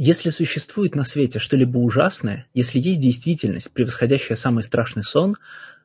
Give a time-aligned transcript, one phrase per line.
[0.00, 5.34] Если существует на свете что-либо ужасное, если есть действительность, превосходящая самый страшный сон,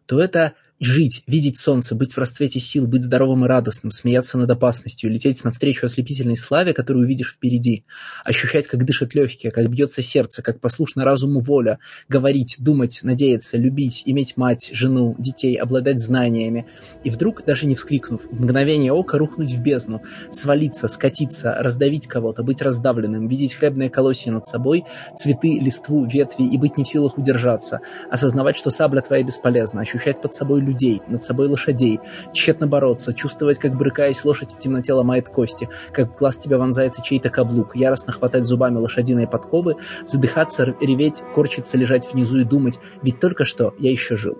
[0.05, 4.49] то это Жить, видеть солнце, быть в расцвете сил, быть здоровым и радостным, смеяться над
[4.49, 7.85] опасностью, лететь навстречу ослепительной славе, которую увидишь впереди,
[8.25, 11.77] ощущать, как дышат легкие, как бьется сердце, как послушно разуму воля,
[12.09, 16.65] говорить, думать, надеяться, любить, иметь мать, жену, детей, обладать знаниями,
[17.03, 22.41] и вдруг, даже не вскрикнув, в мгновение ока рухнуть в бездну, свалиться, скатиться, раздавить кого-то,
[22.43, 24.85] быть раздавленным, видеть хлебные колосья над собой,
[25.15, 30.19] цветы, листву, ветви и быть не в силах удержаться, осознавать, что сабля твоя бесполезна, ощущать
[30.19, 31.99] под собой людей, над собой лошадей,
[32.33, 37.01] тщетно бороться, чувствовать, как, брыкаясь, лошадь в темноте ломает кости, как в глаз тебя вонзается
[37.03, 43.19] чей-то каблук, яростно хватать зубами лошадиные подковы, задыхаться, реветь, корчиться, лежать внизу и думать, ведь
[43.19, 44.37] только что я еще жил.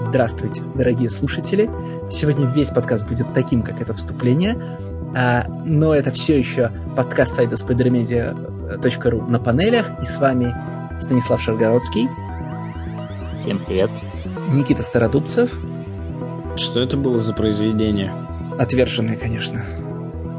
[0.00, 1.70] Здравствуйте, дорогие слушатели.
[2.10, 4.60] Сегодня весь подкаст будет таким, как это вступление,
[5.16, 10.54] а, но это все еще подкаст сайта spidermedia.ru на панелях, и с вами
[11.00, 12.08] Станислав Шаргородский.
[13.34, 13.90] Всем привет.
[14.52, 15.50] Никита Стародубцев.
[16.56, 18.12] Что это было за произведение?
[18.58, 19.62] Отверженное, конечно.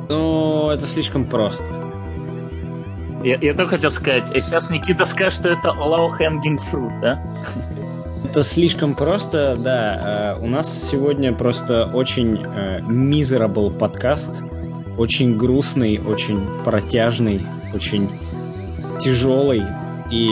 [0.10, 1.66] Ну, это слишком просто.
[3.24, 7.22] Я, я только хотел сказать, сейчас Никита скажет, что это low hanging fruit, да?
[8.24, 10.36] Это слишком просто, да.
[10.38, 14.44] Э, у нас сегодня просто очень э, miserable подкаст.
[14.98, 17.42] Очень грустный, очень протяжный,
[17.74, 18.10] очень
[19.00, 19.64] тяжелый.
[20.12, 20.26] И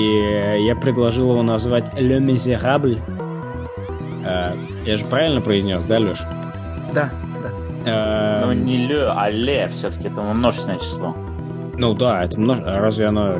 [0.65, 2.99] я предложил его назвать Le Miserable.
[4.23, 6.19] Э, я же правильно произнес, да, Леш?
[6.93, 7.09] Да,
[7.41, 7.49] да.
[7.85, 11.15] Э, ну, не ле, а ле, все-таки это множественное число.
[11.77, 12.59] Ну да, это множ...
[12.59, 13.33] Разве оно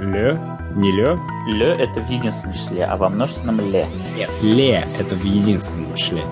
[0.00, 0.40] ле?
[0.74, 1.18] Не ле?
[1.48, 3.86] Ле это в единственном числе, а во множественном ле.
[4.16, 6.24] Нет, ле это в единственном числе.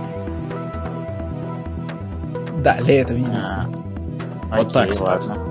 [2.59, 3.85] Да, ле это в единственном.
[4.51, 5.29] А, вот окей, так, кстати.
[5.29, 5.50] Ладно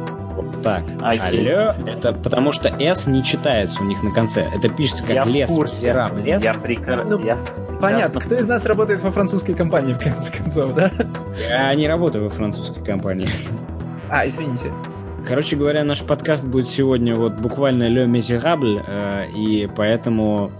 [0.62, 0.84] так.
[1.02, 4.42] Алло, это потому что S не читается у них на конце.
[4.54, 5.50] Это пишется как я лес.
[5.50, 6.10] В курсе.
[6.24, 6.44] Лес.
[6.44, 7.04] Я, прикр...
[7.06, 7.38] ну, я
[7.80, 10.92] Понятно, кто из нас работает во французской компании, в конце концов, да?
[11.50, 13.30] Я не работаю во французской компании.
[14.10, 14.72] А, извините.
[15.26, 20.52] Короче говоря, наш подкаст будет сегодня вот буквально Le Miserable, э, и поэтому,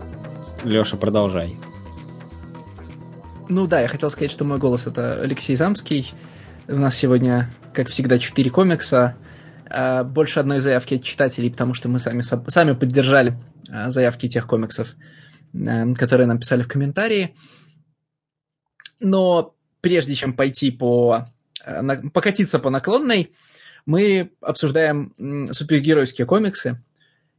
[0.63, 1.57] Леша, продолжай.
[3.47, 6.13] Ну да, я хотел сказать, что мой голос это Алексей Замский.
[6.68, 9.16] У нас сегодня, как всегда, четыре комикса.
[9.69, 13.38] А, больше одной заявки от читателей, потому что мы сами, сами поддержали
[13.72, 14.96] а, заявки тех комиксов,
[15.53, 17.35] а, которые нам писали в комментарии.
[19.00, 21.28] Но прежде чем пойти по
[22.13, 23.34] покатиться по наклонной,
[23.85, 25.13] мы обсуждаем
[25.52, 26.81] супергеройские комиксы,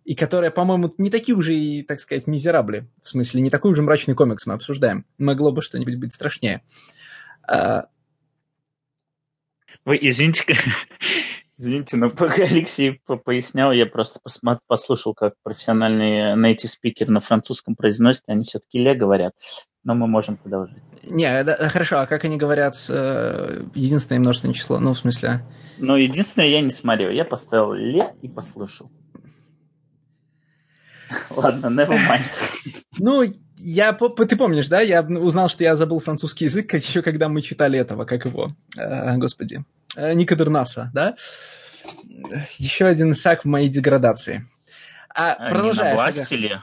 [0.04, 2.86] и которые, по-моему, не такие уже и, так сказать, мизерабли.
[3.02, 5.06] В смысле, не такой уже мрачный комикс мы обсуждаем.
[5.18, 6.62] Могло бы что-нибудь быть страшнее.
[9.84, 10.44] Вы извините,
[11.60, 14.18] Извините, но пока Алексей пояснял, я просто
[14.66, 19.34] послушал, как профессиональный native спикер на французском произносит, они все-таки ле говорят,
[19.84, 20.78] но мы можем продолжить.
[21.04, 24.78] Не, да, хорошо, а как они говорят э, единственное множественное число?
[24.78, 25.44] Ну, в смысле...
[25.76, 28.90] Ну, единственное, я не смотрел, я поставил ле и послушал.
[31.36, 32.24] Ладно, never mind.
[32.98, 33.24] Ну,
[33.56, 34.80] я, ты помнишь, да?
[34.80, 39.16] Я узнал, что я забыл французский язык, еще когда мы читали этого, как его, э,
[39.18, 39.79] господи, Э,
[40.14, 41.16] Ника Дурнаса, да?
[42.58, 44.46] Еще один шаг в моей деградации.
[45.14, 45.92] А, а продолжая.
[45.92, 46.62] Не набластили?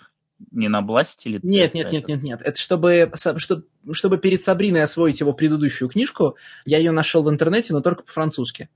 [0.52, 1.40] Не набластили?
[1.44, 2.42] Нет, нет, нет, нет, нет.
[2.44, 7.74] Это чтобы, чтобы, чтобы перед Сабриной освоить его предыдущую книжку, я ее нашел в интернете,
[7.74, 8.70] но только по-французски.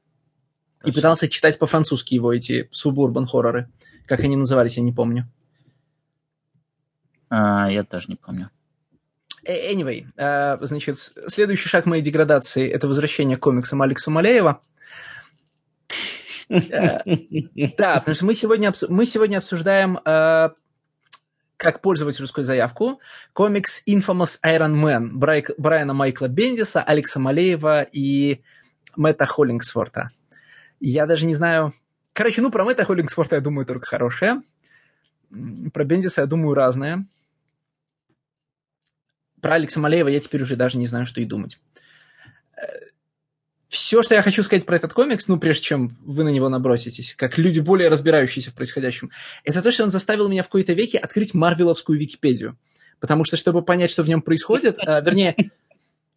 [0.83, 3.69] И пытался читать по-французски его эти субурбан хорроры.
[4.07, 5.29] Как они назывались, я не помню.
[7.29, 8.49] А, я тоже не помню.
[9.43, 10.97] Э, anyway, uh, значит,
[11.27, 14.61] следующий шаг моей деградации– это возвращение к комиксам Алекса Малеева.
[16.49, 16.99] Э,
[17.77, 19.99] да, потому что мы сегодня, мы сегодня обсуждаем
[21.61, 22.99] как пользовательскую заявку
[23.33, 25.09] комикс Infamous Iron Man
[25.57, 28.41] Брайана Майкла Бендиса, Алекса Малеева и
[28.95, 30.09] Мэтта Холлингсворта.
[30.79, 31.73] Я даже не знаю...
[32.13, 34.41] Короче, ну, про Мэтта Холлингсворта я думаю только хорошее.
[35.71, 37.05] Про Бендиса я думаю разное.
[39.41, 41.59] Про Алекса Малеева я теперь уже даже не знаю, что и думать.
[42.55, 42.61] Э,
[43.67, 47.15] Все, что я хочу сказать про этот комикс, ну, прежде чем вы на него наброситесь,
[47.15, 49.11] как люди более разбирающиеся в происходящем,
[49.43, 52.57] это то, что он заставил меня в какой-то веке открыть Марвеловскую Википедию.
[52.99, 55.35] Потому что, чтобы понять, что в нем происходит, э, вернее,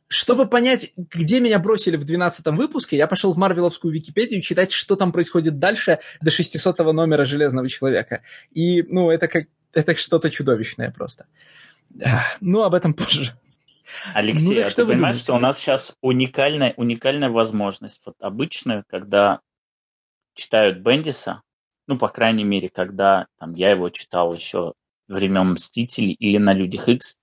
[0.06, 4.96] чтобы понять, где меня бросили в 12 выпуске, я пошел в Марвеловскую Википедию читать, что
[4.96, 8.22] там происходит дальше до 600 номера Железного Человека.
[8.52, 11.26] И, ну, это как это что-то чудовищное просто.
[12.41, 13.38] Ну, об этом позже.
[14.12, 18.02] Алексей, ну, а ты понимаешь, что у нас сейчас уникальная, уникальная возможность.
[18.05, 19.41] Вот обычно, когда
[20.35, 21.43] читают Бендиса,
[21.87, 24.75] ну, по крайней мере, когда там, я его читал еще
[25.06, 27.17] времен Мстителей или на Людях Икс,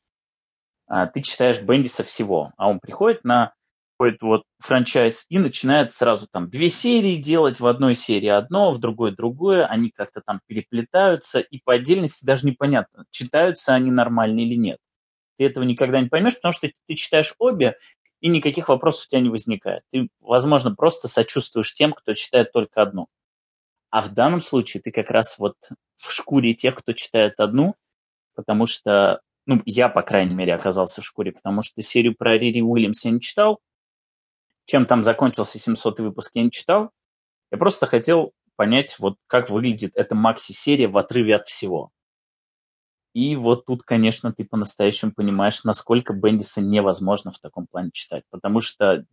[0.88, 3.54] а, ты читаешь Бендиса всего, а он приходит на
[4.02, 8.80] какой-то вот франчайз и начинает сразу там две серии делать, в одной серии одно, в
[8.80, 14.56] другой другое, они как-то там переплетаются, и по отдельности даже непонятно, читаются они нормально или
[14.56, 14.80] нет.
[15.38, 17.76] Ты этого никогда не поймешь, потому что ты читаешь обе,
[18.22, 19.84] и никаких вопросов у тебя не возникает.
[19.92, 23.06] Ты, возможно, просто сочувствуешь тем, кто читает только одну.
[23.92, 25.58] А в данном случае ты как раз вот
[25.96, 27.76] в шкуре тех, кто читает одну,
[28.34, 32.62] потому что, ну, я, по крайней мере, оказался в шкуре, потому что серию про Рири
[32.62, 33.60] Уильямс я не читал,
[34.72, 36.92] чем там закончился 700 выпуск, я не читал.
[37.52, 41.90] Я просто хотел понять, вот как выглядит эта макси-серия в отрыве от всего.
[43.14, 48.24] И вот тут, конечно, ты по-настоящему понимаешь, насколько Бендиса невозможно в таком плане читать.
[48.30, 49.04] Потому что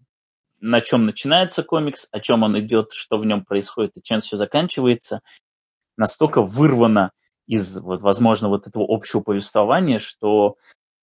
[0.61, 4.37] на чем начинается комикс, о чем он идет, что в нем происходит и чем все
[4.37, 5.23] заканчивается,
[5.97, 7.11] настолько вырвано
[7.49, 10.55] из, вот, возможно, вот этого общего повествования, что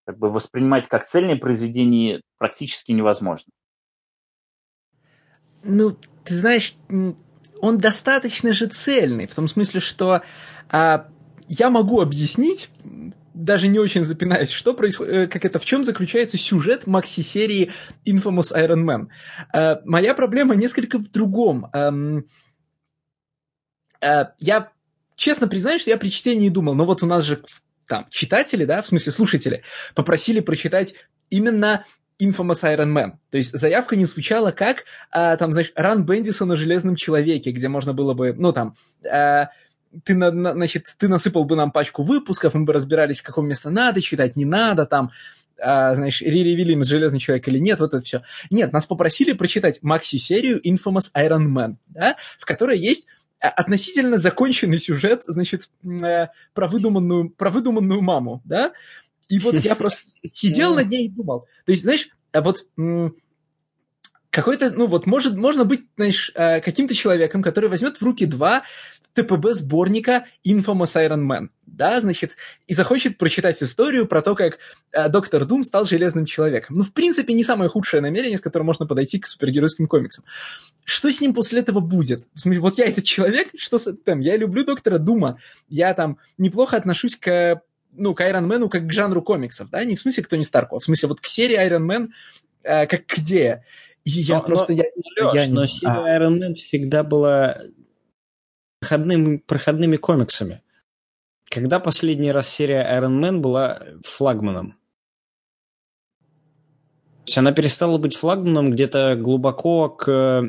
[0.06, 3.52] как бы воспринимать как цельное произведение практически невозможно.
[5.66, 6.76] Ну, ты знаешь,
[7.60, 10.22] он достаточно же цельный, в том смысле, что
[10.70, 11.08] а,
[11.48, 12.70] я могу объяснить,
[13.34, 17.72] даже не очень запинаясь, что происходит, э, как это, в чем заключается сюжет макси-серии
[18.06, 19.08] Infamous Iron Man.
[19.52, 21.68] А, моя проблема несколько в другом.
[21.74, 21.92] А,
[24.02, 24.72] а, я
[25.16, 27.44] честно признаюсь, что я при чтении думал, но вот у нас же
[27.88, 29.64] там читатели, да, в смысле слушатели,
[29.94, 30.96] попросили прочитать
[31.30, 31.86] именно
[32.22, 33.14] Infamous Iron Man.
[33.30, 37.68] То есть заявка не звучала как, а, там, знаешь, ран Бендиса на Железном Человеке, где
[37.68, 38.76] можно было бы, ну, там,
[39.10, 39.50] а,
[40.04, 43.48] ты, на, на, значит, ты насыпал бы нам пачку выпусков, мы бы разбирались, в каком
[43.48, 45.12] место надо читать, не надо, там,
[45.62, 48.24] а, знаешь, Рири Вильямс, Железный Человек или нет, вот это все.
[48.50, 53.08] Нет, нас попросили прочитать макси-серию Infamous Iron Man, да, в которой есть
[53.42, 58.74] а, относительно законченный сюжет, значит, э, про выдуманную, про выдуманную маму, да,
[59.28, 61.48] и вот я просто сидел над ней и думал.
[61.66, 62.66] То есть, знаешь, а вот
[64.36, 68.64] какой-то, ну вот, может, можно быть, знаешь, э, каким-то человеком, который возьмет в руки два
[69.14, 72.36] ТПБ сборника Infamous Iron Man, да, значит,
[72.68, 74.60] и захочет прочитать историю про то, как
[74.92, 76.76] э, Доктор Дум стал Железным Человеком.
[76.76, 80.26] Ну, в принципе, не самое худшее намерение, с которым можно подойти к супергеройским комиксам.
[80.84, 82.26] Что с ним после этого будет?
[82.34, 84.20] В смысле, вот я этот человек, что с этим?
[84.20, 85.40] Я люблю Доктора Дума,
[85.70, 87.62] я там неплохо отношусь к
[87.98, 90.78] ну, к Iron Man как к жанру комиксов, да, не в смысле к Тони Старку,
[90.78, 92.10] а в смысле вот к серии Iron Man
[92.64, 93.66] э, как к идее.
[94.04, 94.74] И я но, просто...
[94.74, 96.20] Но, я, Леш, я но серия а...
[96.20, 97.62] Iron Man всегда была
[98.80, 100.62] проходным, проходными комиксами.
[101.50, 104.78] Когда последний раз серия Iron Man была флагманом?
[107.26, 110.44] То есть она перестала быть флагманом где-то глубоко к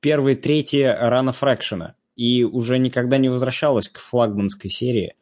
[0.00, 5.14] первой трети рана Фрэкшена и уже никогда не возвращалась к флагманской серии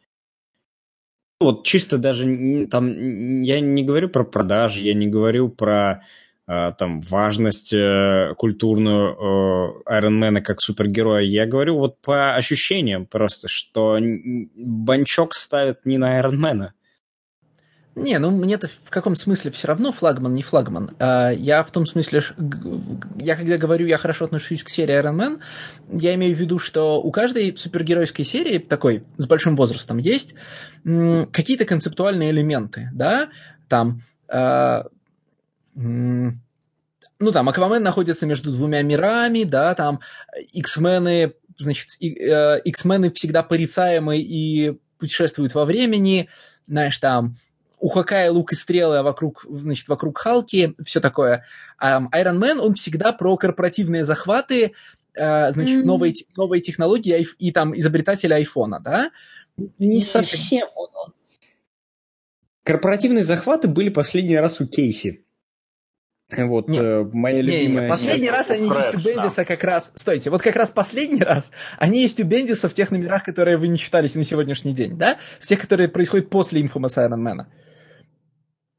[1.40, 6.02] вот чисто даже там я не говорю про продажи, я не говорю про
[6.48, 11.22] э, там важность э, культурную э, Iron как супергероя.
[11.22, 16.70] Я говорю вот по ощущениям просто, что банчок ставит не на Iron
[17.96, 20.90] не, ну мне-то в каком смысле все равно флагман, не флагман.
[20.98, 22.22] А, я в том смысле,
[23.18, 25.40] я когда говорю, я хорошо отношусь к серии Iron Man,
[25.90, 30.34] я имею в виду, что у каждой супергеройской серии, такой, с большим возрастом, есть
[30.84, 33.30] какие-то концептуальные элементы, да,
[33.68, 34.84] там, а,
[35.74, 40.00] ну, там, Аквамен находится между двумя мирами, да, там,
[40.52, 46.28] X-мены, значит, э, X-мены всегда порицаемы и путешествуют во времени,
[46.66, 47.36] знаешь, там,
[47.78, 51.44] у Хокая лук и стрелы, а вокруг, значит, вокруг Халки, все такое.
[51.82, 54.72] Um, Iron Man, он всегда про корпоративные захваты,
[55.18, 55.84] uh, значит, mm-hmm.
[55.84, 59.10] новые, новые технологии и, и там изобретателя айфона, да?
[59.78, 60.66] Не и, совсем.
[62.64, 65.22] Корпоративные захваты были последний раз у Кейси.
[66.36, 67.68] Вот, нет, э, моя любимая...
[67.68, 69.44] Не, не, последний раз они Фреш, есть у Бендиса да.
[69.44, 69.92] как раз...
[69.94, 73.68] Стойте, вот как раз последний раз они есть у Бендиса в тех номерах, которые вы
[73.68, 75.18] не читались на сегодняшний день, да?
[75.40, 77.46] В тех, которые происходят после Infamous Iron Man.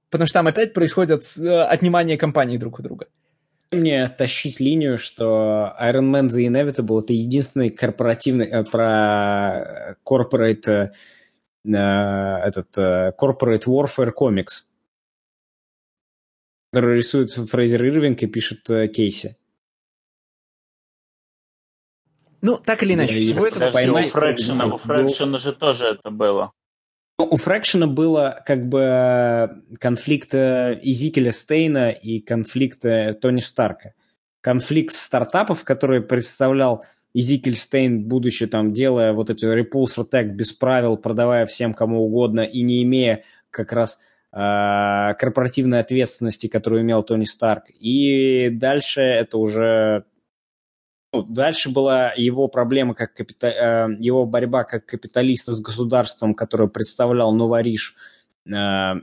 [0.10, 3.08] Потому что там опять происходят э, отнимания компаний друг у друга.
[3.72, 10.92] Мне тащить линию, что Iron Man The Inevitable это единственный корпоративный э, про corporate э,
[11.66, 11.78] э,
[12.48, 14.70] этот э, corporate warfare комикс,
[16.72, 19.36] который рисует Фрейзер Ирвинг и пишет э, Кейси.
[22.42, 24.06] Ну, так или иначе, всего этого поймать...
[24.06, 26.54] У Фрэкшена, у Фрэкшена же тоже это было.
[27.20, 33.94] Ну, у Фрэкшена было как бы конфликт э, Изикеля Стейна и конфликт э, Тони Старка.
[34.42, 40.96] Конфликт стартапов, который представлял Изикель Стейн, будучи там, делая вот эти Repulsor Tag без правил,
[40.96, 44.00] продавая всем кому угодно и не имея как раз
[44.32, 47.64] э, корпоративной ответственности, которую имел Тони Старк.
[47.80, 50.06] И дальше это уже
[51.18, 53.48] ну, дальше была его проблема как капита...
[53.48, 57.96] Э, его борьба как капиталиста с государством, которое представлял Новориш
[58.46, 58.94] э,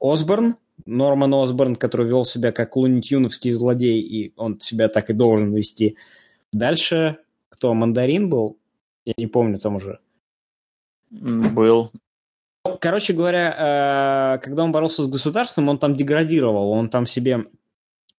[0.00, 5.52] Осборн, Норман Осборн, который вел себя как лунитюновский злодей, и он себя так и должен
[5.52, 5.96] вести.
[6.52, 8.58] Дальше кто, Мандарин был?
[9.04, 9.98] Я не помню там уже.
[11.10, 11.92] Был.
[12.80, 17.46] Короче говоря, э, когда он боролся с государством, он там деградировал, он там себе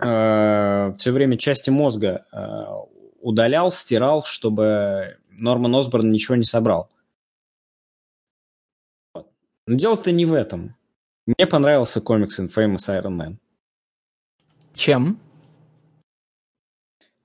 [0.03, 2.25] все время части мозга
[3.21, 6.89] удалял, стирал, чтобы Норман Осборн ничего не собрал.
[9.13, 10.75] Но дело-то не в этом.
[11.25, 13.37] Мне понравился комикс Infamous Iron Man.
[14.73, 15.19] Чем?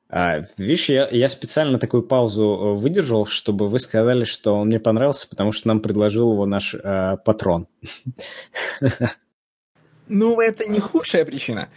[0.08, 4.78] А, видишь, я, я специально такую паузу э, выдержал, чтобы вы сказали, что он мне
[4.78, 7.66] понравился, потому что нам предложил его наш э, патрон.
[10.08, 11.68] Ну, это не худшая причина.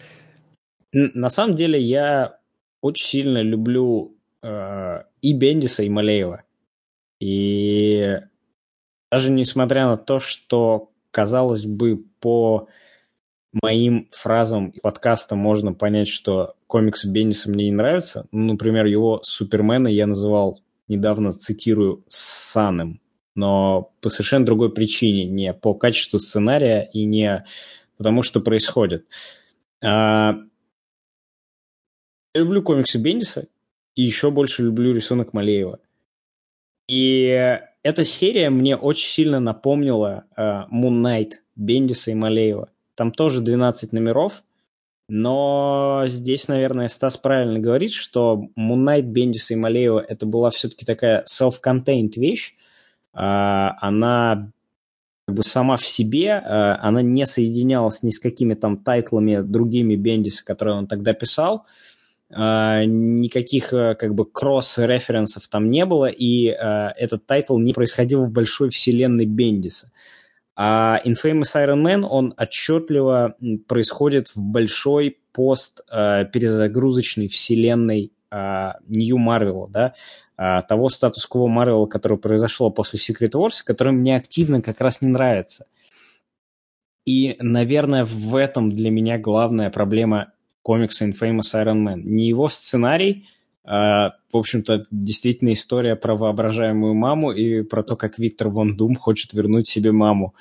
[0.91, 2.38] На самом деле, я
[2.81, 6.43] очень сильно люблю э, и Бендиса, и Малеева.
[7.19, 8.19] И
[9.11, 12.67] даже несмотря на то, что, казалось бы, по
[13.51, 18.27] моим фразам и подкастам можно понять, что комиксы Бендиса мне не нравятся.
[18.31, 23.01] Ну, например, его Супермена я называл недавно, цитирую, «саным»,
[23.35, 27.45] но по совершенно другой причине, не по качеству сценария и не
[27.97, 29.05] потому, что происходит.
[29.83, 30.35] А,
[32.39, 33.47] люблю комиксы Бендиса,
[33.95, 35.79] и еще больше люблю рисунок Малеева.
[36.87, 42.69] И эта серия мне очень сильно напомнила uh, Moon Knight Бендиса и Малеева.
[42.95, 44.43] Там тоже 12 номеров,
[45.07, 50.85] но здесь, наверное, Стас правильно говорит, что Moon Knight Бендиса и Малеева это была все-таки
[50.85, 52.55] такая self-contained вещь.
[53.15, 54.51] Э, она
[55.25, 59.95] как бы сама в себе, э, она не соединялась ни с какими там тайтлами другими
[59.95, 61.65] Бендиса, которые он тогда писал.
[62.31, 68.31] Никаких э, как бы кросс-референсов там не было, и э, этот тайтл не происходил в
[68.31, 69.91] большой вселенной Бендиса.
[70.55, 73.35] А Infamous Iron Man, он отчетливо
[73.67, 79.95] происходит в большой пост-перезагрузочной вселенной New Marvel, да,
[80.67, 85.65] того статус-кво Marvel, который произошло после Secret Wars, который мне активно как раз не нравится.
[87.05, 90.33] И, наверное, в этом для меня главная проблема
[90.69, 92.01] комикса Infamous Iron Man.
[92.03, 93.25] Не его сценарий,
[93.63, 98.95] а, в общем-то, действительно история про воображаемую маму и про то, как Виктор Вон Дум
[98.95, 100.35] хочет вернуть себе маму.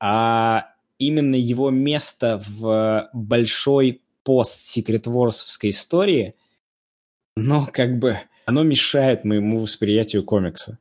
[0.00, 6.34] А именно его место в большой пост-Secret Wars'овской истории,
[7.36, 10.78] но как бы оно мешает моему восприятию комикса.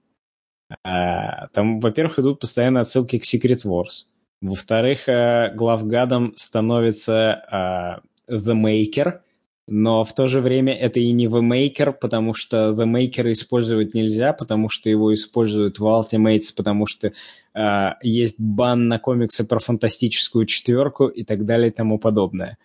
[0.81, 4.05] А, там, во-первых, идут постоянно отсылки к Secret Wars.
[4.41, 8.01] Во-вторых, а, главгадом становится а,
[8.31, 9.21] The Maker,
[9.67, 13.93] но в то же время это и не The Maker, потому что The Maker использовать
[13.93, 17.13] нельзя, потому что его используют в Ultimates, потому что
[17.53, 22.57] э, есть бан на комиксы про фантастическую четверку и так далее и тому подобное.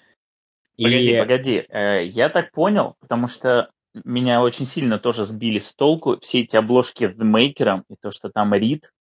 [0.76, 1.18] Погоди, и...
[1.18, 1.64] погоди.
[1.68, 3.70] Э, я так понял, потому что
[4.04, 8.30] меня очень сильно тоже сбили с толку все эти обложки The Maker и то, что
[8.30, 8.92] там Рид,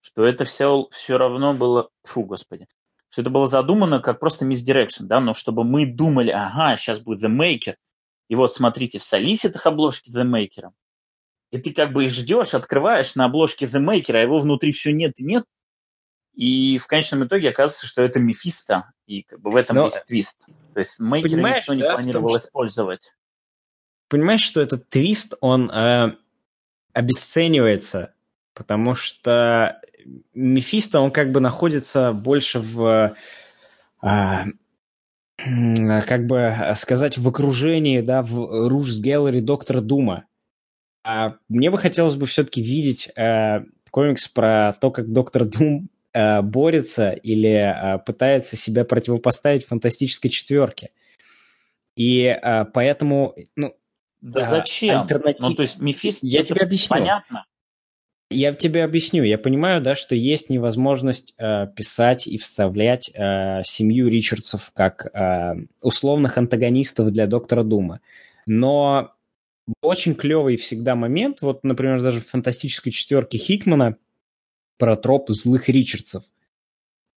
[0.00, 1.90] что это все, все равно было...
[2.04, 2.66] Фу, господи
[3.16, 7.24] что это было задумано как просто misdirection, да, но чтобы мы думали, ага, сейчас будет
[7.24, 7.76] The Maker,
[8.28, 10.68] и вот смотрите, в солиситах обложки The Maker,
[11.50, 14.92] и ты как бы и ждешь, открываешь на обложке The Maker, а его внутри все
[14.92, 15.44] нет и нет,
[16.34, 20.04] и в конечном итоге оказывается, что это Мефисто, и как бы в этом но, есть
[20.04, 20.46] твист.
[20.74, 23.14] То есть Мейкера никто не да, планировал том, использовать.
[24.10, 26.18] Понимаешь, что этот твист, он э,
[26.92, 28.12] обесценивается,
[28.52, 29.80] потому что
[30.34, 33.14] Мефисто, он как бы находится больше в...
[34.02, 34.44] А,
[35.36, 40.24] как бы сказать, в окружении, да, в Руж Gallery Доктора Дума.
[41.04, 43.60] А мне бы хотелось бы все-таки видеть э,
[43.90, 50.90] комикс про то, как Доктор Дум э, борется или э, пытается себя противопоставить фантастической четверке.
[51.94, 53.74] И э, поэтому, ну,
[54.20, 55.02] да зачем?
[55.02, 55.40] Альтернатив...
[55.40, 56.88] Ну, то есть Мефисто, я тебе объясню.
[56.88, 57.44] Понятно.
[58.30, 59.22] Я тебе объясню.
[59.22, 65.54] Я понимаю, да, что есть невозможность э, писать и вставлять э, семью Ричардсов как э,
[65.80, 68.00] условных антагонистов для Доктора Дума.
[68.44, 69.12] Но
[69.80, 73.96] очень клевый всегда момент, вот, например, даже в фантастической четверке Хикмана
[74.76, 76.24] про троп злых Ричардсов.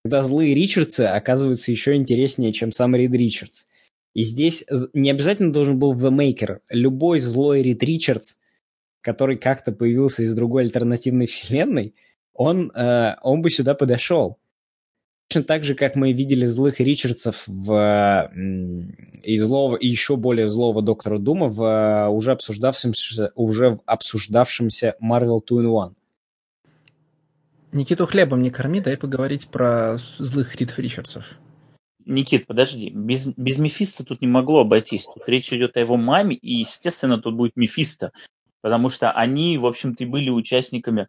[0.04, 3.66] Когда злые Ричардсы оказываются еще интереснее, чем сам Рид Ричардс.
[4.14, 6.60] И здесь э, не обязательно должен был The Maker.
[6.70, 8.36] Любой злой Рид Ричардс–
[9.02, 11.96] который как-то появился из другой альтернативной вселенной,
[12.34, 14.40] он, э, он бы сюда подошел.
[15.28, 18.32] Точно так же, как мы видели злых Ричардсов в,
[19.22, 24.96] и злого, и еще более злого Доктора Дума в э, уже обсуждавшемся, уже в обсуждавшемся
[25.02, 25.96] Marvel 2 in 1.
[27.72, 31.26] Никиту хлебом не корми, дай поговорить про злых Рид Ричардсов.
[32.06, 35.06] Никит, подожди, без, без Мефиста тут не могло обойтись.
[35.06, 38.12] Тут речь идет о его маме, и, естественно, тут будет Мефисто,
[38.62, 41.08] потому что они, в общем-то, были участниками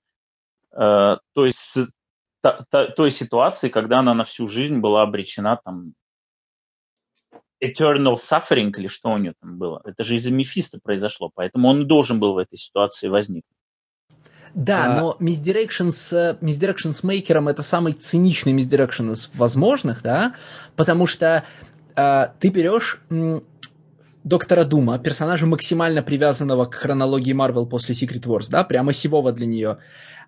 [0.72, 1.50] э, той,
[2.40, 5.94] та, та, той ситуации, когда она на всю жизнь была обречена там
[7.62, 9.80] eternal suffering или что у нее там было.
[9.84, 13.56] Это же из-за Мефиста произошло, поэтому он должен был в этой ситуации возникнуть.
[14.54, 15.00] Да, а...
[15.00, 20.34] но Misdirection с, Misdirection с мейкером это самый циничный Misdirection из возможных, да,
[20.76, 21.44] потому что
[21.94, 23.00] э, ты берешь
[24.24, 29.46] Доктора Дума, персонажа максимально привязанного к хронологии Марвел после Secret Wars, да, прямо сивого для
[29.46, 29.78] нее,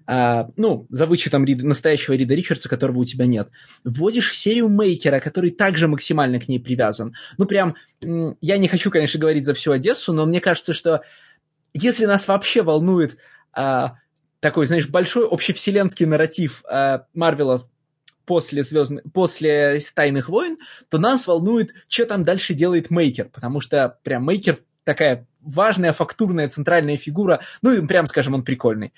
[0.06, 3.50] а, ну, за вычетом Рида, настоящего Рида Ричардса, которого у тебя нет,
[3.84, 7.14] вводишь серию Мейкера, который также максимально к ней привязан.
[7.38, 11.02] Ну, прям, я не хочу, конечно, говорить за всю Одессу, но мне кажется, что
[11.75, 13.16] если нас вообще волнует
[13.52, 13.96] а,
[14.42, 17.62] такой, знаешь, большой общевселенский нарратив э, Марвела
[18.24, 23.98] после, звездных, после «Тайных войн», то нас волнует, что там дальше делает Мейкер, потому что
[24.02, 28.92] прям Мейкер такая важная, фактурная, центральная фигура, ну, и прям, скажем, он прикольный.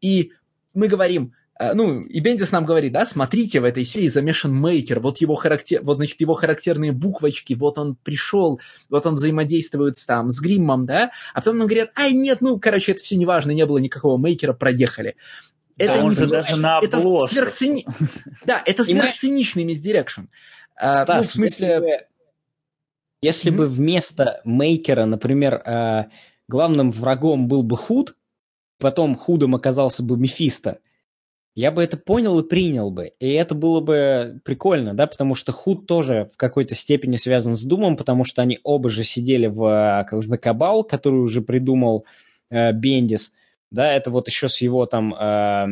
[0.00, 0.32] И
[0.74, 5.00] мы говорим, Э, ну, и Бендис нам говорит, да, смотрите, в этой серии замешан мейкер,
[5.00, 10.04] вот его характер, вот, значит, его характерные буквочки, вот он пришел, вот он взаимодействует с,
[10.04, 13.52] там, с Гриммом, да, а потом нам говорят, ай, нет, ну, короче, это все неважно,
[13.52, 15.16] не было никакого мейкера, проехали.
[15.78, 17.40] Это да, он же даже на обложке.
[17.40, 17.86] Это сверхцини...
[18.46, 20.22] Да, это сверхциничный misdirection.
[20.76, 22.08] Стас, ну, в смысле...
[23.22, 26.04] Если бы, вместо мейкера, например, э,
[26.48, 28.14] главным врагом был бы Худ,
[28.78, 30.78] потом Худом оказался бы Мефисто,
[31.54, 33.14] я бы это понял и принял бы.
[33.18, 37.64] И это было бы прикольно, да, потому что Худ тоже в какой-то степени связан с
[37.64, 42.04] Думом, потому что они оба же сидели в The Cabal, который уже придумал
[42.50, 43.32] э, Бендис,
[43.70, 45.66] да, это вот еще с его там э,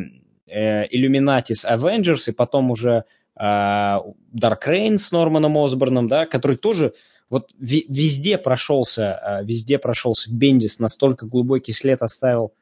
[0.47, 3.05] э, Illuminatis Avengers, и потом уже
[3.39, 6.95] э, Dark Reign с Норманом Осборном, да, который тоже
[7.31, 12.55] вот везде прошелся, э, везде прошелся Бендис, настолько глубокий след оставил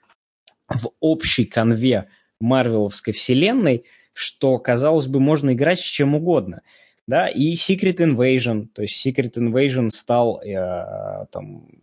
[0.68, 2.08] в общей конве
[2.40, 6.62] марвеловской вселенной, что, казалось бы, можно играть с чем угодно.
[7.06, 11.81] Да, и Secret Invasion, то есть Secret Invasion стал э, там,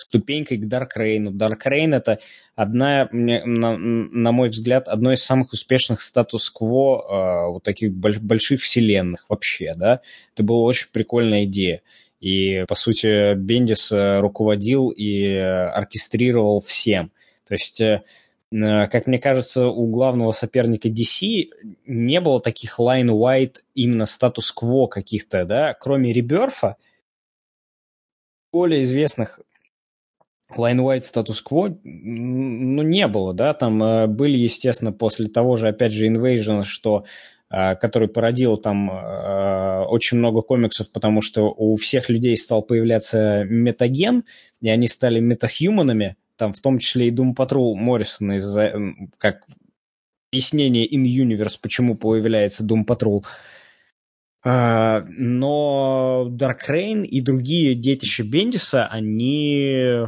[0.00, 0.64] ступенькой к.
[0.64, 2.18] Dark Reign это
[2.54, 9.74] одна, на, мой взгляд, одно из самых успешных статус-кво э, вот таких больших вселенных вообще,
[9.76, 10.00] да.
[10.34, 11.82] Это была очень прикольная идея.
[12.20, 17.12] И, по сути, Бендис э, руководил и оркестрировал всем.
[17.46, 18.02] То есть э,
[18.50, 21.50] как мне кажется, у главного соперника DC
[21.86, 26.76] не было таких line-wide именно статус-кво каких-то, да, кроме Реберфа,
[28.50, 29.40] более известных
[30.56, 36.06] line-wide статус-кво, ну, не было, да, там э, были, естественно, после того же, опять же,
[36.06, 37.04] Invasion, что
[37.50, 38.88] э, который породил там
[39.88, 44.24] очень много комиксов, потому что у всех людей стал появляться метаген,
[44.60, 48.72] и они стали метахьюманами, там в том числе и Doom Patrol Моррисона из-за
[49.18, 49.44] как
[50.30, 53.24] объяснение in universe, почему появляется Doom Patrol.
[54.44, 60.06] А, но Dark Reign и другие детища Бендиса, они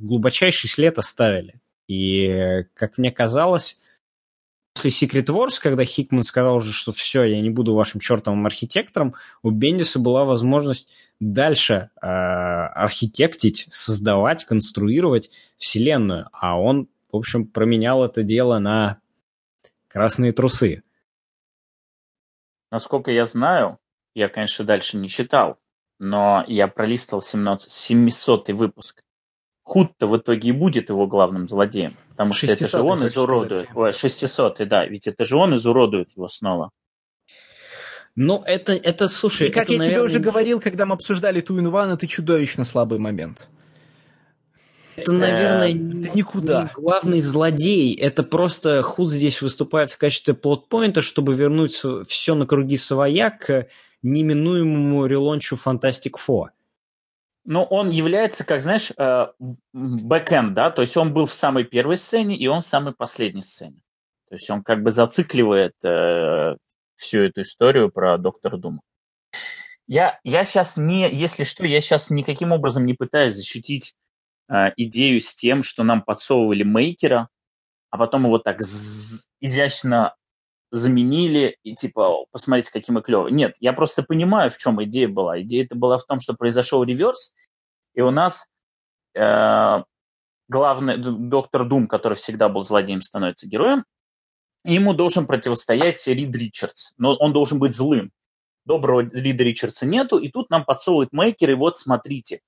[0.00, 1.60] глубочайший след оставили.
[1.88, 3.78] И, как мне казалось,
[4.74, 9.14] после Secret Wars, когда Хикман сказал уже, что все, я не буду вашим чертовым архитектором,
[9.42, 16.28] у Бендиса была возможность дальше э, архитектить, создавать, конструировать вселенную.
[16.32, 19.00] А он, в общем, променял это дело на
[19.88, 20.82] красные трусы.
[22.70, 23.78] Насколько я знаю,
[24.14, 25.58] я, конечно, дальше не читал,
[25.98, 29.02] но я пролистал 700 выпуск.
[29.68, 33.68] Худ-то в итоге и будет его главным злодеем, потому что это же он изуродует.
[33.74, 36.70] Ой, 600 да, ведь это же он изуродует его снова.
[38.16, 39.48] Ну, это, это слушай...
[39.48, 39.98] И как это, я наверное...
[39.98, 43.46] тебе уже говорил, когда мы обсуждали Ту Инван, это чудовищно слабый момент.
[44.96, 46.72] Это, наверное, это никуда.
[46.74, 47.94] главный злодей.
[47.94, 53.68] Это просто Худ здесь выступает в качестве плотпоинта, чтобы вернуть все на круги своя к
[54.02, 56.46] неминуемому релончу Fantastic Four.
[57.50, 59.26] Ну, он является, как знаешь, э,
[59.72, 63.40] бэкэнд, да, то есть он был в самой первой сцене, и он в самой последней
[63.40, 63.80] сцене.
[64.28, 66.56] То есть он как бы зацикливает э,
[66.94, 68.82] всю эту историю про доктора Дума.
[69.86, 73.94] Я, я сейчас не, если что, я сейчас никаким образом не пытаюсь защитить
[74.50, 77.30] э, идею с тем, что нам подсовывали мейкера,
[77.88, 80.14] а потом его так изящно
[80.70, 83.32] заменили и типа, посмотрите, какие мы клевые.
[83.32, 85.40] Нет, я просто понимаю, в чем идея была.
[85.42, 87.34] Идея это была в том, что произошел реверс,
[87.94, 88.46] и у нас
[89.14, 89.82] э,
[90.48, 93.84] главный доктор Дум, который всегда был злодеем, становится героем,
[94.64, 98.10] и ему должен противостоять Рид Ричардс, но он должен быть злым.
[98.64, 102.40] Доброго Рида Ричардса нету, и тут нам подсовывают мейкер, и вот смотрите,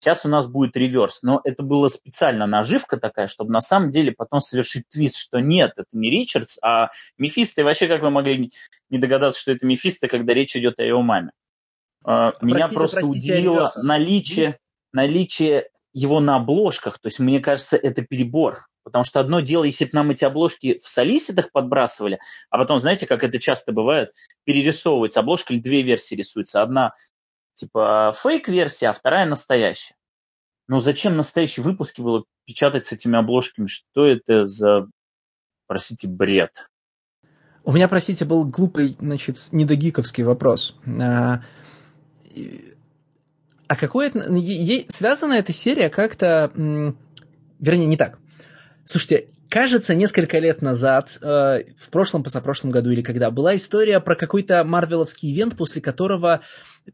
[0.00, 1.22] сейчас у нас будет реверс.
[1.22, 5.72] Но это была специально наживка такая, чтобы на самом деле потом совершить твист, что нет,
[5.76, 7.60] это не Ричардс, а Мефисто.
[7.60, 8.50] И вообще, как вы могли
[8.90, 11.30] не догадаться, что это Мефисто, когда речь идет о его маме?
[12.04, 14.56] А, меня простите, просто простите, удивило наличие,
[14.92, 16.98] наличие его на обложках.
[16.98, 18.58] То есть, мне кажется, это перебор.
[18.84, 23.06] Потому что одно дело, если бы нам эти обложки в солиситах подбрасывали, а потом, знаете,
[23.06, 24.12] как это часто бывает,
[24.44, 26.62] перерисовывается обложка или две версии рисуются.
[26.62, 26.94] Одна
[27.58, 29.94] типа фейк-версия, а вторая настоящая.
[30.68, 33.66] Но зачем настоящие выпуски было печатать с этими обложками?
[33.66, 34.86] Что это за,
[35.66, 36.70] простите, бред?
[37.64, 40.76] У меня, простите, был глупый, значит, недогиковский вопрос.
[40.86, 41.42] А,
[43.66, 44.20] а какое это...
[44.92, 46.52] Связана эта серия как-то...
[46.54, 48.20] Вернее, не так.
[48.84, 54.14] Слушайте, кажется, несколько лет назад, э, в прошлом, позапрошлом году или когда, была история про
[54.14, 56.40] какой-то марвеловский ивент, после которого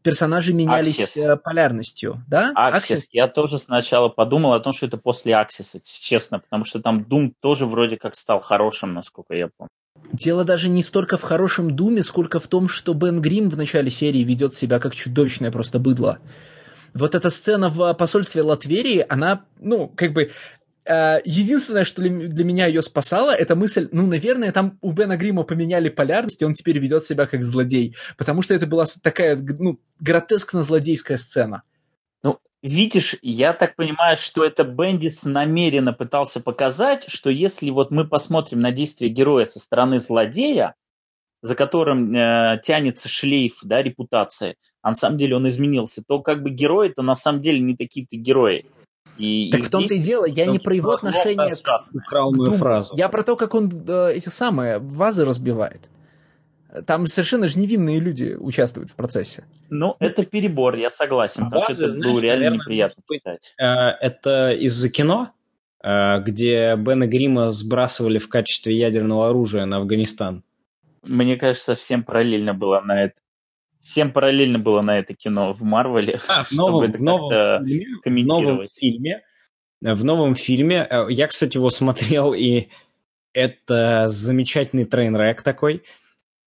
[0.01, 1.33] персонажи менялись Access.
[1.33, 2.53] Э, полярностью, да?
[2.57, 2.93] Access.
[2.93, 3.01] Access.
[3.11, 7.33] Я тоже сначала подумал о том, что это после Access, честно, потому что там Doom
[7.41, 9.69] тоже вроде как стал хорошим, насколько я помню.
[10.11, 13.89] Дело даже не столько в хорошем Думе, сколько в том, что Бен Грим в начале
[13.89, 16.19] серии ведет себя как чудовищное просто быдло.
[16.93, 20.31] Вот эта сцена в посольстве Латверии, она, ну, как бы,
[20.87, 25.89] единственное, что для меня ее спасало, это мысль, ну, наверное, там у Бена Грима поменяли
[25.89, 27.95] полярность, и он теперь ведет себя как злодей.
[28.17, 31.63] Потому что это была такая, ну, гротескно-злодейская сцена.
[32.23, 38.07] Ну, видишь, я так понимаю, что это Бендис намеренно пытался показать, что если вот мы
[38.07, 40.75] посмотрим на действия героя со стороны злодея,
[41.41, 46.41] за которым э, тянется шлейф да, репутации, а на самом деле он изменился, то как
[46.41, 48.65] бы герои это на самом деле не такие-то герои.
[49.17, 51.51] И так в том-то и дело, я не про его отношение
[51.93, 52.93] украл мою к фразу.
[52.97, 55.89] Я про то, как он э, эти самые вазы разбивает.
[56.85, 59.45] Там совершенно же невинные люди участвуют в процессе.
[59.69, 63.53] Ну, это перебор, я согласен, потому Вазы, что это знаешь, было реально наверное, неприятно читать.
[63.57, 63.65] Э,
[64.01, 65.31] это из-за кино,
[65.81, 70.43] э, где Бена Грима сбрасывали в качестве ядерного оружия на Афганистан.
[71.03, 73.15] Мне кажется, всем параллельно было на это
[73.85, 77.65] всем параллельно было на это кино в Марвеле, а, в новом, чтобы это в новом
[77.67, 78.43] фильме, комментировать.
[78.43, 79.21] В новом фильме,
[79.81, 82.69] в новом фильме, э, я, кстати, его смотрел, и
[83.33, 85.83] это замечательный трейн-рек такой.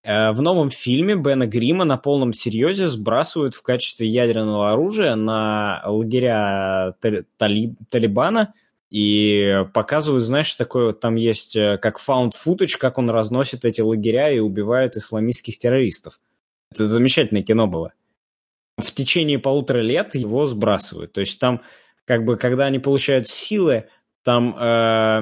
[0.02, 5.82] Э, в новом фильме Бена Грима на полном серьезе сбрасывают в качестве ядерного оружия на
[5.86, 6.94] лагеря
[7.36, 8.52] Талиб, Талибана
[8.90, 13.80] и показывают, знаешь, такое вот там есть э, как found footage, как он разносит эти
[13.80, 16.18] лагеря и убивает исламистских террористов.
[16.72, 17.92] Это замечательное кино было.
[18.76, 21.12] В течение полутора лет его сбрасывают.
[21.12, 21.62] То есть там,
[22.04, 23.88] как бы, когда они получают силы,
[24.22, 25.20] там э,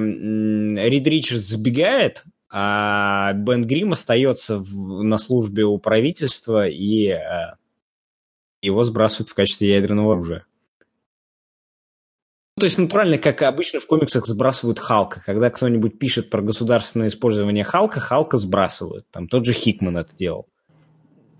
[0.89, 7.55] Рид Ричардс сбегает, а Бен Грим остается в, на службе у правительства, и э,
[8.61, 10.45] его сбрасывают в качестве ядерного оружия.
[12.59, 15.21] То есть натурально, как обычно в комиксах сбрасывают Халка.
[15.23, 19.05] Когда кто-нибудь пишет про государственное использование Халка, Халка сбрасывают.
[19.11, 20.47] Там тот же Хикман это делал.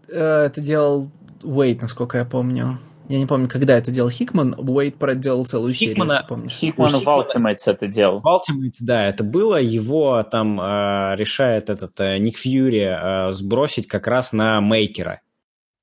[0.09, 1.09] Э, это делал
[1.43, 2.79] Уэйт, насколько я помню.
[3.09, 4.53] Я не помню, когда это делал Хикман.
[4.57, 6.51] Уэйт проделал целую Хикмана, серию, помнишь.
[6.51, 8.19] Хикман в Ultimates это делал.
[8.19, 9.55] В Ultimates, да, это было.
[9.55, 15.21] Его там э, решает этот э, Ник Фьюри э, сбросить как раз на Мейкера.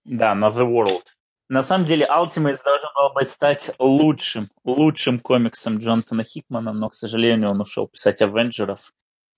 [0.04, 1.04] Да, на The World.
[1.48, 6.94] На самом деле, Ultimates должен был быть стать лучшим, лучшим комиксом Джонатана Хикмана, но, к
[6.94, 8.92] сожалению, он ушел писать Авенджеров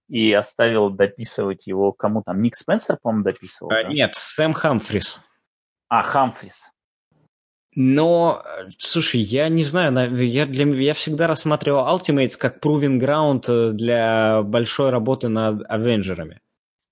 [0.09, 2.43] и оставил дописывать его кому там?
[2.43, 3.73] Ник Спенсер, по-моему, дописывал?
[3.73, 3.89] А, да?
[3.89, 5.21] Нет, Сэм Хамфрис.
[5.89, 6.73] А, Хамфрис.
[7.79, 8.43] Но,
[8.79, 14.43] слушай, я не знаю, я, для, я всегда рассматривал Ultimates как proving ground э, для
[14.43, 16.41] большой работы над Авенджерами.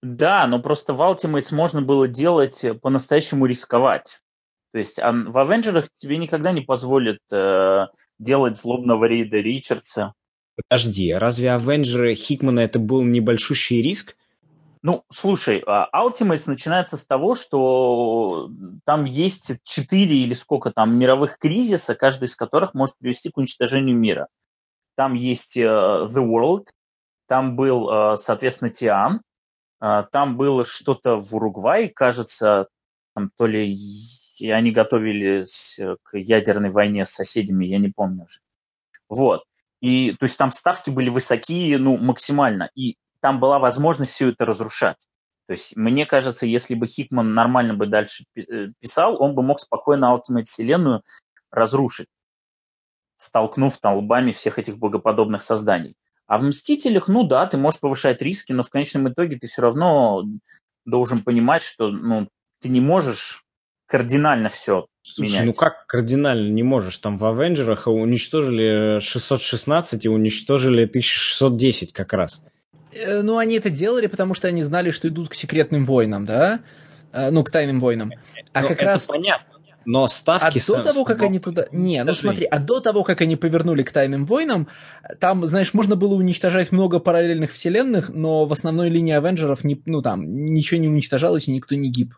[0.03, 4.18] Да, но просто в Ultimates можно было делать, э, по-настоящему рисковать.
[4.72, 7.87] То есть в Авенджерах тебе никогда не позволят э,
[8.18, 10.12] делать злобного Рейда Ричардса,
[10.57, 14.17] Подожди, разве Авенджеры Хикмана это был небольшущий риск?
[14.83, 18.51] Ну, слушай, а, Ultimates начинается с того, что
[18.85, 23.97] там есть четыре или сколько там мировых кризиса, каждый из которых может привести к уничтожению
[23.97, 24.29] мира.
[24.95, 26.67] Там есть uh, The World,
[27.27, 29.23] там был, uh, соответственно, Тиан,
[29.83, 32.69] uh, там было что-то в Уругвае, кажется,
[33.14, 33.75] там то ли
[34.43, 38.40] они готовились к ядерной войне с соседями, я не помню уже.
[39.09, 39.45] Вот.
[39.85, 42.70] И, то есть там ставки были высокие, ну, максимально.
[42.75, 44.97] И там была возможность все это разрушать.
[45.47, 49.61] То есть, мне кажется, если бы Хикман нормально бы дальше э, писал, он бы мог
[49.61, 51.03] спокойно Ultimate вселенную
[51.51, 52.07] разрушить,
[53.16, 55.99] столкнув там лбами всех этих богоподобных созданий.
[56.27, 59.61] А в «Мстителях», ну да, ты можешь повышать риски, но в конечном итоге ты все
[59.61, 60.23] равно
[60.87, 62.31] должен понимать, что ну,
[62.62, 63.44] ты не можешь
[63.87, 65.47] кардинально все Слушай, менять.
[65.47, 66.97] ну как кардинально не можешь?
[66.99, 72.42] Там в «Авенджерах» уничтожили 616 и уничтожили 1610 как раз.
[72.92, 76.61] Э, ну, они это делали, потому что они знали, что идут к секретным войнам, да?
[77.12, 78.12] Э, ну, к тайным войнам.
[78.53, 79.07] А ну, как раз...
[79.07, 79.55] понятно.
[79.87, 80.59] Но ставки...
[80.59, 81.66] А до того, как они туда...
[81.70, 84.68] Не, ну смотри, а до того, как они повернули к Тайным Войнам,
[85.20, 90.01] там, знаешь, можно было уничтожать много параллельных вселенных, но в основной линии Авенджеров, не, ну
[90.01, 92.14] там, ничего не уничтожалось и никто не гиб.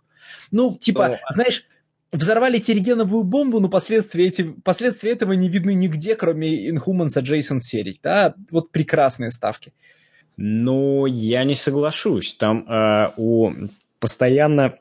[0.51, 1.19] Ну, типа, то...
[1.31, 1.67] знаешь,
[2.13, 7.99] взорвали тергеновую бомбу, но последствия, эти, последствия этого не видны нигде, кроме Inhumans Adjacent серий.
[8.03, 9.73] Да, вот прекрасные ставки.
[10.37, 12.35] Ну, я не соглашусь.
[12.37, 13.53] Там э, у
[13.99, 14.79] постоянно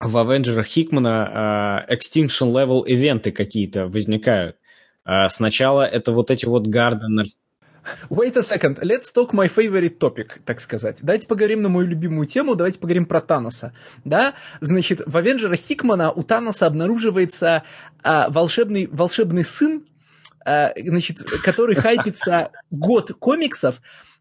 [0.00, 4.56] в Авенджерах Хикмана э, Extinction Level ивенты какие-то возникают.
[5.04, 7.36] Э, сначала это вот эти вот Gardeners.
[8.10, 10.98] Wait a second, let's talk my favorite topic, так сказать.
[11.00, 13.72] Давайте поговорим на мою любимую тему, давайте поговорим про Таноса.
[14.04, 17.64] Да, значит, в Авенджерах Хикмана у Таноса обнаруживается
[18.02, 19.84] а, волшебный, волшебный сын,
[20.44, 23.80] а, значит, который хайпится год комиксов,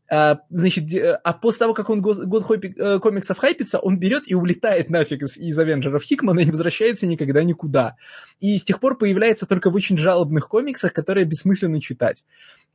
[0.09, 0.85] а, значит,
[1.23, 5.23] а после того, как он год, год э, комиксов хайпится, он берет и улетает нафиг
[5.23, 7.97] из, из Авенджеров Хикмана и не возвращается никогда никуда.
[8.39, 12.23] И с тех пор появляется только в очень жалобных комиксах, которые бессмысленно читать.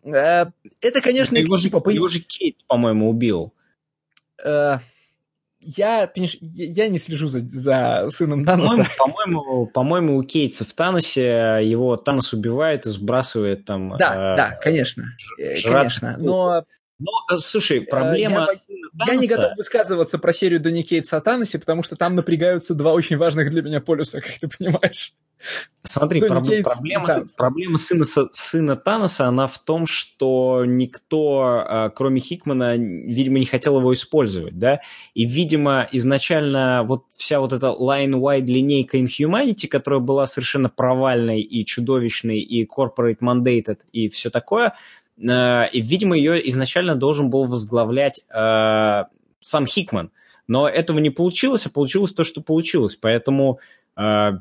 [0.04, 1.36] А, это, конечно...
[1.36, 3.52] Его же, типа, его же Кейт, по-моему, убил.
[4.44, 4.80] А,
[5.60, 8.84] я, понимаешь, я не слежу за, за сыном Таноса.
[8.98, 13.96] По-моему, по-моему, у Кейтса в Таносе его Танос убивает и сбрасывает там...
[13.96, 15.04] Да, э, да, конечно.
[15.62, 16.64] Конечно, но
[17.02, 18.48] но, э, слушай, э, проблема...
[18.68, 22.74] Я, я не готов высказываться про серию Донни Кейтса о Таносе, потому что там напрягаются
[22.74, 25.14] два очень важных для меня полюса, как ты понимаешь.
[25.82, 32.76] Смотри, проб- проблема, проблема сына, сына Таноса, она в том, что никто, э, кроме Хикмана,
[32.76, 34.80] видимо, не хотел его использовать, да,
[35.14, 41.66] и, видимо, изначально вот вся вот эта line-wide линейка Inhumanity, которая была совершенно провальной и
[41.66, 44.74] чудовищной, и corporate mandated, и все такое,
[45.22, 49.04] и, видимо, ее изначально должен был возглавлять э,
[49.40, 50.10] сам Хикман.
[50.48, 52.96] Но этого не получилось, а получилось то, что получилось.
[52.96, 53.60] Поэтому,
[53.96, 54.32] э,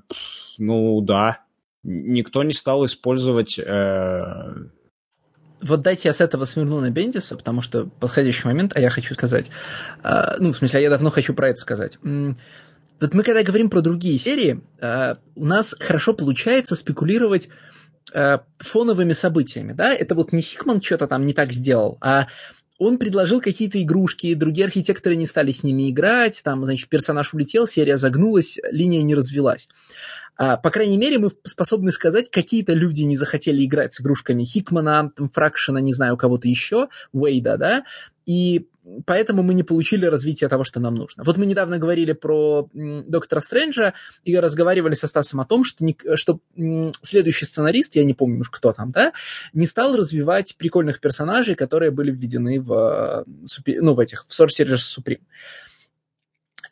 [0.58, 1.42] ну да,
[1.84, 3.60] никто не стал использовать...
[3.60, 4.54] Э...
[5.62, 9.14] Вот дайте я с этого сверну на Бендиса, потому что подходящий момент, а я хочу
[9.14, 9.52] сказать...
[10.04, 11.98] Э, ну, в смысле, я давно хочу про это сказать.
[12.02, 17.50] Вот мы когда говорим про другие серии, э, у нас хорошо получается спекулировать
[18.14, 22.28] э, фоновыми событиями, да, это вот не Хикман что-то там не так сделал, а
[22.78, 27.68] он предложил какие-то игрушки, другие архитекторы не стали с ними играть, там, значит, персонаж улетел,
[27.68, 29.68] серия загнулась, линия не развелась.
[30.36, 35.12] А, по крайней мере, мы способны сказать, какие-то люди не захотели играть с игрушками Хикмана,
[35.16, 37.84] там, Фракшена, не знаю, кого-то еще, Уэйда, да,
[38.26, 38.68] и
[39.06, 41.24] поэтому мы не получили развития того, что нам нужно.
[41.24, 45.96] Вот мы недавно говорили про Доктора Стрэнджа и разговаривали со Стасом о том, что, не,
[46.16, 46.40] что
[47.02, 49.14] следующий сценарист, я не помню уж кто там, да,
[49.54, 53.26] не стал развивать прикольных персонажей, которые были введены в,
[53.66, 55.22] ну, в этих, в Sorcerer's Supreme.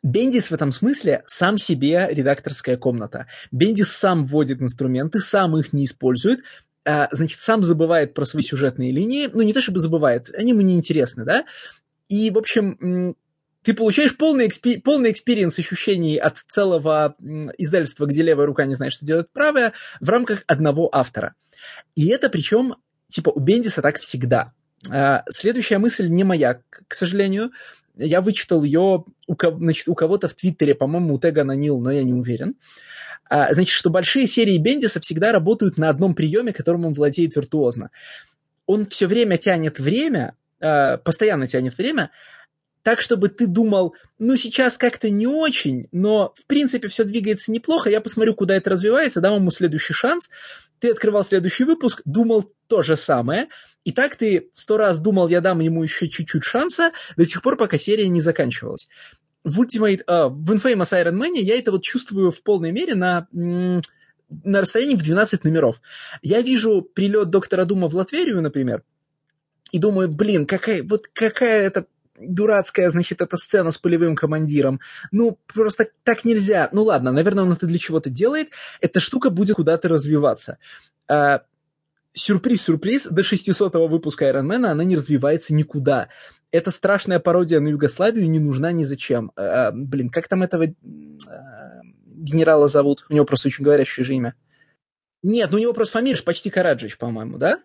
[0.02, 3.28] Бендис в этом смысле сам себе редакторская комната.
[3.52, 6.40] Бендис сам вводит инструменты, сам их не использует,
[7.12, 10.76] значит, сам забывает про свои сюжетные линии, ну, не то чтобы забывает, они ему не
[10.76, 11.46] интересны, да,
[12.08, 13.16] и, в общем,
[13.64, 17.16] ты получаешь полный, expe- полный experience ощущений от целого
[17.58, 21.36] издательства, где левая рука не знает, что делает правая, в рамках одного автора.
[21.96, 22.76] И это причем,
[23.10, 24.54] типа, у Бендиса так всегда.
[24.90, 27.52] А, следующая мысль не моя, к сожалению.
[27.96, 32.04] Я вычитал ее у, значит, у кого-то в Твиттере, по-моему, у Теган О'Нил, но я
[32.04, 32.56] не уверен.
[33.30, 37.92] А, значит, что большие серии Бендиса всегда работают на одном приеме, которым он владеет виртуозно.
[38.66, 42.10] Он все время тянет время, э, постоянно тянет время,
[42.82, 47.90] так, чтобы ты думал, ну, сейчас как-то не очень, но, в принципе, все двигается неплохо,
[47.90, 50.30] я посмотрю, куда это развивается, дам ему следующий шанс.
[50.80, 53.50] Ты открывал следующий выпуск, думал то же самое,
[53.84, 57.58] и так ты сто раз думал, я дам ему еще чуть-чуть шанса, до тех пор,
[57.58, 58.88] пока серия не заканчивалась.
[59.44, 63.28] В Ultimate, uh, в Infamous Iron Man я это вот чувствую в полной мере на
[63.32, 65.82] на расстоянии в 12 номеров.
[66.22, 68.84] Я вижу прилет доктора Дума в Латверию, например,
[69.72, 71.88] и думаю, блин, какая, вот какая это
[72.20, 74.80] дурацкая, значит, эта сцена с полевым командиром.
[75.12, 76.70] Ну, просто так нельзя.
[76.72, 78.50] Ну ладно, наверное, он это для чего-то делает.
[78.82, 80.58] Эта штука будет куда-то развиваться.
[81.08, 81.44] А,
[82.14, 86.10] сюрприз-сюрприз, до 600-го выпуска Iron Man она не развивается никуда.
[86.52, 89.32] Эта страшная пародия на Югославию не нужна ни зачем.
[89.36, 93.06] А, блин, как там этого а, генерала зовут?
[93.10, 94.36] У него просто очень говорящее же имя.
[95.22, 97.60] Нет, ну у него просто фамилия почти Караджич, по-моему, да?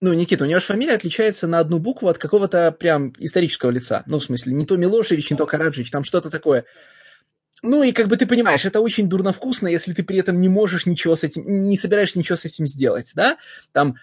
[0.00, 4.02] Ну, Никита, у него же фамилия отличается на одну букву от какого-то прям исторического лица.
[4.06, 6.66] Ну, в смысле, не то Милошевич, не то Караджич, там что-то такое.
[7.62, 10.84] Ну и как бы ты понимаешь, это очень дурновкусно, если ты при этом не можешь
[10.84, 13.38] ничего с этим, не собираешься ничего с этим сделать, да?
[13.72, 13.96] Там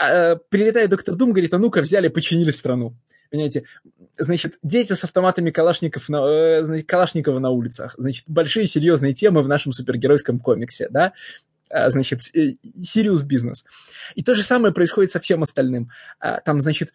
[0.00, 2.94] э, прилетает доктор Дум, говорит, а ну-ка взяли, починили страну.
[3.30, 3.64] Понимаете?
[4.18, 7.94] Значит, дети с автоматами Калашников на, э, Калашникова на улицах.
[7.96, 11.12] Значит, большие серьезные темы в нашем супергеройском комиксе, да?
[11.70, 13.64] А, значит, Сириус бизнес.
[14.16, 15.90] И то же самое происходит со всем остальным.
[16.18, 16.92] А, там, значит,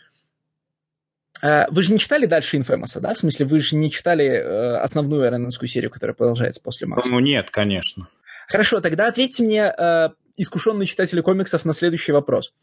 [1.41, 3.13] Э, вы же не читали дальше Инфемоса, да?
[3.13, 7.09] В смысле, вы же не читали э, основную иронскую серию, которая продолжается после Макса?
[7.09, 8.07] Ну, нет, конечно.
[8.47, 12.53] Хорошо, тогда ответьте мне, э, искушенные читатели комиксов, на следующий вопрос.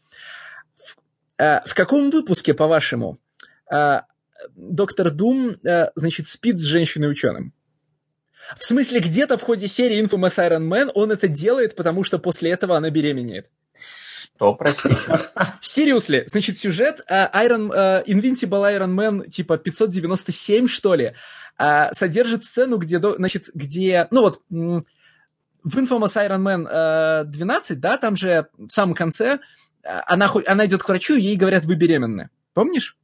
[0.77, 0.95] В,
[1.41, 3.22] э, каком выпуске, по-вашему, э,
[4.55, 7.53] доктор Дум, э, значит, спит с женщиной-ученым?
[8.57, 12.51] В смысле, где-то в ходе серии Infamous Iron Man он это делает, потому что после
[12.51, 13.49] этого она беременеет.
[13.73, 14.95] Что, простите?
[15.61, 21.13] Seriously, значит, сюжет uh, Iron, uh, Invincible Iron Man типа 597, что ли,
[21.57, 27.97] uh, содержит сцену, где, значит, где, ну вот, в Infamous Iron Man uh, 12, да,
[27.97, 29.39] там же в самом конце
[29.83, 32.29] она, она идет к врачу, ей говорят, вы беременны.
[32.53, 32.97] Помнишь?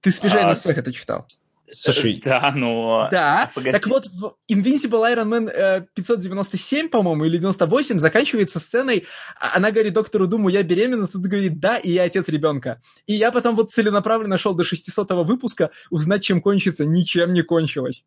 [0.00, 0.48] Ты свежее а...
[0.48, 1.26] на всех это читал.
[1.70, 3.08] Слушай, да, ну...
[3.10, 3.72] Да, погоди.
[3.72, 9.04] так вот в Invincible Iron Man 597, э, по-моему, или 98 заканчивается сценой,
[9.38, 12.80] а, она говорит доктору Думу, я беременна, тут говорит, да, и я отец ребенка.
[13.06, 18.04] И я потом вот целенаправленно шел до 600 выпуска узнать, чем кончится, ничем не кончилось.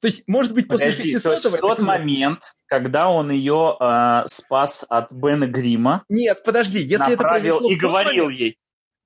[0.00, 3.76] То есть, может быть, после Подожди, 600 то есть в тот момент, когда он ее
[3.80, 8.58] э, спас от Бена Грима, нет, подожди, если это произошло и говорил момент, ей,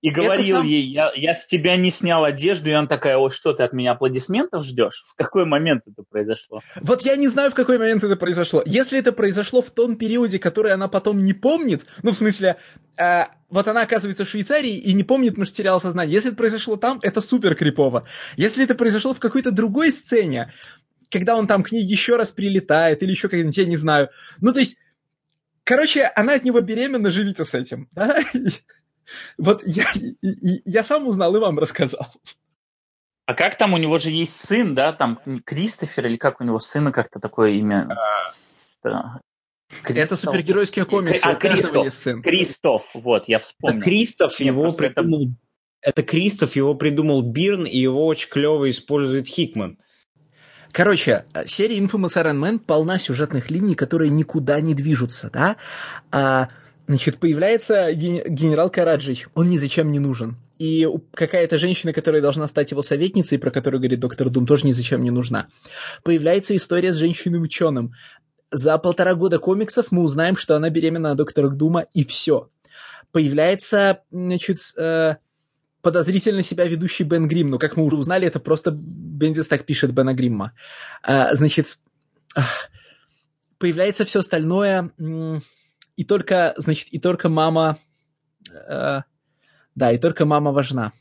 [0.07, 0.67] и говорил сам...
[0.67, 3.73] ей, я, я с тебя не снял одежду, и она такая, о, что ты от
[3.73, 5.03] меня аплодисментов ждешь?
[5.05, 6.61] В какой момент это произошло?
[6.81, 8.63] Вот я не знаю, в какой момент это произошло.
[8.65, 12.57] Если это произошло в том периоде, который она потом не помнит, ну, в смысле,
[12.97, 16.15] э, вот она оказывается в Швейцарии и не помнит, потому что теряла сознание.
[16.15, 18.07] Если это произошло там, это супер крипово.
[18.37, 20.53] Если это произошло в какой-то другой сцене,
[21.11, 24.11] когда он там к ней еще раз прилетает, или еще как-нибудь, я не знаю.
[24.41, 24.77] Ну, то есть,
[25.65, 28.23] короче, она от него беременна, живите с этим, да?
[29.39, 29.87] Вот я,
[30.23, 32.07] я сам узнал и вам рассказал.
[33.27, 36.61] А как там у него же есть сын, да, там Кристофер или как у него
[36.61, 37.89] сына как-то такое имя?
[38.85, 39.19] А...
[39.85, 41.25] Это супергеройские комиксы.
[41.25, 42.23] А, Кристоф, сын.
[42.23, 43.79] Кристоф, вот, я вспомнил.
[43.79, 45.23] Это Кристоф, его придумал...
[45.23, 46.01] Это...
[46.01, 49.79] это Кристоф, его придумал Бирн, и его очень клево использует Хикман.
[50.71, 55.57] Короче, серия Infamous Iron Man полна сюжетных линий, которые никуда не движутся, да?
[56.13, 56.49] А,
[56.87, 60.37] Значит, появляется генерал Караджич, он ни зачем не нужен.
[60.59, 64.73] И какая-то женщина, которая должна стать его советницей, про которую говорит доктор Дум, тоже ни
[64.73, 65.49] зачем не нужна.
[66.05, 67.93] Появляется история с женщиной-ученым.
[68.53, 72.51] За полтора года комиксов мы узнаем, что она беременна от доктора Дума, и все.
[73.11, 75.17] Появляется, значит, э,
[75.83, 77.51] подозрительно себя ведущий Бен Грим.
[77.51, 80.53] Но, как мы уже узнали, это просто Бендис так пишет Бена Гримма.
[81.03, 81.79] А, значит,
[83.59, 84.93] появляется все остальное
[85.97, 87.79] и только, значит, и только мама,
[88.51, 89.01] э,
[89.75, 90.93] да, и только мама важна.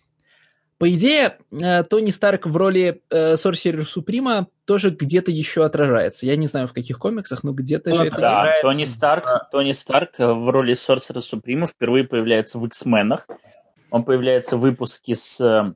[0.77, 6.25] По идее, э, Тони Старк в роли э, Сорсерер Суприма тоже где-то еще отражается.
[6.25, 9.71] Я не знаю, в каких комиксах, но где-то ну, же это Да, Тони Старк, Тони
[9.71, 13.27] Старк в роли Сорсера Суприма впервые появляется в X-менах.
[13.89, 15.73] Он появляется в выпуске с э,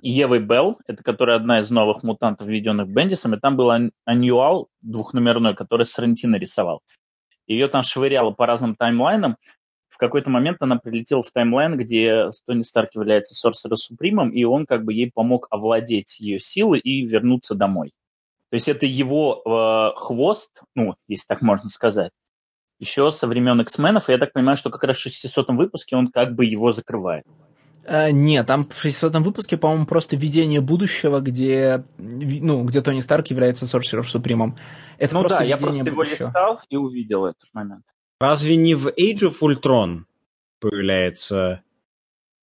[0.00, 3.70] Евой Белл, это которая одна из новых мутантов, введенных Бендисом, и там был
[4.04, 6.82] аннуал двухнумерной, который Сарантино рисовал.
[7.46, 9.36] Ее там швыряло по разным таймлайнам.
[9.88, 14.64] В какой-то момент она прилетела в таймлайн, где Тони Старк является Сорсера Супримом, и он
[14.64, 17.92] как бы ей помог овладеть ее силой и вернуться домой.
[18.50, 22.12] То есть это его э, хвост, ну, если так можно сказать,
[22.78, 26.08] еще со времен X-менов, и я так понимаю, что как раз в 600 выпуске он
[26.08, 27.24] как бы его закрывает.
[27.84, 33.28] А, нет, там в 600 выпуске, по-моему, просто видение будущего, где, ну, где Тони Старк
[33.28, 34.56] является Sorcerer Супримом.
[34.98, 36.02] Это ну просто да, я просто будущего.
[36.02, 37.84] его листал и увидел этот момент.
[38.20, 40.02] Разве не в Age of Ultron
[40.60, 41.62] появляется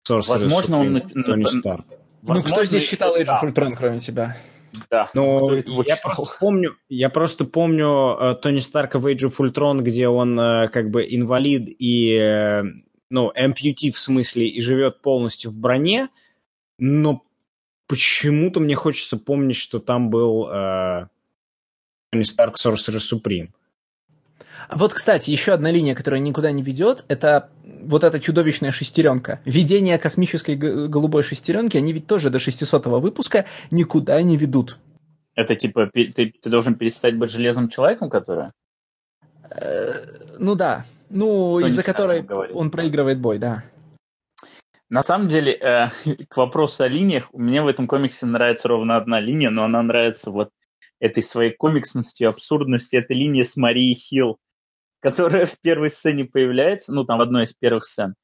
[0.09, 1.23] Sorcerer Возможно, Supreme, он...
[1.23, 1.85] Тони Старк?
[2.21, 4.35] ну, кто здесь читал Age of Ultron, кроме тебя?
[4.91, 9.79] Да, ну, я просто помню, я просто помню э, Тони Старка в Age of Ultron,
[9.79, 12.63] где он э, как бы инвалид и э,
[13.09, 16.09] ну, ампьюти в смысле, и живет полностью в броне,
[16.77, 17.23] но
[17.87, 21.07] почему-то мне хочется помнить, что там был э,
[22.11, 23.49] Тони Старк Sorcerer Supreme.
[24.71, 29.41] Вот, кстати, еще одна линия, которая никуда не ведет, это вот эта чудовищная шестеренка.
[29.45, 34.77] Видение космической голубой шестеренки, они ведь тоже до 600 выпуска никуда не ведут.
[35.33, 38.51] Это типа ты, ты должен перестать быть железным человеком, который?
[39.49, 39.93] Э,
[40.37, 40.85] ну да.
[41.09, 43.63] Ну, из-за которой он проигрывает бой, да.
[44.89, 45.87] На самом деле, э,
[46.29, 50.31] к вопросу о линиях, мне в этом комиксе нравится ровно одна линия, но она нравится
[50.31, 50.49] вот
[50.99, 52.99] этой своей комиксностью, абсурдностью.
[52.99, 54.37] Это линия с Марией Хилл,
[54.99, 58.15] которая в первой сцене появляется, ну, там в одной из первых сцен.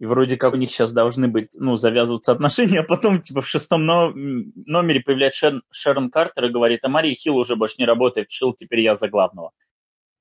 [0.00, 3.48] И вроде как у них сейчас должны быть, ну, завязываться отношения, а потом, типа, в
[3.48, 5.62] шестом номере появляется Шер...
[5.70, 9.08] Шерон Картер и говорит, а Мария Хилл уже больше не работает, Шил, теперь я за
[9.08, 9.52] главного.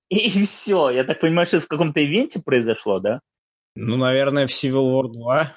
[0.10, 0.90] И, и все.
[0.90, 3.22] Я так понимаю, что это в каком-то ивенте произошло, да?
[3.76, 5.54] Ну, наверное, в Civil War 2.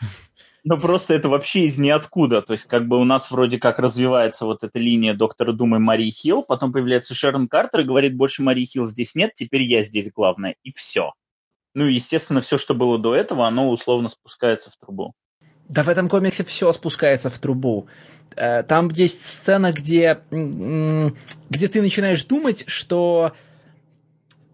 [0.68, 2.42] Ну, просто это вообще из ниоткуда.
[2.42, 6.10] То есть, как бы у нас вроде как развивается вот эта линия доктора Думы Марии
[6.10, 10.10] Хилл, потом появляется Шерон Картер и говорит, больше Марии Хилл здесь нет, теперь я здесь
[10.12, 10.56] главная.
[10.64, 11.12] И все.
[11.74, 15.12] Ну, естественно, все, что было до этого, оно условно спускается в трубу.
[15.68, 17.86] Да в этом комиксе все спускается в трубу.
[18.34, 23.34] Э, там есть сцена, где, где ты начинаешь думать, что...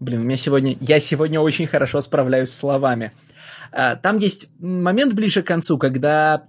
[0.03, 0.75] Блин, у меня сегодня...
[0.81, 3.13] Я сегодня очень хорошо справляюсь с словами.
[3.71, 6.43] А, там есть момент ближе к концу, когда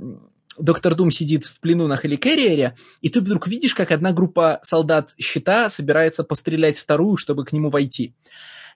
[0.59, 5.15] доктор Дум сидит в плену на Хеликерриере, и ты вдруг видишь, как одна группа солдат
[5.19, 8.17] щита собирается пострелять вторую, чтобы к нему войти.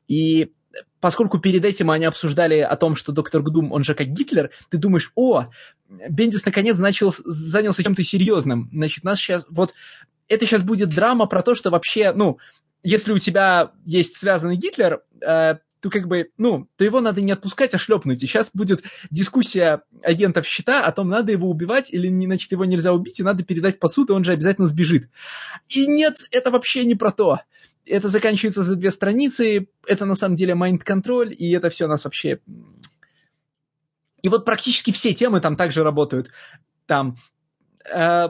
[0.07, 0.53] И
[1.01, 4.79] поскольку перед этим они обсуждали о том, что доктор Дум, он же как Гитлер, ты
[4.79, 5.47] думаешь, о,
[6.09, 8.71] Бендис наконец начал, занялся чем-то серьезным.
[8.73, 9.75] Значит, нас сейчас, вот,
[10.29, 12.39] это сейчас будет драма про то, что вообще, ну,
[12.83, 17.33] если у тебя есть связанный Гитлер, э, то как бы, ну, то его надо не
[17.33, 18.23] отпускать, а шлепнуть.
[18.23, 22.93] И сейчас будет дискуссия агентов щита о том, надо его убивать или, значит, его нельзя
[22.93, 25.09] убить, и надо передать по суду, он же обязательно сбежит.
[25.69, 27.41] И нет, это вообще не про то.
[27.87, 32.41] Это заканчивается за две страницы, это на самом деле майнд-контроль, и это все нас вообще...
[34.21, 36.31] И вот практически все темы там также работают.
[36.87, 37.17] Там
[37.89, 38.29] э,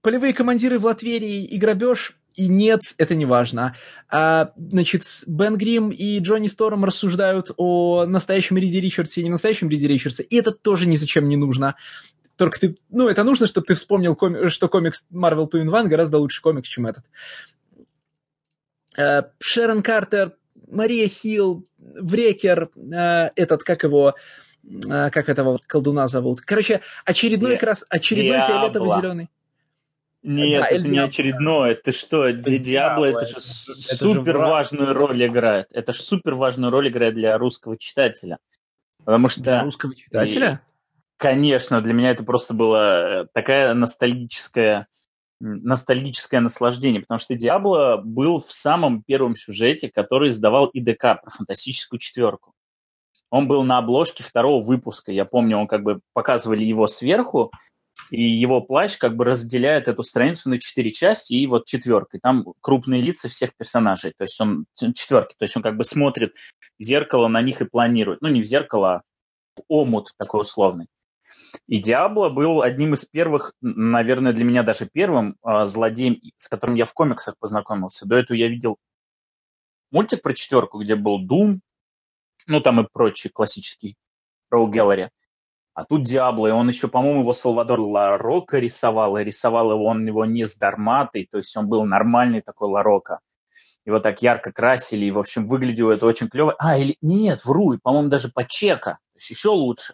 [0.00, 3.74] полевые командиры в Латверии и грабеж и нет, это не важно.
[4.08, 9.70] А, значит, Бен Грим и Джонни Сторм рассуждают о настоящем Риди Ричардсе и не настоящем
[9.70, 11.76] Риди Ричардсе, и это тоже ни зачем не нужно.
[12.36, 15.88] Только ты, ну, это нужно, чтобы ты вспомнил, коми, что комикс Marvel 2 in One
[15.88, 17.04] гораздо лучше комикс, чем этот.
[18.98, 20.36] А, Шерон Картер,
[20.68, 24.14] Мария Хилл, Врекер, а, этот, как его,
[24.90, 26.42] а, как этого колдуна зовут.
[26.42, 29.30] Короче, очередной Ди- крас, очередной фиолетово-зеленый.
[30.26, 31.76] Нет, да, это не очередное.
[31.76, 35.68] Ты что, это Диабло, это же это супер же важную роль играет.
[35.72, 38.38] Это же супер важную роль играет для русского читателя.
[39.04, 39.42] Потому что...
[39.42, 40.62] Для русского читателя?
[40.64, 44.88] И, конечно, для меня это просто было э, такая ностальгическая
[45.38, 52.00] ностальгическое наслаждение, потому что Диабло был в самом первом сюжете, который издавал ИДК про фантастическую
[52.00, 52.52] четверку.
[53.30, 55.12] Он был на обложке второго выпуска.
[55.12, 57.52] Я помню, он как бы показывали его сверху,
[58.10, 62.20] и его плащ как бы разделяет эту страницу на четыре части и вот четверкой.
[62.20, 66.34] Там крупные лица всех персонажей, то есть он четверки, то есть он как бы смотрит
[66.78, 68.20] в зеркало на них и планирует.
[68.22, 69.02] Ну, не в зеркало, а
[69.56, 70.86] в омут такой условный.
[71.66, 76.76] И Диабло был одним из первых, наверное, для меня даже первым э, злодеем, с которым
[76.76, 78.06] я в комиксах познакомился.
[78.06, 78.76] До этого я видел
[79.90, 81.60] мультик про четверку, где был Дум,
[82.46, 83.96] ну там и прочие классические
[84.50, 85.10] Роу Геллери.
[85.76, 90.06] А тут Диабло, и он еще, по-моему, его Салвадор Ларока рисовал, и рисовал его он
[90.06, 93.20] его не с Дарматой, то есть он был нормальный такой Ларока.
[93.84, 96.54] Его так ярко красили, и, в общем, выглядело это очень клево.
[96.58, 99.92] А, или нет, вру, по-моему, даже Пачека, то есть еще лучше.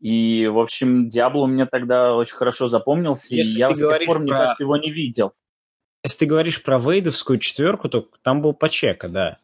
[0.00, 4.16] И, в общем, Диабло мне тогда очень хорошо запомнился, Если и я с тех пор,
[4.16, 4.18] про...
[4.18, 5.30] мне кажется, его не видел.
[6.02, 9.38] Если ты говоришь про вейдовскую четверку, то там был Пачека, да.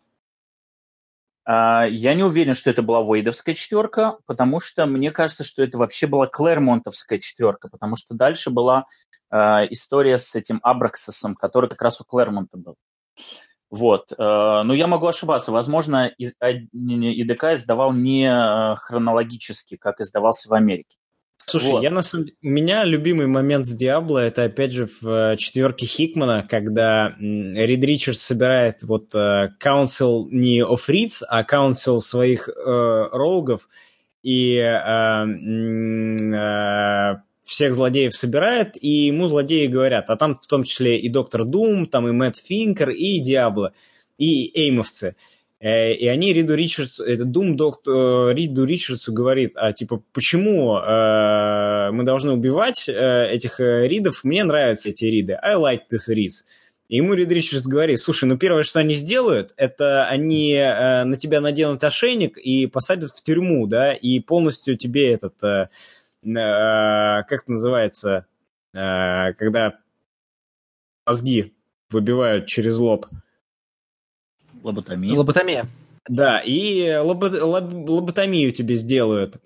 [1.50, 5.78] А, я не уверен, что это была Вейдовская четверка, потому что мне кажется, что это
[5.78, 8.84] вообще была Клэрмонтовская четверка, потому что дальше была
[9.30, 9.36] э,
[9.70, 12.74] история с этим Абраксосом, который как раз у Клэрмонта был.
[13.70, 14.12] Вот.
[14.12, 14.16] Э,
[14.62, 15.50] но я могу ошибаться.
[15.50, 18.30] Возможно, ИДК издавал не
[18.76, 20.97] хронологически, как издавался в Америке.
[21.48, 21.82] Слушай, вот.
[21.82, 22.36] я на самом деле...
[22.42, 27.82] У меня любимый момент с Диабло это опять же в э, четверке Хикмана, когда Рид
[27.82, 32.52] Ричардс собирает вот э, Council не of Reeds, а Council своих э,
[33.12, 33.68] роугов
[34.22, 35.24] и э,
[36.34, 41.44] э, всех злодеев собирает, и ему злодеи говорят, а там в том числе и Доктор
[41.44, 43.72] Дум, там и Мэтт Финкер, и Диабло,
[44.18, 45.16] и Эймовцы.
[45.60, 51.90] Э, и они Риду Ричардсу, это Дум доктор, Риду Ричардсу говорит, а типа, почему э,
[51.90, 54.22] мы должны убивать э, этих э, Ридов?
[54.22, 55.38] Мне нравятся эти Риды.
[55.42, 56.44] I like this Rids.
[56.88, 61.18] И ему Рид Ричардс говорит, слушай, ну первое, что они сделают, это они э, на
[61.18, 65.68] тебя наденут ошейник и посадят в тюрьму, да, и полностью тебе этот, э,
[66.24, 68.26] э, как это называется,
[68.72, 69.78] э, когда
[71.06, 71.52] мозги
[71.90, 73.06] выбивают через лоб.
[74.62, 75.14] Лоботомия.
[75.14, 75.66] Лоботомия.
[76.08, 79.36] Да, и лобо- лоб- лоботомию тебе сделают.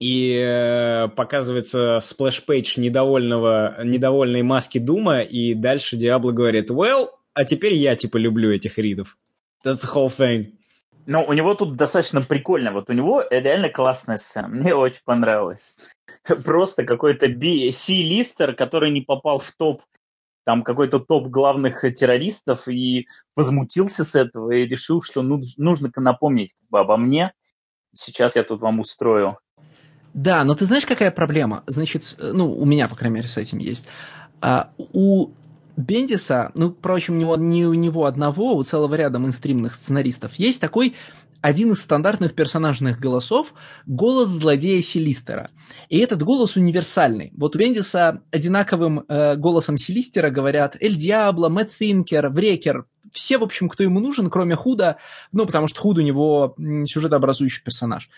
[0.00, 7.44] И э, показывается splash page недовольного, недовольной маски Дума, и дальше Диабло говорит, well, а
[7.44, 9.16] теперь я типа люблю этих Ридов.
[9.64, 10.54] That's the whole thing.
[11.06, 12.72] Но у него тут достаточно прикольно.
[12.72, 14.48] Вот у него реально классная сцена.
[14.48, 15.78] Мне очень понравилось.
[16.44, 19.82] Просто какой-то си-листер, который не попал в топ
[20.44, 26.54] там какой-то топ главных террористов и возмутился с этого и решил, что ну, нужно напомнить
[26.54, 27.32] как бы, обо мне.
[27.94, 29.36] Сейчас я тут вам устрою.
[30.14, 31.62] Да, но ты знаешь, какая проблема?
[31.66, 33.86] Значит, ну, у меня, по крайней мере, с этим есть.
[34.40, 35.30] А, у
[35.76, 40.94] Бендиса, ну, впрочем, не у него одного, у целого ряда мейнстримных сценаристов, есть такой
[41.42, 43.52] один из стандартных персонажных голосов–
[43.86, 45.50] голос злодея Селистера.
[45.88, 47.32] И этот голос универсальный.
[47.36, 53.42] Вот у Бендиса одинаковым э, голосом Селистера говорят Эль Диабло, Мэтт Финкер, Врекер, все, в
[53.42, 54.98] общем, кто ему нужен, кроме Худа,
[55.32, 56.54] ну, потому что Худ у него
[56.86, 58.08] сюжетообразующий персонаж.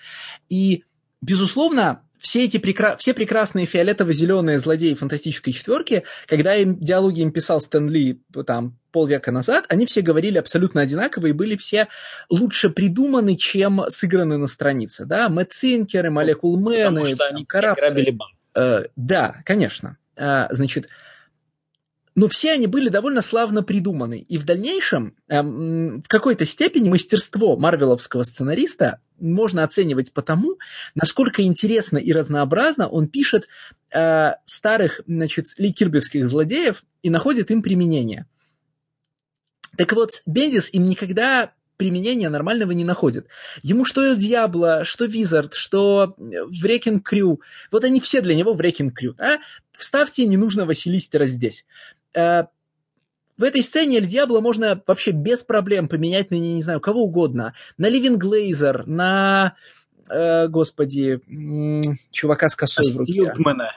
[0.51, 0.85] И,
[1.23, 2.97] безусловно, все эти прекра...
[2.97, 9.31] все прекрасные фиолетово-зеленые злодеи фантастической четверки, когда им диалоги им писал Стэн Ли там полвека
[9.31, 11.89] назад, они все говорили абсолютно одинаково и были все
[12.31, 15.05] лучше придуманы, чем сыграны на странице.
[15.05, 15.29] Да?
[15.29, 18.33] Мэтт Финкеры, Молекул Мэны, Потому что они грабили банк.
[18.55, 19.99] Э, да, конечно.
[20.17, 20.89] Э, значит,
[22.15, 24.21] но все они были довольно славно придуманы.
[24.29, 30.59] И в дальнейшем эм, в какой-то степени мастерство марвеловского сценариста можно оценивать по тому,
[30.95, 33.49] насколько интересно и разнообразно он пишет
[33.93, 38.27] э, старых, значит, Ли Кирбевских злодеев и находит им применение.
[39.77, 43.27] Так вот, Бендис им никогда применения нормального не находит.
[43.63, 47.41] Ему что Эль Диабло, что Визард, что Врекин Крю,
[47.71, 49.17] вот они все для него Врекин Крю.
[49.19, 49.39] А?
[49.73, 51.65] Вставьте ненужного Селистера здесь.
[52.15, 52.45] Э,
[53.37, 57.55] в этой сцене Эль Диабло можно вообще без проблем поменять на, не знаю, кого угодно.
[57.77, 59.57] На Ливин Глейзер, на,
[60.09, 61.21] э, господи,
[62.11, 63.13] чувака с косой в руке.
[63.13, 63.73] Стилтмана.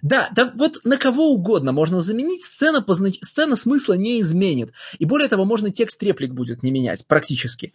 [0.00, 3.18] Да, да, вот на кого угодно можно заменить, сцена, познач...
[3.22, 4.72] сцена смысла не изменит.
[4.98, 7.72] И более того, можно текст реплик будет не менять практически.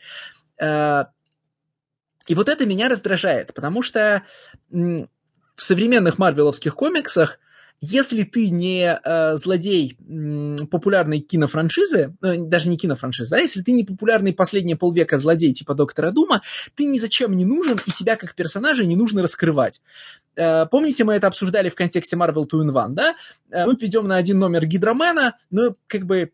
[0.60, 1.06] Э,
[2.28, 4.24] и вот это меня раздражает, потому что
[4.70, 5.08] в
[5.58, 7.40] современных марвеловских комиксах
[7.82, 13.72] если ты не э, злодей э, популярной кинофраншизы, э, даже не кинофраншизы, да, если ты
[13.72, 16.42] не популярный последние полвека злодей типа Доктора Дума,
[16.76, 19.82] ты ни зачем не нужен, и тебя как персонажа не нужно раскрывать.
[20.36, 23.16] Э, помните, мы это обсуждали в контексте Marvel 2 in 1, да?
[23.50, 26.32] Э, мы ведем на один номер Гидромена, но как бы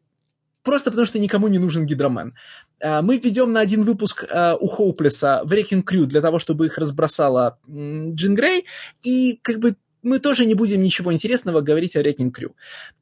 [0.63, 2.33] просто потому что никому не нужен Гидромен.
[2.79, 6.77] Э, мы ведем на один выпуск uh, у Хоуплеса Wrecking Crew для того, чтобы их
[6.77, 8.65] разбросала Джин Грей,
[9.03, 9.75] и как бы
[10.05, 12.53] мы тоже не будем ничего интересного говорить о Wrecking Crew.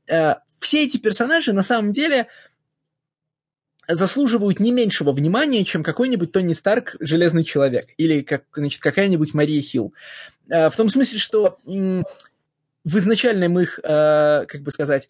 [0.08, 2.28] Э, все эти персонажи на самом деле
[3.88, 9.62] заслуживают не меньшего внимания, чем какой-нибудь Тони Старк Железный Человек или как, значит, какая-нибудь Мария
[9.62, 9.94] Хилл.
[10.50, 15.10] Э, в том смысле, что в изначальном их, э, как бы сказать,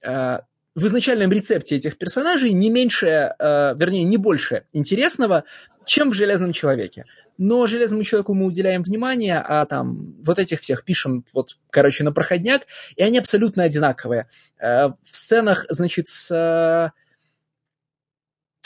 [0.00, 5.42] в изначальном рецепте этих персонажей не меньше, вернее, не больше интересного,
[5.84, 7.04] чем в Железном Человеке
[7.38, 12.12] но Железному Человеку мы уделяем внимание, а там вот этих всех пишем, вот, короче, на
[12.12, 12.62] проходняк,
[12.96, 14.28] и они абсолютно одинаковые.
[14.58, 16.92] Э, в сценах, значит, с...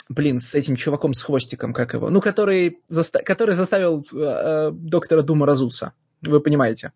[0.09, 2.09] Блин, с этим чуваком с хвостиком, как его?
[2.09, 3.19] Ну, который, заста...
[3.19, 5.93] который заставил э, э, доктора Дума разуться.
[6.21, 6.91] Вы понимаете?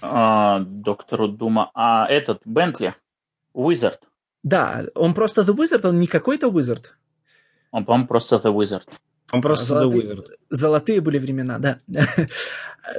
[0.00, 1.70] А, доктору Дума.
[1.74, 2.94] А этот, Бентли,
[3.52, 4.08] Уизард.
[4.42, 6.86] Да, он просто The Wizard, он не какой-то Wizard.
[7.70, 8.88] Он, по-моему, просто The Wizard.
[9.30, 10.26] Он просто золотые, The Wizard.
[10.50, 11.78] Золотые были времена, да.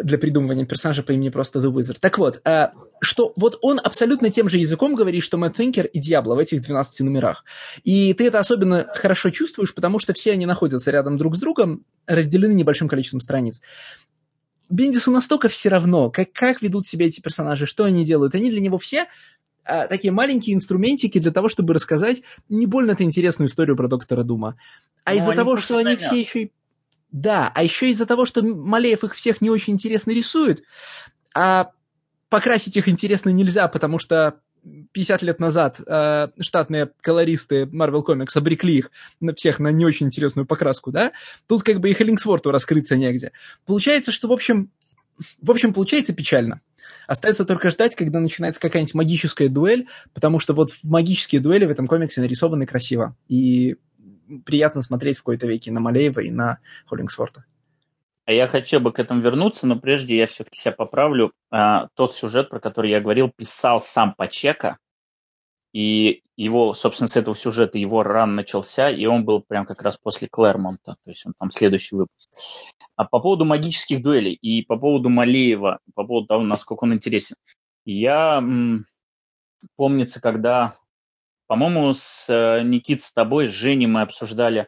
[0.03, 1.97] Для придумывания персонажа по имени просто The Wizard.
[1.99, 2.67] Так вот, э,
[3.01, 6.61] что вот он абсолютно тем же языком говорит, что Мэтт Финкер и Диабло в этих
[6.61, 7.43] 12 номерах.
[7.83, 11.83] И ты это особенно хорошо чувствуешь, потому что все они находятся рядом друг с другом,
[12.05, 13.61] разделены небольшим количеством страниц.
[14.69, 18.35] Бендису настолько все равно, как, как ведут себя эти персонажи, что они делают.
[18.35, 19.07] Они для него все
[19.63, 24.57] а, такие маленькие инструментики для того, чтобы рассказать не больно-то интересную историю про доктора Дума.
[25.03, 26.41] А из-за того, что они все еще...
[26.43, 26.51] И...
[27.11, 30.63] Да, а еще из-за того, что Малеев их всех не очень интересно рисует,
[31.35, 31.71] а
[32.29, 34.39] покрасить их интересно нельзя, потому что
[34.91, 40.07] 50 лет назад э, штатные колористы Marvel Comics обрекли их на всех на не очень
[40.07, 41.11] интересную покраску, да?
[41.47, 43.31] Тут как бы и Хеллингсворту раскрыться негде.
[43.65, 44.69] Получается, что, в общем,
[45.41, 46.61] в общем, получается печально.
[47.09, 51.87] Остается только ждать, когда начинается какая-нибудь магическая дуэль, потому что вот магические дуэли в этом
[51.87, 53.15] комиксе нарисованы красиво.
[53.27, 53.77] И
[54.45, 57.45] приятно смотреть в какой-то веке на Малеева и на Холлингсворта.
[58.25, 61.31] А я хотел бы к этому вернуться, но прежде я все-таки себя поправлю.
[61.49, 64.77] А, тот сюжет, про который я говорил, писал сам Пачека,
[65.73, 69.97] и его, собственно, с этого сюжета его ран начался, и он был прям как раз
[69.97, 72.29] после Клэрмонта, то есть он там следующий выпуск.
[72.95, 77.35] А по поводу магических дуэлей и по поводу Малеева, по поводу того, насколько он интересен.
[77.85, 78.81] Я, м,
[79.75, 80.73] помнится, когда,
[81.47, 84.67] по-моему, с э, Никит, с тобой, с Женей мы обсуждали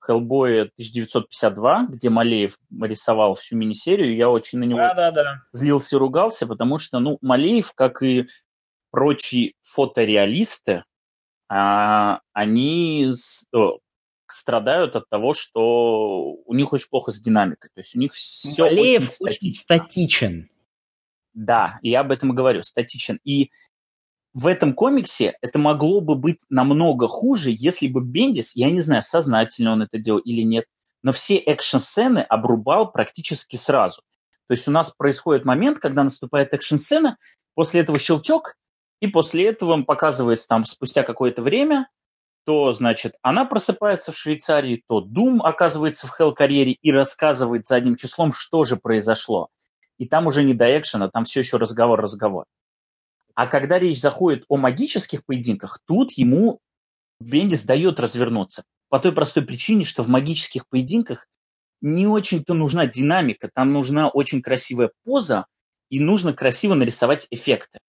[0.00, 5.42] Хеллбоя 1952, где Малеев рисовал всю мини-серию, я очень на него да, да, да.
[5.52, 8.26] злился и ругался, потому что, ну, Малеев, как и
[8.92, 10.84] прочие фотореалисты,
[11.48, 13.12] а, они
[14.26, 17.70] страдают от того, что у них очень плохо с динамикой.
[17.74, 19.28] То есть у них все Малеев очень статично.
[19.28, 20.50] очень статичен.
[21.34, 23.18] Да, я об этом и говорю, статичен.
[23.24, 23.50] И
[24.34, 29.02] в этом комиксе это могло бы быть намного хуже, если бы Бендис, я не знаю,
[29.02, 30.66] сознательно он это делал или нет,
[31.02, 34.02] но все экшн-сцены обрубал практически сразу.
[34.48, 37.16] То есть у нас происходит момент, когда наступает экшн-сцена,
[37.54, 38.54] после этого щелчок,
[39.02, 41.88] и после этого показывается там спустя какое-то время,
[42.44, 48.32] то, значит, она просыпается в Швейцарии, то Дум оказывается в Хелл-карьере и рассказывает задним числом,
[48.32, 49.48] что же произошло.
[49.98, 52.44] И там уже не до экшена, там все еще разговор-разговор.
[53.34, 56.60] А когда речь заходит о магических поединках, тут ему
[57.18, 58.62] Бендис дает развернуться.
[58.88, 61.26] По той простой причине, что в магических поединках
[61.80, 65.46] не очень-то нужна динамика, там нужна очень красивая поза
[65.90, 67.80] и нужно красиво нарисовать эффекты.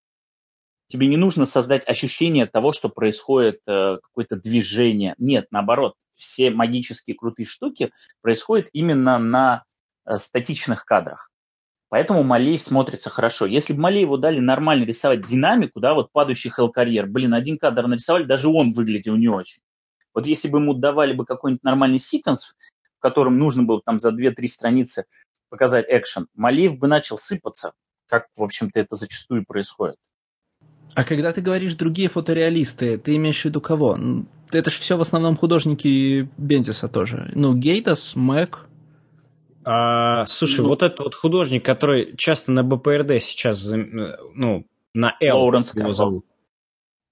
[0.94, 5.16] Тебе не нужно создать ощущение того, что происходит э, какое-то движение.
[5.18, 7.92] Нет, наоборот, все магические крутые штуки
[8.22, 9.64] происходят именно на
[10.06, 11.32] э, статичных кадрах.
[11.90, 13.48] Поэтому Малей смотрится хорошо.
[13.48, 18.26] Если бы Малееву дали нормально рисовать динамику, да, вот падающий хелл-карьер, блин, один кадр нарисовали,
[18.26, 19.64] даже он выглядел не очень.
[20.14, 22.54] Вот если бы ему давали бы какой-нибудь нормальный секвенс,
[23.00, 25.06] в котором нужно было там за 2-3 страницы
[25.50, 27.74] показать экшен, Малеев бы начал сыпаться,
[28.06, 29.96] как, в общем-то, это зачастую происходит.
[30.96, 33.98] А когда ты говоришь другие фотореалисты, ты имеешь в виду кого?
[34.52, 37.32] Это же все в основном художники Бендиса тоже.
[37.34, 38.68] Ну, Гейдос, Мэк.
[39.66, 45.40] А, слушай, ну, вот этот вот художник, который часто на BPRD сейчас, ну, на Л
[45.40, 45.94] Лоуренс Кэмпбелл.
[45.96, 46.26] Зовут.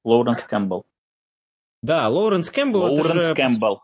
[0.04, 0.86] Лоуренс Кэмпбелл.
[1.82, 2.94] Да, Лоуренс Кэмпбелл.
[2.94, 3.36] Лоуренс же...
[3.36, 3.82] Кэмпбелл.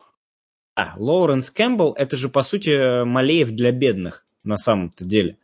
[0.75, 5.37] А, Лоуренс Кэмпбелл это же, по сути, Малеев для бедных, на самом-то деле.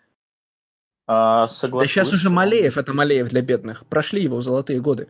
[1.05, 3.85] А, да сейчас уже Малеев, это Малеев для бедных.
[3.87, 5.09] Прошли его золотые годы.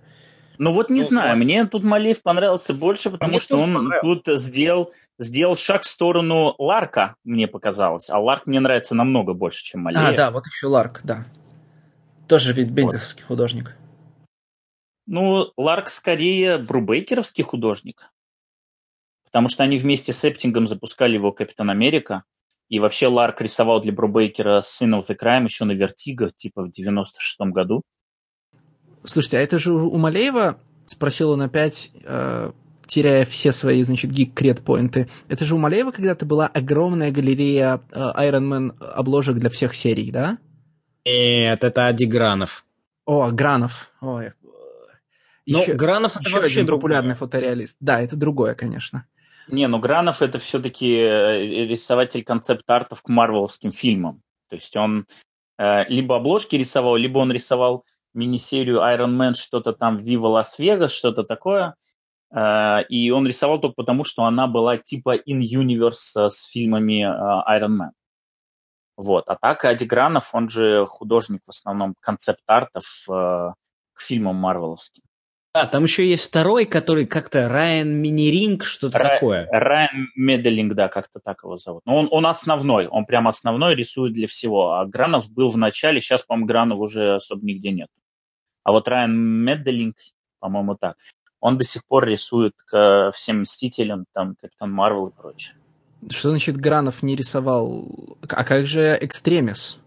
[0.57, 4.91] Ну вот не ну, знаю, мне тут Малеев понравился больше, потому что он тут сделал,
[5.17, 8.09] сделал шаг в сторону Ларка, мне показалось.
[8.09, 10.03] А Ларк мне нравится намного больше, чем Малеев.
[10.03, 11.25] А, да, вот еще Ларк, да.
[12.27, 13.27] Тоже ведь бендисовский вот.
[13.27, 13.75] художник.
[15.05, 18.09] Ну, Ларк скорее брубейкеровский художник.
[19.25, 22.23] Потому что они вместе с Эптингом запускали его Капитан Америка.
[22.69, 26.69] И вообще Ларк рисовал для Брубейкера Sin of the Crime еще на Вертиго, типа в
[26.69, 27.83] 96-м году.
[29.03, 32.51] Слушайте, а это же у Малеева, спросил он опять, э,
[32.87, 38.47] теряя все свои, значит, гик-кред-поинты, это же у Малеева когда-то была огромная галерея э, Iron
[38.47, 40.37] Man обложек для всех серий, да?
[41.05, 42.65] Нет, это Ади Гранов.
[43.05, 43.91] О, Гранов.
[43.99, 44.31] Ой.
[45.45, 47.75] Еще, ну, Гранов это еще вообще один популярный фотореалист.
[47.81, 49.05] Да, это другое, конечно.
[49.47, 54.21] Не, ну Гранов это все-таки э, рисователь концепт-артов к марвеловским фильмам.
[54.49, 55.05] То есть он
[55.57, 61.23] э, либо обложки рисовал, либо он рисовал мини-серию Iron Man, что-то там Viva Лас-Вегас, что-то
[61.23, 61.75] такое.
[62.33, 67.77] Э, и он рисовал только потому, что она была типа in-universe с фильмами э, Iron
[67.77, 67.91] Man.
[68.95, 69.27] Вот.
[69.27, 73.51] А так Ади Гранов, он же художник в основном концепт-артов э,
[73.93, 75.03] к фильмам марвеловским.
[75.55, 79.47] Да, там еще есть второй, который как-то Райан Миниринг, что-то Ра- такое.
[79.51, 81.83] Райан Меделинг, да, как-то так его зовут.
[81.85, 84.73] Но он, он основной, он прям основной рисует для всего.
[84.73, 87.87] А Гранов был в начале, сейчас, по-моему, Гранов уже особо нигде нет.
[88.63, 89.95] А вот Райан Меделинг,
[90.39, 90.97] по-моему, так.
[91.39, 95.55] Он до сих пор рисует к всем Мстителям, там, Капитан Марвел и прочее.
[96.09, 98.17] Что значит Гранов не рисовал?
[98.27, 99.77] А как же Экстремис?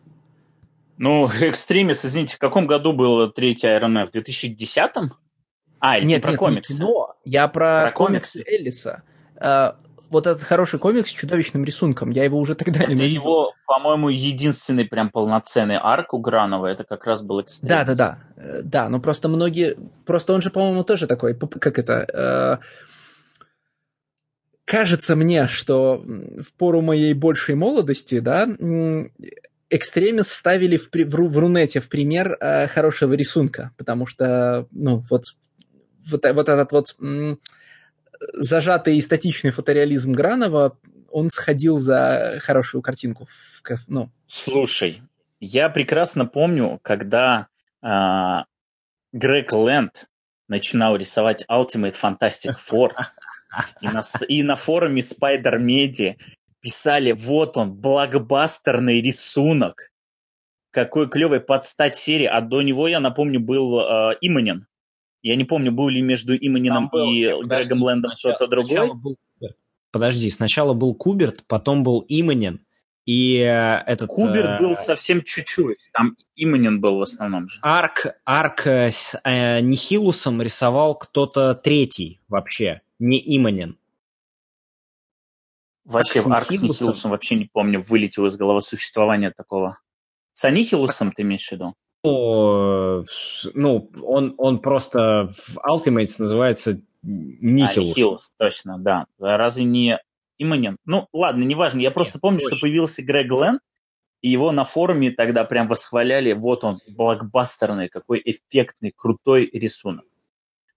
[0.96, 4.06] Ну, Экстремис, извините, в каком году был третий Man?
[4.06, 5.10] В 2010-м?
[5.86, 6.72] А, или нет, про нет, комиксы?
[6.72, 7.14] Не кино.
[7.24, 9.02] Я про, про комиксы Эллиса.
[9.36, 9.76] А,
[10.10, 12.10] вот этот хороший комикс с чудовищным рисунком.
[12.10, 16.66] Я его уже тогда не его, по-моему, единственный прям полноценный арк у Гранова.
[16.66, 17.68] Это как раз был экстрим.
[17.68, 18.18] Да, да, да.
[18.36, 19.76] Э, да, но просто многие...
[20.04, 21.34] Просто он же, по-моему, тоже такой...
[21.34, 22.60] Как это...
[22.62, 22.66] Э...
[24.64, 28.48] Кажется мне, что в пору моей большей молодости, да,
[29.70, 35.22] экстремис ставили в, в, в Рунете в пример э, хорошего рисунка, потому что, ну, вот,
[36.10, 36.96] вот, вот этот вот
[38.32, 40.78] зажатый и статичный фотореализм Гранова,
[41.10, 43.28] он сходил за хорошую картинку.
[43.88, 44.10] Ну.
[44.26, 45.02] Слушай,
[45.40, 47.48] я прекрасно помню, когда
[47.82, 47.88] э,
[49.12, 50.08] Грег Лэнд
[50.48, 52.90] начинал рисовать Ultimate Fantastic Four,
[53.80, 56.16] и на, и на форуме Spider Media
[56.60, 59.90] писали, вот он, блокбастерный рисунок,
[60.70, 64.66] какой клевый под стать серии, а до него, я напомню, был э, Иманин.
[65.22, 68.94] Я не помню, был ли между Иманином и подожди, Грегом Лэндом кто-то другой.
[68.94, 69.16] Был,
[69.90, 72.64] подожди, сначала был Куберт, потом был Иманин,
[73.06, 74.08] и э, этот...
[74.08, 77.60] Куберт э, был совсем чуть-чуть, там Иманин был в основном же.
[77.62, 83.78] Арк, арк э, с э, Нихилусом рисовал кто-то третий вообще, не Иманин.
[85.84, 89.78] Вообще, Арк, Арк с Нихилусом вообще не помню, вылетел из головы существования такого.
[90.32, 91.74] С Анихилусом ты имеешь в виду?
[93.54, 97.88] Ну, он, он просто в Ultimates называется Нихилус.
[97.88, 99.06] А, Нихилус, точно, да.
[99.18, 99.98] Разве не
[100.38, 100.76] Иманин?
[100.84, 101.80] Ну, ладно, неважно.
[101.80, 102.56] Я просто Нет, помню, точно.
[102.56, 103.60] что появился Грег Лен,
[104.22, 106.32] и его на форуме тогда прям восхваляли.
[106.32, 110.04] Вот он, блокбастерный, какой эффектный, крутой рисунок.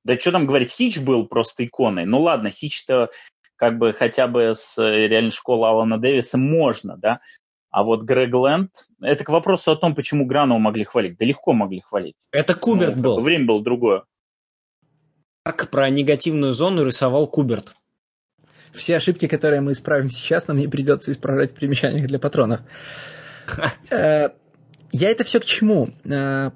[0.03, 2.05] Да что там говорить, Хич был просто иконой.
[2.05, 3.09] Ну ладно, Хич-то
[3.55, 7.19] как бы хотя бы с э, реальной школы Алана Дэвиса можно, да,
[7.71, 11.17] а вот Грег Лэнд, это к вопросу о том, почему Гранова могли хвалить.
[11.17, 12.15] Да легко могли хвалить.
[12.31, 13.19] Это Куберт ну, был.
[13.19, 14.03] Время было другое.
[15.43, 17.75] Арк про негативную зону рисовал Куберт.
[18.73, 22.61] Все ошибки, которые мы исправим сейчас, нам не придется исправлять в примечаниях для патронов.
[23.89, 24.29] Э,
[24.91, 25.89] я это все к чему?
[26.05, 26.51] Э,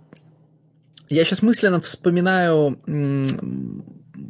[1.09, 2.79] я сейчас мысленно вспоминаю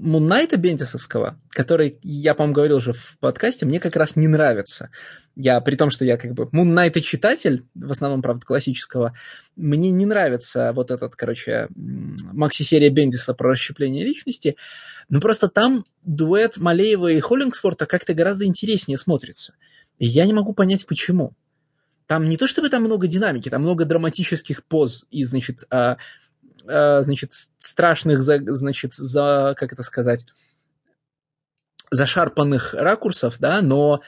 [0.03, 4.89] Муннайта Бендисовского, который, я, по-моему, говорил уже в подкасте, мне как раз не нравится.
[5.33, 9.13] Я, при том, что я как бы Муннайта читатель, в основном, правда, классического,
[9.55, 14.57] мне не нравится вот этот, короче, макси-серия Бендиса про расщепление личности,
[15.07, 19.53] но просто там дуэт Малеева и Холлингсворта как-то гораздо интереснее смотрится.
[19.99, 21.31] И я не могу понять, почему.
[22.07, 25.95] Там не то чтобы там много динамики, там много драматических поз и, значит, а,
[26.65, 30.25] значит, страшных, значит, за, как это сказать,
[31.91, 34.01] зашарпанных ракурсов, да, но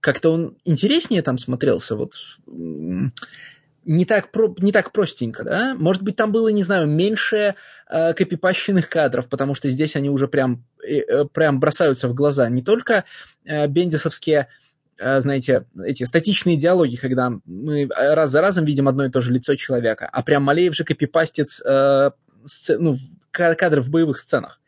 [0.00, 2.14] как-то он интереснее там смотрелся, вот
[2.46, 5.74] не так, про, не так простенько, да?
[5.74, 7.54] Может быть, там было, не знаю, меньше
[7.88, 12.48] э, копипащенных кадров, потому что здесь они уже прям, э, э прям бросаются в глаза.
[12.48, 13.04] Не только
[13.44, 14.65] э, бендисовские Э,
[14.98, 19.54] знаете, эти статичные диалоги, когда мы раз за разом видим одно и то же лицо
[19.54, 22.10] человека, а прям Малеев же копипастит э,
[22.44, 22.96] сцен, ну,
[23.30, 24.60] кадры в боевых сценах.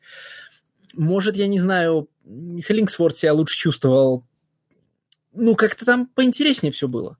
[0.94, 4.24] Может, я не знаю, Хеллингсворт себя лучше чувствовал.
[5.32, 7.16] Ну, как-то там поинтереснее все было.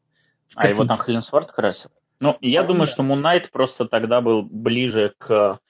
[0.54, 1.90] А его там Хеллингсворт красил?
[2.20, 2.92] Ну, я а, думаю, да.
[2.92, 5.60] что Мунайт просто тогда был ближе к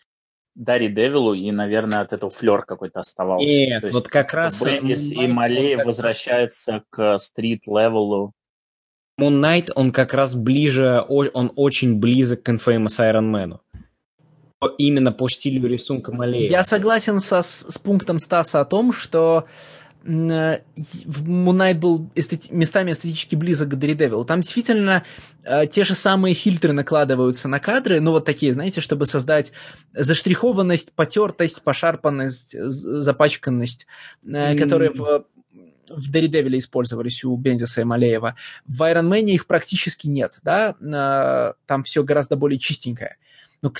[0.58, 3.48] Дарри Девилу, и, наверное, от этого флер какой-то оставался.
[3.48, 4.60] Нет, То вот как раз...
[4.60, 8.32] Бендис и Малеев возвращаются к стрит-левелу.
[9.20, 13.58] Moon Knight, он как раз ближе, он очень близок к Infamous Iron Man.
[14.78, 16.50] Именно по стилю рисунка Малеева.
[16.50, 19.46] Я согласен со, с пунктом Стаса о том, что
[20.08, 24.24] Мунайт был эстети- местами эстетически близок к Daredevil.
[24.24, 25.04] Там действительно
[25.44, 29.52] э, те же самые фильтры накладываются на кадры, ну вот такие, знаете, чтобы создать
[29.92, 33.86] заштрихованность, потертость, пошарпанность, запачканность,
[34.24, 34.58] э, mm.
[34.58, 35.26] которые в
[35.90, 38.36] в Daredevil использовались у Бендиса и Малеева.
[38.66, 43.16] В Iron Man их практически нет, да, э, там все гораздо более чистенькое.
[43.62, 43.72] Ну,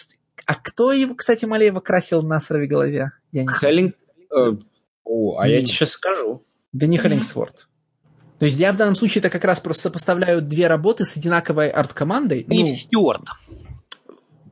[0.47, 3.12] а кто его, кстати, Малеева красил на сорви голове?
[3.33, 3.95] Я не Хеллинг,
[4.35, 4.57] э,
[5.09, 6.42] о, а не, я тебе сейчас скажу.
[6.72, 7.66] Да не Холлингсворт.
[8.38, 11.70] То есть я в данном случае это как раз просто сопоставляю две работы с одинаковой
[11.70, 12.44] арт-командой.
[12.44, 13.28] Дэйв ну, Стюарт.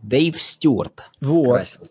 [0.03, 1.11] Дэйв Стюарт.
[1.21, 1.53] Вот.
[1.55, 1.89] Красил.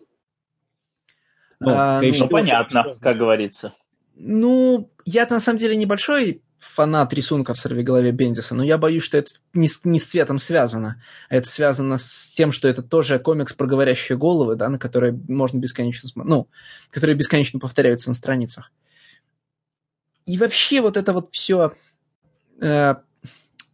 [1.60, 3.72] Ну, а, ну, ну понятно, как говорится.
[4.14, 9.18] Ну, я на самом деле небольшой фанат рисунков в голове Бендиса, но я боюсь, что
[9.18, 11.02] это не с, не с цветом связано.
[11.28, 15.58] Это связано с тем, что это тоже комикс про говорящие головы, да, на которые можно
[15.58, 16.48] бесконечно, ну,
[16.90, 18.72] которые бесконечно повторяются на страницах.
[20.24, 21.72] И вообще вот это вот все...
[22.60, 22.96] Э,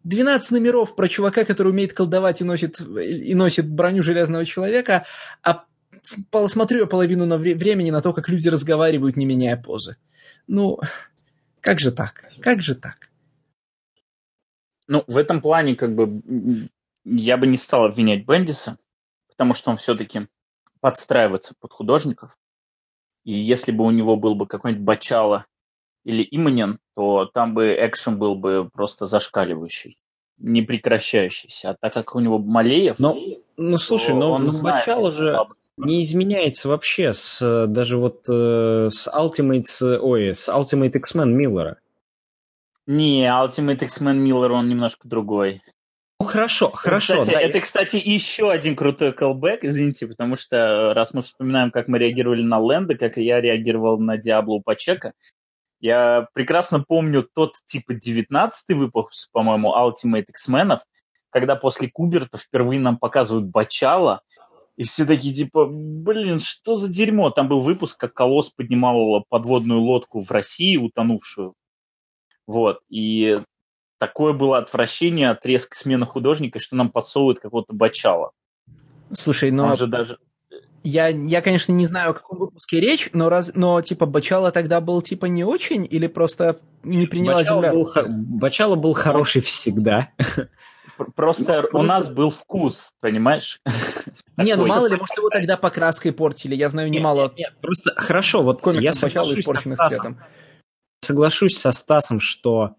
[0.04, 5.06] 12 номеров про чувака, который умеет колдовать и носит, и носит броню Железного Человека,
[5.44, 5.64] а
[6.48, 9.96] смотрю я половину на вре- времени на то, как люди разговаривают, не меняя позы.
[10.48, 10.80] Ну,
[11.62, 12.26] как же так?
[12.40, 13.08] Как же так?
[14.88, 16.20] Ну, в этом плане, как бы,
[17.04, 18.78] я бы не стал обвинять Бендиса,
[19.28, 20.26] потому что он все-таки
[20.80, 22.36] подстраивается под художников.
[23.24, 25.46] И если бы у него был бы какой-нибудь Бачало
[26.04, 29.96] или Иманин, то там бы экшен был бы просто зашкаливающий.
[30.38, 31.70] не прекращающийся.
[31.70, 32.98] А так как у него Малеев...
[32.98, 33.16] Но,
[33.56, 35.54] ну, слушай, но, он но знает, Бачало же слабо.
[35.76, 41.78] Не изменяется вообще с э, даже вот э, с Ultimate, ой, с Ultimate X-Men Миллера.
[42.86, 45.62] Не, Ultimate X-Men Миллер, он немножко другой.
[46.20, 47.20] Ну, хорошо, хорошо.
[47.22, 51.70] Кстати, да, это, кстати, еще один крутой колбэк, извините, потому что э, раз мы вспоминаем,
[51.70, 55.14] как мы реагировали на Лэнда, как и я реагировал на Диабло у Пачека,
[55.80, 60.78] я прекрасно помню тот, типа, 19-й выпуск, по-моему, Ultimate X-Men,
[61.30, 64.22] когда после Куберта впервые нам показывают Бачала,
[64.82, 67.30] и все такие, типа, блин, что за дерьмо?
[67.30, 71.54] Там был выпуск, как Колосс поднимал подводную лодку в России, утонувшую.
[72.48, 73.38] Вот, и
[73.98, 78.32] такое было отвращение от резкой смены художника, что нам подсовывают какого-то Бачала.
[79.12, 80.18] Слушай, но Он же даже...
[80.82, 84.80] я, я, конечно, не знаю, о каком выпуске речь, но, раз, но типа Бачало тогда
[84.80, 87.72] был типа не очень или просто не приняла Бачало земля?
[87.72, 87.92] был,
[88.40, 90.08] Бачало был хороший всегда.
[91.04, 93.60] Пр- Просто у нас был вкус, понимаешь?
[94.36, 96.54] Не, ну мало ли, может, его тогда покраской портили.
[96.54, 100.18] Я знаю немало Нет, нет, просто хорошо, вот я соглашусь, со испорченных Стасом,
[101.00, 102.76] соглашусь со Стасом, что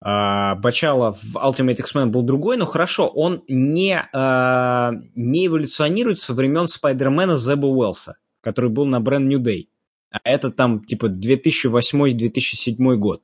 [0.00, 6.34] а, Бачало в Ultimate X-Men был другой, но хорошо, он не, а, не эволюционирует со
[6.34, 9.68] времен Спайдермена Зеба Уэллса, который был на Brand New Day.
[10.10, 13.22] А это там типа 2008-2007 год.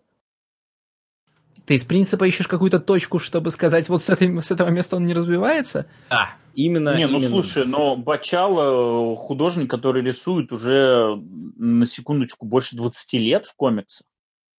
[1.72, 5.06] Ты из принципа ищешь какую-то точку, чтобы сказать, вот с, этой, с этого места он
[5.06, 5.86] не развивается?
[6.10, 6.94] Да, именно.
[6.94, 7.30] Не, ну именно.
[7.30, 11.16] слушай, но Бачало художник, который рисует уже
[11.56, 14.06] на секундочку больше 20 лет в комиксах.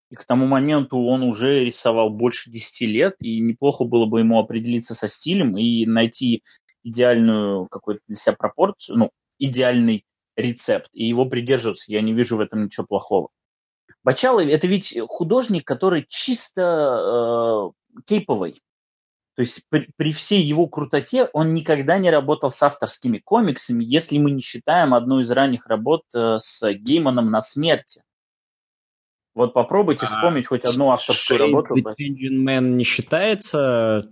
[0.09, 4.39] И к тому моменту он уже рисовал больше 10 лет, и неплохо было бы ему
[4.39, 6.41] определиться со стилем и найти
[6.84, 10.03] идеальную какую-то для себя пропорцию, ну, идеальный
[10.36, 11.91] рецепт, и его придерживаться.
[11.91, 13.30] Я не вижу в этом ничего плохого.
[14.04, 18.62] Бачало это ведь художник, который чисто э, кейповый.
[19.36, 24.18] То есть при, при всей его крутоте он никогда не работал с авторскими комиксами, если
[24.20, 28.04] мы не считаем одну из ранних работ э, с Гейманом на смерти.
[29.34, 31.76] Вот попробуйте А, вспомнить хоть одну авторскую Shade работу.
[31.76, 34.04] Man не считается.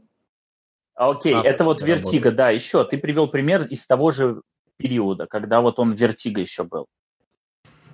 [0.96, 1.82] А, Окей, авторской это вот.
[1.82, 2.84] Вертига, да, еще.
[2.86, 4.42] Ты привел пример из того же
[4.78, 6.88] периода, когда вот он Вертига еще был.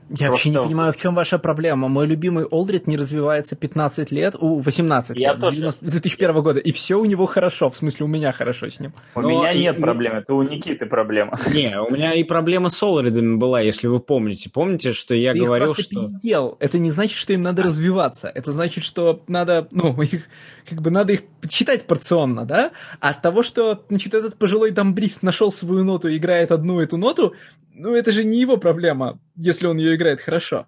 [0.09, 1.87] Я вообще не Просто понимаю, в чем ваша проблема.
[1.89, 5.55] Мой любимый Олдрид не развивается 15 лет, у 18 Я лет, тоже.
[5.55, 8.69] с 90 с 2001 года, и все у него хорошо, в смысле у меня хорошо
[8.69, 8.93] с ним.
[9.15, 11.33] У Но меня и- нет и- проблем, это у Никиты проблема.
[11.53, 14.49] Не, у меня и проблема с Олридами была, если вы помните.
[14.49, 16.09] Помните, что я Ты их говорил, просто что...
[16.21, 16.55] переел.
[16.59, 18.31] Это не значит, что им надо развиваться.
[18.33, 20.23] Это значит, что надо, ну, их,
[20.69, 22.71] как бы надо их считать порционно, да?
[23.01, 26.97] А от того, что, значит, этот пожилой дамбрист нашел свою ноту и играет одну эту
[26.97, 27.33] ноту,
[27.77, 30.67] ну, это же не его проблема, если он ее играет хорошо.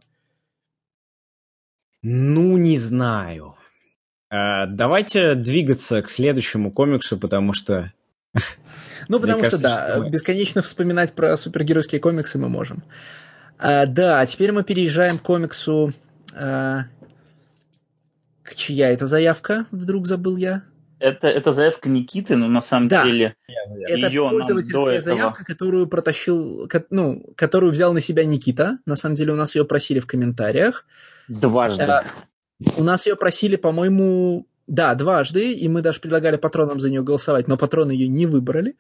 [2.02, 3.56] Ну, не знаю.
[4.30, 7.92] А, давайте двигаться к следующему комиксу, потому что...
[9.08, 12.84] Ну, потому кажется, что, да, что мы- бесконечно вспоминать про супергеройские комиксы мы можем.
[13.58, 15.92] А, да, теперь мы переезжаем к комиксу...
[16.34, 16.86] а,
[18.44, 19.66] к чья это заявка?
[19.72, 20.64] Вдруг забыл я.
[21.00, 23.04] Это, это заявка Никиты, но на самом Да.
[23.06, 23.36] деле
[23.88, 25.02] Это ее пользовательская этого...
[25.02, 28.80] заявка, которую протащил, ну, которую взял на себя Никита.
[28.86, 30.86] На самом деле у нас ее просили в комментариях.
[31.28, 31.84] Дважды.
[31.84, 32.02] Э,
[32.78, 37.48] У нас ее просили, по-моему, да, дважды, и мы даже предлагали патронам за нее голосовать,
[37.48, 38.72] но патроны ее не выбрали.
[38.72, 38.74] Э,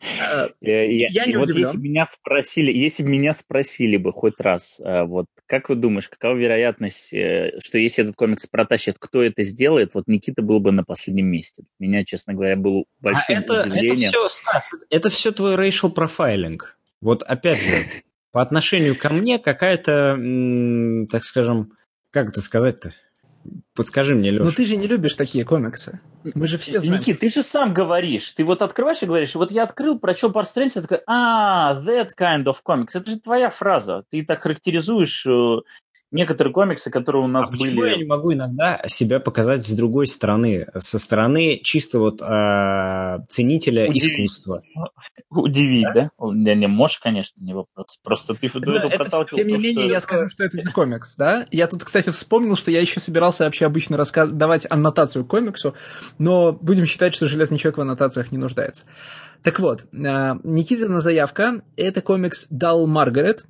[0.00, 1.64] Я, Я и не вот удивлен.
[1.66, 5.76] если бы меня спросили, если бы меня спросили бы хоть раз, э, вот как вы
[5.76, 10.60] думаешь, какова вероятность, э, что если этот комикс протащит, кто это сделает, вот Никита был
[10.60, 11.64] бы на последнем месте.
[11.78, 14.10] Меня, честно говоря, было А большим это, это удивлением.
[14.10, 16.58] все, Стас, это все твой racial profiling.
[17.00, 17.74] Вот опять же,
[18.32, 20.16] по отношению ко мне какая-то,
[21.10, 21.72] так скажем,
[22.10, 22.92] как это сказать-то?
[23.74, 24.44] Подскажи мне, Леша.
[24.44, 26.00] Но ты же не любишь такие комиксы.
[26.34, 27.00] Мы же все знаем.
[27.00, 30.44] Никит, ты же сам говоришь, ты вот открываешь и говоришь, вот я открыл, прочел Power
[30.44, 32.90] Strange, я такой, а, that kind of comics.
[32.94, 34.04] Это же твоя фраза.
[34.10, 35.56] Ты так характеризуешь э,
[36.14, 37.90] некоторые комиксы, которые у нас а почему были.
[37.90, 43.88] я не могу иногда себя показать с другой стороны, со стороны чисто вот а, ценителя
[43.90, 44.04] Удивить.
[44.20, 44.62] искусства?
[45.30, 46.10] Удивить, да?
[46.20, 47.98] Не, не, можешь, конечно, не вопрос.
[48.02, 50.70] Просто ты до этого это- проталкивал Тем не менее, что- я скажу, что это за
[50.70, 51.46] комикс, да?
[51.50, 54.30] Я тут, кстати, вспомнил, что я еще собирался вообще обычно рассказ...
[54.30, 55.74] давать аннотацию к комиксу,
[56.18, 58.84] но будем считать, что Железный Человек в аннотациях не нуждается.
[59.42, 63.44] Так вот, э, Никитина заявка– это комикс «Дал Маргарет»,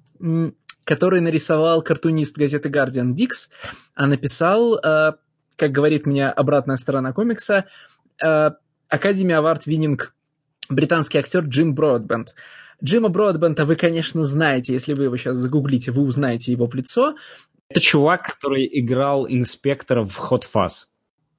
[0.84, 3.48] который нарисовал картунист газеты «Гардиан» Дикс,
[3.94, 5.12] а написал, э,
[5.56, 7.66] как говорит мне обратная сторона комикса,
[8.22, 8.50] э,
[8.88, 10.14] Академия Авард Виннинг
[10.68, 12.34] британский актер Джим Бродбенд.
[12.82, 17.14] Джима Бродбента вы, конечно, знаете, если вы его сейчас загуглите, вы узнаете его в лицо.
[17.68, 20.86] Это чувак, который играл инспектора в Hot Fuzz.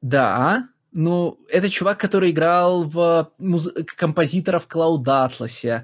[0.01, 3.69] Да, Ну, это чувак, который играл в муз...
[3.97, 5.83] композитора в Cloud Atlas,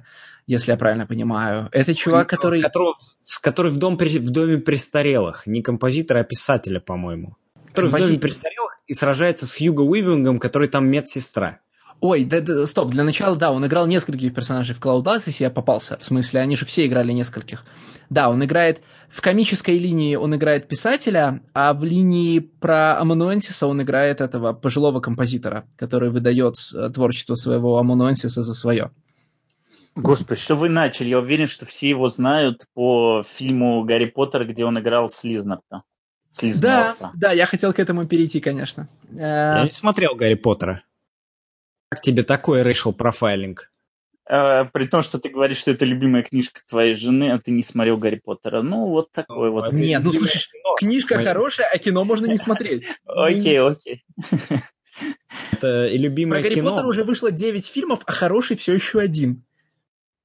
[0.52, 1.70] если я правильно понимаю.
[1.72, 2.62] Это чувак, который...
[2.62, 2.94] Который,
[3.42, 5.48] который в, дом, в доме престарелых.
[5.48, 7.38] Не композитора, а писателя, по-моему.
[7.70, 8.02] Который Композитор.
[8.02, 11.60] в доме престарелых и сражается с Хьюго Уивингом, который там медсестра.
[12.02, 15.50] Ой, да, да, стоп, для начала, да, он играл нескольких персонажей в Cloud Atlas, я
[15.50, 15.98] попался.
[15.98, 17.64] В смысле, они же все играли нескольких.
[18.10, 23.82] Да, он играет в комической линии, он играет писателя, а в линии про Амануэнсиса он
[23.84, 28.92] играет этого пожилого композитора, который выдает э, творчество своего Амануэнсиса за свое.
[29.96, 31.10] Господи, что вы начали?
[31.10, 35.84] Я уверен, что все его знают по фильму Гарри Поттер, где он играл Слизнарта.
[36.62, 38.88] Да, да, я хотел к этому перейти, конечно.
[39.12, 40.84] Я не смотрел Гарри Поттера.
[41.90, 43.70] Как тебе такой racial профайлинг?
[44.30, 47.62] Э, при том, что ты говоришь, что это любимая книжка твоей жены, а ты не
[47.62, 48.62] смотрел Гарри Поттера.
[48.62, 49.74] Ну, вот такой ну, вот.
[49.74, 50.42] Нет, ну слушай,
[50.78, 51.26] книжка Мы...
[51.26, 52.96] хорошая, а кино можно не смотреть.
[53.06, 54.06] Окей, окей.
[55.52, 59.44] Это и любимое Про Гарри Поттера уже вышло 9 фильмов, а хороший все еще один.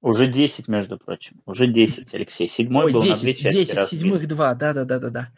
[0.02, 1.40] Уже 10, между прочим.
[1.46, 2.46] Уже 10, Алексей.
[2.46, 4.00] Седьмой Ой, был 10, на две части 10, разбит.
[4.00, 5.30] седьмых два, да-да-да-да-да.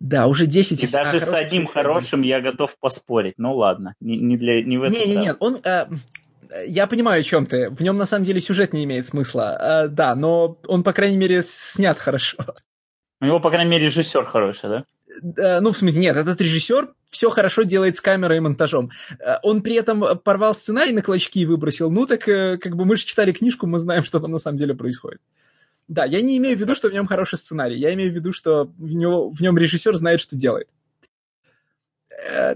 [0.00, 0.82] Да, уже 10.
[0.82, 3.34] И даже а с одним хорошим я готов поспорить.
[3.38, 5.58] Ну ладно, не, не, для, не в этом Не, не, нет, он...
[5.64, 5.86] Э,
[6.66, 7.70] я понимаю, о чем ты.
[7.70, 9.84] В нем на самом деле сюжет не имеет смысла.
[9.84, 12.38] Э, да, но он, по крайней мере, снят хорошо.
[13.20, 14.84] У него, по крайней мере, режиссер хороший, да?
[15.36, 18.90] Э, ну, в смысле, нет, этот режиссер все хорошо делает с камерой и монтажом.
[19.20, 21.90] Э, он при этом порвал сценарий на клочки и выбросил.
[21.90, 24.58] Ну, так э, как бы мы же читали книжку, мы знаем, что там на самом
[24.58, 25.20] деле происходит.
[25.86, 27.78] Да, я не имею в виду, что в нем хороший сценарий.
[27.78, 30.68] Я имею в виду, что в, него, в нем режиссер знает, что делает.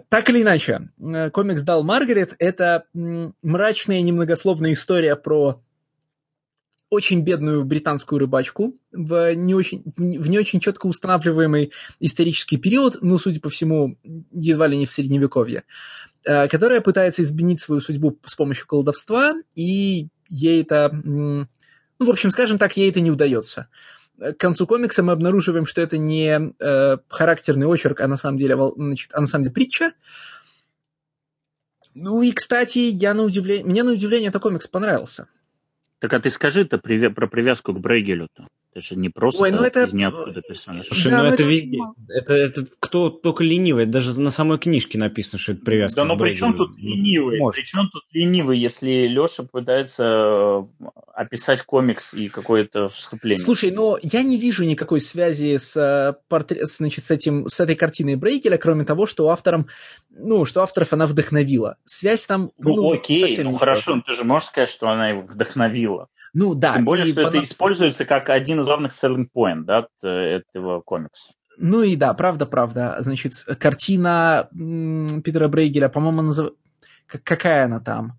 [0.09, 0.89] Так или иначе,
[1.33, 5.61] комикс «Дал Маргарет»— это мрачная немногословная история про
[6.91, 13.19] очень бедную британскую рыбачку в не очень, в не очень четко устанавливаемый исторический период, ну,
[13.19, 13.99] судя по всему,
[14.33, 15.65] едва ли не в Средневековье,
[16.25, 21.47] э, которая пытается изменить свою судьбу с помощью колдовства, и ей это, ну,
[21.99, 23.69] в общем, скажем так, ей это не удается.
[24.19, 28.57] К концу комикса мы обнаруживаем, что это не э, характерный очерк, а на самом деле,
[28.77, 29.93] значит, а на самом деле притча.
[31.95, 35.29] Ну и, кстати, я на удивление, мне на удивление этот комикс понравился.
[36.01, 38.47] Так а ты скажи-то про привязку к Брейгелю-то.
[38.73, 39.85] Это же не просто Ой, ну это...
[39.85, 40.87] из ниоткуда персонаж.
[40.87, 41.79] Слушай, да, ну это, везде.
[42.09, 43.87] Это, это кто только ленивый.
[43.87, 47.39] Даже на самой книжке написано, что это привязка Да, но при чем тут ленивый?
[47.39, 47.57] Может.
[47.57, 50.65] При чем тут ленивый, если Леша пытается э,
[51.15, 53.43] описать комикс и какое-то вступление?
[53.43, 57.75] Слушай, но я не вижу никакой связи с, э, портрет, значит, с, этим, с этой
[57.75, 59.69] картиной Брейгеля, кроме того, что автором,
[60.11, 61.79] ну, что авторов она вдохновила.
[61.87, 62.53] Связь там...
[62.59, 66.09] Ну, ну окей, ну хорошо, но ты же можешь сказать, что она его вдохновила.
[66.35, 66.73] Ну да.
[66.73, 67.29] Тем более, что по...
[67.29, 71.33] это используется как один из главных selling point да, этого комикса.
[71.57, 72.97] Ну и да, правда, правда.
[73.01, 76.53] Значит, картина Питера Брейгеля, по-моему, назов...
[77.07, 78.13] какая она там?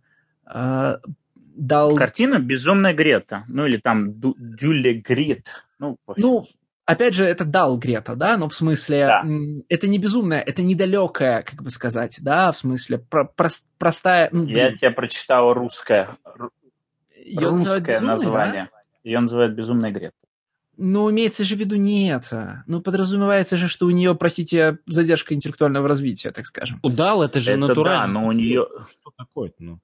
[0.46, 0.98] А,
[1.36, 1.96] дал...
[1.96, 5.66] Картина «Безумная Грета», ну или там «Дюле Грет».
[5.78, 6.46] Ну, ну,
[6.86, 9.24] опять же, это дал Грета, да, но в смысле, да.
[9.70, 14.30] это не безумная, это недалекая, как бы сказать, да, в смысле, про про простая...
[14.32, 16.10] Ну, Я тебе прочитал русское,
[17.30, 18.70] ее русское название.
[18.72, 18.80] Да?
[19.04, 20.16] Ее называют «Безумная Грета».
[20.82, 22.64] Ну, имеется же в виду не это.
[22.66, 26.80] Ну, подразумевается же, что у нее, простите, задержка интеллектуального развития, так скажем.
[26.84, 28.14] Удал, это же это натурально.
[28.14, 28.66] Да, но у нее...
[28.90, 29.80] Что такое ну?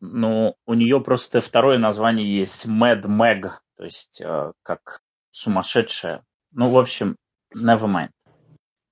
[0.00, 6.22] Ну, у нее просто второе название есть Mad Meg, то есть э, как сумасшедшая.
[6.52, 7.16] Ну, в общем,
[7.54, 8.10] never mind.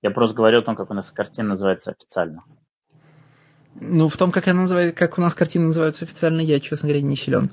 [0.00, 2.44] Я просто говорю о том, как у нас картина называется официально.
[3.80, 7.02] Ну, в том, как, она называет, как у нас картины называются официально, я, честно говоря,
[7.02, 7.50] не силен.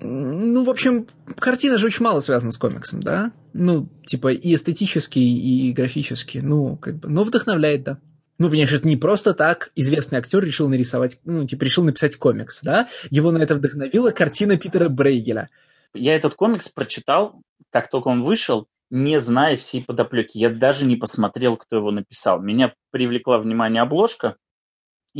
[0.00, 1.06] Ну, в общем,
[1.38, 3.32] картина же очень мало связана с комиксом, да?
[3.52, 6.38] Ну, типа и эстетически, и графически.
[6.38, 7.98] Ну, как бы, но вдохновляет, да.
[8.38, 12.60] Ну, понимаешь, это не просто так известный актер решил нарисовать, ну, типа, решил написать комикс,
[12.62, 12.88] да?
[13.08, 15.48] Его на это вдохновила картина Питера Брейгеля.
[15.94, 20.38] Я этот комикс прочитал, как только он вышел, не зная всей подоплеки.
[20.38, 22.40] Я даже не посмотрел, кто его написал.
[22.40, 24.36] Меня привлекла внимание обложка,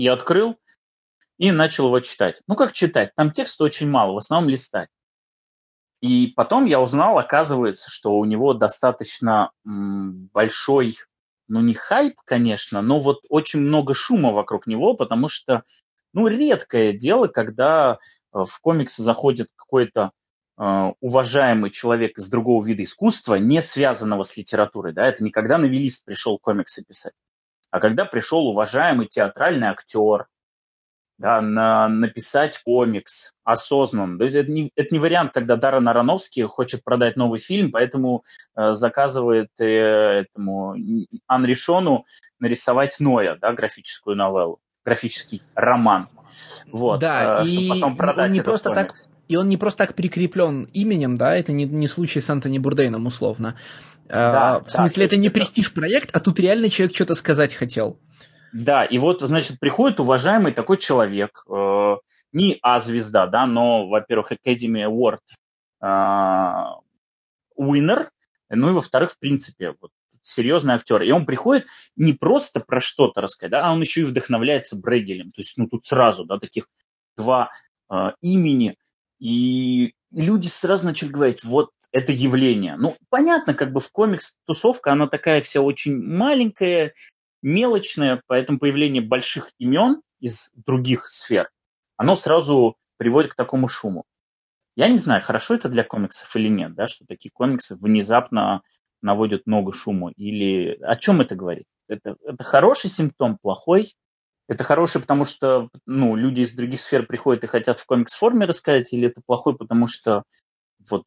[0.02, 0.56] я открыл
[1.38, 2.42] и начал его читать.
[2.46, 3.14] Ну, как читать?
[3.14, 4.88] Там текста очень мало, в основном листать.
[6.00, 10.94] И потом я узнал, оказывается, что у него достаточно большой,
[11.48, 15.64] ну не хайп, конечно, но вот очень много шума вокруг него, потому что,
[16.12, 17.96] ну, редкое дело, когда э,
[18.32, 20.12] в комиксы заходит какой-то
[20.58, 26.04] э, уважаемый человек из другого вида искусства, не связанного с литературой, да, это никогда новелист
[26.04, 27.14] пришел комиксы писать.
[27.76, 30.28] А когда пришел уважаемый театральный актер,
[31.18, 34.22] да, на, написать комикс осознанно.
[34.22, 38.24] Это не, это не вариант, когда Даррен Аронофский хочет продать новый фильм, поэтому
[38.56, 40.74] э, заказывает э, этому
[41.26, 42.06] Анришону
[42.40, 44.58] нарисовать Ноя, да, графическую новеллу.
[44.82, 46.08] графический роман.
[46.72, 49.04] Вот, да, э, и потом продать он не просто комикс.
[49.04, 52.58] так и он не просто так прикреплен именем, да, это не, не случай с Антони
[52.58, 53.58] Бурдейном, условно.
[54.08, 58.00] Да, в смысле, да, это не престиж-проект, а тут реально человек что-то сказать хотел.
[58.52, 61.96] Да, и вот, значит, приходит уважаемый такой человек, э,
[62.32, 65.18] не А-звезда, да, но, во-первых, Academy Award
[65.82, 65.86] э,
[67.60, 68.08] winner,
[68.48, 69.90] ну и, во-вторых, в принципе, вот,
[70.22, 71.02] серьезный актер.
[71.02, 75.30] И он приходит не просто про что-то рассказать, да, а он еще и вдохновляется Брейгелем.
[75.30, 76.68] То есть, ну, тут сразу, да, таких
[77.16, 77.50] два
[77.90, 78.76] э, имени.
[79.18, 82.76] И люди сразу начали говорить, вот это явление.
[82.76, 86.94] Ну, понятно, как бы в комикс тусовка, она такая вся очень маленькая,
[87.42, 91.50] мелочная, поэтому появление больших имен из других сфер,
[91.96, 94.04] оно сразу приводит к такому шуму.
[94.74, 98.62] Я не знаю, хорошо это для комиксов или нет, да, что такие комиксы внезапно
[99.02, 101.66] наводят много шума, или о чем это говорит?
[101.88, 103.94] Это, это хороший симптом, плохой?
[104.48, 108.92] Это хороший, потому что ну, люди из других сфер приходят и хотят в комикс-форме рассказать,
[108.92, 110.22] или это плохой, потому что
[110.90, 111.04] вот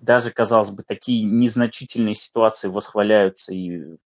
[0.00, 3.96] даже, казалось бы, такие незначительные ситуации восхваляются и э,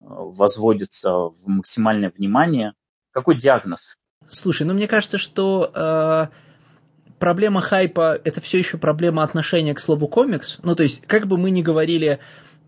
[0.00, 2.74] возводятся в максимальное внимание.
[3.10, 3.96] Какой диагноз?
[4.28, 6.26] Слушай, ну мне кажется, что э,
[7.18, 10.58] проблема хайпа это все еще проблема отношения к слову комикс.
[10.62, 12.20] Ну, то есть, как бы мы ни говорили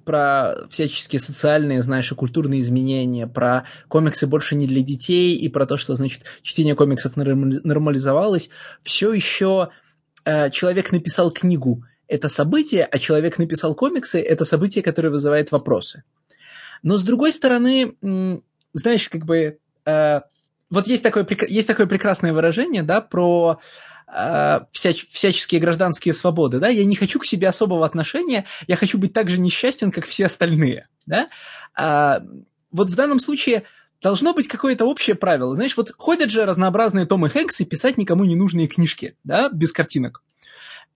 [0.05, 5.67] про всяческие социальные, знаешь, и культурные изменения, про комиксы больше не для детей и про
[5.67, 8.49] то, что, значит, чтение комиксов нормализовалось,
[8.83, 9.69] все еще
[10.25, 16.03] э, человек написал книгу, это событие, а человек написал комиксы, это событие, которое вызывает вопросы.
[16.83, 17.95] Но с другой стороны,
[18.73, 20.21] знаешь, как бы э,
[20.71, 23.61] вот есть такое, есть такое прекрасное выражение, да, про
[24.13, 28.99] э, всяч, всяческие гражданские свободы, да, я не хочу к себе особого отношения, я хочу
[28.99, 31.29] быть так же несчастен, как все остальные, да.
[31.77, 32.23] А,
[32.73, 33.63] вот в данном случае
[34.03, 35.55] должно быть какое-то общее правило.
[35.55, 40.25] Знаешь, вот ходят же разнообразные Томы Хэнксы писать никому не нужные книжки, да, без картинок.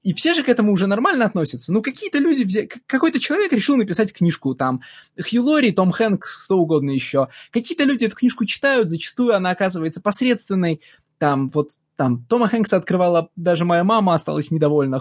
[0.04, 1.72] И все же к этому уже нормально относятся.
[1.72, 4.82] Ну, какие-то люди, какой-то человек решил написать книжку, там,
[5.18, 7.28] Хью Лори, Том Хэнкс, кто угодно еще.
[7.50, 10.82] Какие-то люди эту книжку читают, зачастую она оказывается посредственной.
[11.18, 15.00] Там, вот, там, Тома Хэнкса открывала даже моя мама, осталась недовольна.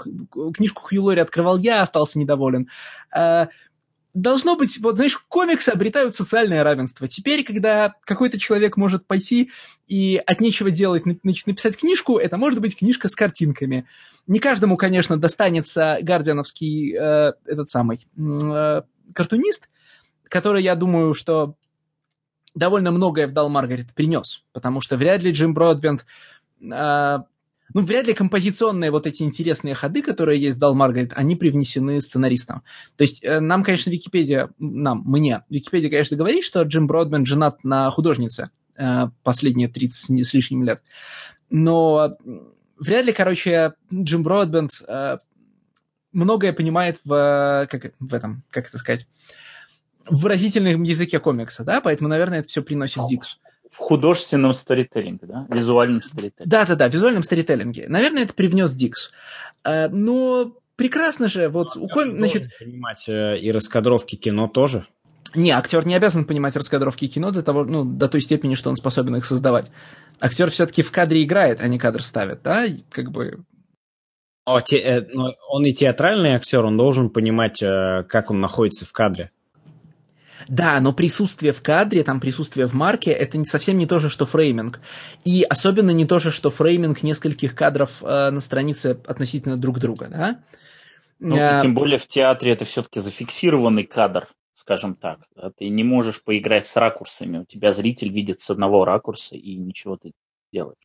[0.54, 2.70] Книжку Хью Лори открывал я, остался недоволен.
[4.14, 7.08] Должно быть, вот знаешь, комиксы обретают социальное равенство.
[7.08, 9.50] Теперь, когда какой-то человек может пойти
[9.88, 13.88] и от нечего делать, значит, написать книжку, это может быть книжка с картинками.
[14.28, 18.82] Не каждому, конечно, достанется гардиановский э, этот самый э,
[19.14, 19.70] картунист,
[20.30, 21.56] который, я думаю, что
[22.54, 26.06] довольно многое в Дал Маргарет принес, потому что вряд ли Джим Бродбенд
[26.62, 27.18] э,
[27.74, 32.64] ну, вряд ли композиционные вот эти интересные ходы, которые есть Дал Маргарет, они привнесены сценаристом.
[32.98, 37.64] То есть э, нам, конечно, Википедия, нам, мне, Википедия, конечно, говорит, что Джим Бродмен женат
[37.64, 40.84] на художнице э, последние 30 с лишним лет.
[41.50, 42.18] Но
[42.78, 45.18] вряд ли, короче, Джим Бродбенд э,
[46.12, 49.08] многое понимает в, как, в этом, как это сказать,
[50.08, 53.40] в выразительном языке комикса, да, поэтому, наверное, это все приносит Дикс
[53.70, 55.48] в художественном сторителлинге, да?
[55.50, 56.50] Визуальном сторителлинге.
[56.50, 57.88] Да-да-да, в визуальном сторителлинге.
[57.88, 59.12] Наверное, это привнес Дикс.
[59.64, 62.50] Э, но прекрасно же, вот у ком, значит...
[62.60, 64.86] понимать э, и раскадровки кино тоже.
[65.36, 68.76] Не, актер не обязан понимать раскадровки кино до того, ну, до той степени, что он
[68.76, 69.72] способен их создавать.
[70.20, 73.44] Актер все-таки в кадре играет, а не кадр ставит, да, как бы.
[74.46, 78.92] Но, те, э, но он и театральный актер, он должен понимать, как он находится в
[78.92, 79.32] кадре.
[80.48, 84.10] Да, но присутствие в кадре, там присутствие в марке, это не, совсем не то же,
[84.10, 84.80] что фрейминг.
[85.26, 90.08] И особенно не то же, что фрейминг нескольких кадров э, на странице относительно друг друга,
[90.08, 90.40] да?
[91.20, 91.60] Ну, а...
[91.62, 95.20] тем более в театре это все-таки зафиксированный кадр, скажем так.
[95.36, 95.52] Да?
[95.58, 97.40] Ты не можешь поиграть с ракурсами.
[97.40, 100.12] У тебя зритель видит с одного ракурса, и ничего ты
[100.52, 100.78] делаешь.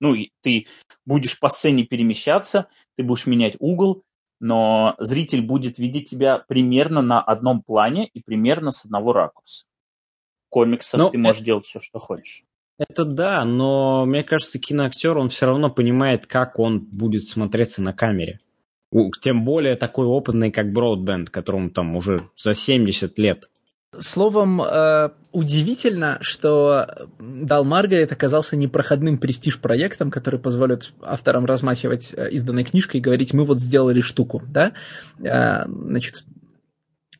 [0.00, 0.66] Ну, и ты
[1.04, 4.02] будешь по сцене перемещаться, ты будешь менять угол,
[4.40, 9.66] но зритель будет видеть тебя примерно на одном плане и примерно с одного ракурса.
[10.46, 11.46] В комиксах но ты можешь это...
[11.46, 12.44] делать все, что хочешь.
[12.78, 17.92] Это да, но мне кажется, киноактер, он все равно понимает, как он будет смотреться на
[17.92, 18.38] камере.
[19.20, 23.50] Тем более такой опытный, как Бродбенд, которому там уже за 70 лет.
[23.96, 32.64] Словом, э, удивительно, что Дал Маргарет оказался непроходным престиж-проектом, который позволит авторам размахивать э, изданной
[32.64, 34.74] книжкой и говорить, мы вот сделали штуку, да?
[35.20, 36.24] Э, значит,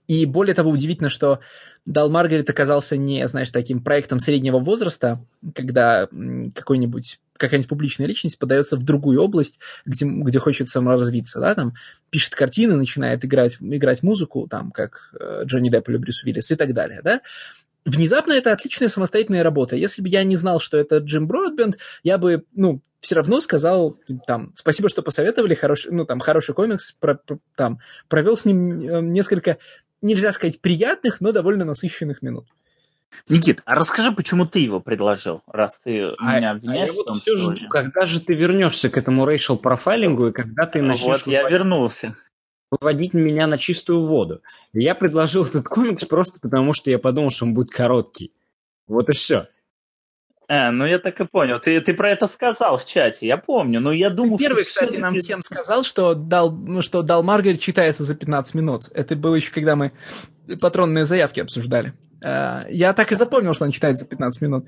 [0.08, 1.40] и более того, удивительно, что
[1.86, 5.24] Дал Маргарет оказался не, знаешь, таким проектом среднего возраста,
[5.54, 6.06] когда
[6.54, 11.74] какой-нибудь какая-нибудь публичная личность подается в другую область, где, где хочет саморазвиться, да, там,
[12.10, 16.56] пишет картины, начинает играть, играть музыку, там, как э, Джонни Депп или Брюс Уиллис и
[16.56, 17.20] так далее, да.
[17.84, 19.76] внезапно это отличная самостоятельная работа.
[19.76, 23.96] Если бы я не знал, что это Джим Бродбенд, я бы, ну, все равно сказал,
[24.26, 27.78] там, спасибо, что посоветовали, хороший, ну, там, хороший комикс, про, про, там,
[28.08, 29.58] провел с ним э, несколько,
[30.02, 32.46] нельзя сказать, приятных, но довольно насыщенных минут.
[33.28, 37.04] Никит, а расскажи, почему ты его предложил, раз ты а, меня обвиняешь а я в
[37.04, 40.80] том, вот все жду, когда же ты вернешься к этому racial профайлингу, и когда ты
[40.82, 41.06] начнешь...
[41.06, 42.14] Вот я вернулся
[42.70, 44.42] выводить меня на чистую воду.
[44.72, 48.32] Я предложил этот комикс просто потому, что я подумал, что он будет короткий.
[48.86, 49.48] Вот и все.
[50.50, 51.60] А, ну я так и понял.
[51.60, 53.80] Ты, ты про это сказал в чате, я помню.
[53.80, 57.60] Но я думал, Первый, что кстати, нам всем сказал, что дал, ну, что дал Маргарет
[57.60, 58.88] читается за 15 минут.
[58.94, 59.92] Это было еще, когда мы
[60.60, 61.92] патронные заявки обсуждали.
[62.22, 64.66] А, я так и запомнил, что он читается за 15 минут.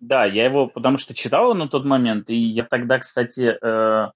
[0.00, 4.10] Да, я его, потому что читал на тот момент, и я тогда, кстати, э,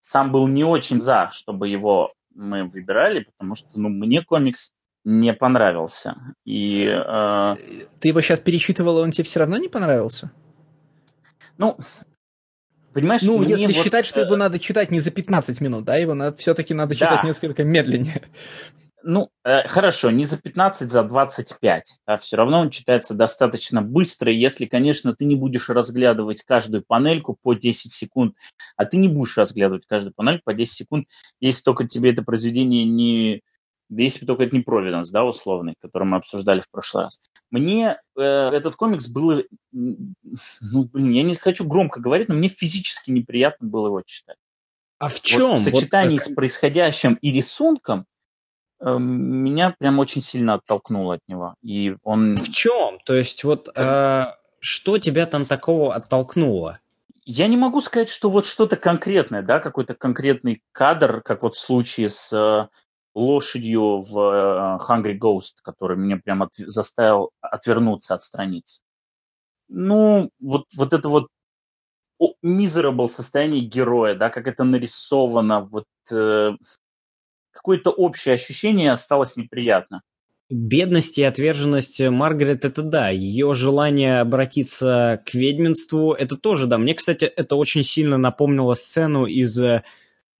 [0.00, 4.72] сам был не очень за, чтобы его мы выбирали, потому что ну, мне комикс
[5.04, 6.16] не понравился.
[6.44, 7.56] И, э...
[8.00, 10.32] Ты его сейчас перечитывал, и он тебе все равно не понравился?
[11.58, 11.78] Ну,
[12.92, 15.96] понимаешь, Ну, если вот, считать, что его э, надо читать не за 15 минут, да,
[15.96, 17.28] его надо, все-таки надо читать да.
[17.28, 18.22] несколько медленнее.
[19.08, 22.00] Ну, э, хорошо, не за 15, за 25.
[22.06, 27.38] А все равно он читается достаточно быстро, если, конечно, ты не будешь разглядывать каждую панельку
[27.40, 28.34] по 10 секунд,
[28.76, 31.06] а ты не будешь разглядывать каждую панельку по 10 секунд,
[31.38, 33.42] если только тебе это произведение не...
[33.88, 37.20] Да если только это не Провиденс, да, условный, который мы обсуждали в прошлый раз.
[37.52, 39.44] Мне э, этот комикс было...
[39.70, 40.08] Ну,
[40.92, 44.38] блин, я не хочу громко говорить, но мне физически неприятно было его читать.
[44.98, 45.50] А в чем?
[45.50, 48.06] Вот в сочетании вот с происходящим и рисунком
[48.80, 51.54] меня прям очень сильно оттолкнуло от него.
[51.62, 52.36] И он...
[52.36, 52.98] В чем?
[53.04, 54.26] То есть вот э,
[54.60, 56.80] что тебя там такого оттолкнуло?
[57.24, 61.58] Я не могу сказать, что вот что-то конкретное, да, какой-то конкретный кадр, как вот в
[61.60, 62.68] случае с э,
[63.14, 68.80] лошадью в э, Hungry Ghost, который меня прям от, заставил отвернуться от страниц.
[69.68, 71.28] Ну, вот, вот это вот
[72.44, 76.52] miserable состояние героя, да, как это нарисовано, вот э,
[77.56, 80.02] какое-то общее ощущение осталось неприятно.
[80.48, 83.08] Бедность и отверженность Маргарет, это да.
[83.08, 86.78] Ее желание обратиться к ведьминству, это тоже да.
[86.78, 89.82] Мне, кстати, это очень сильно напомнило сцену из э,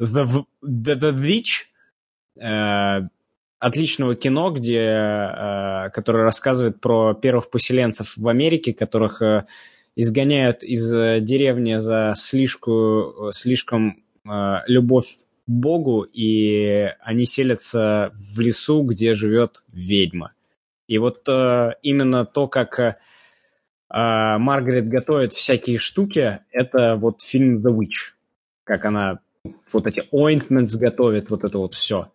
[0.01, 3.09] The, The, The Witch, э,
[3.59, 9.47] отличного кино, где, э, которое рассказывает про первых поселенцев в Америке, которых э,
[9.97, 15.09] изгоняют из э, деревни за слишком, слишком э, любовь
[15.47, 20.32] богу, и они селятся в лесу, где живет ведьма.
[20.86, 22.94] И вот э, именно то, как э,
[23.89, 28.14] Маргарет готовит всякие штуки, это вот фильм The Witch.
[28.64, 29.20] Как она
[29.73, 32.10] вот эти ointments готовит, вот это вот все.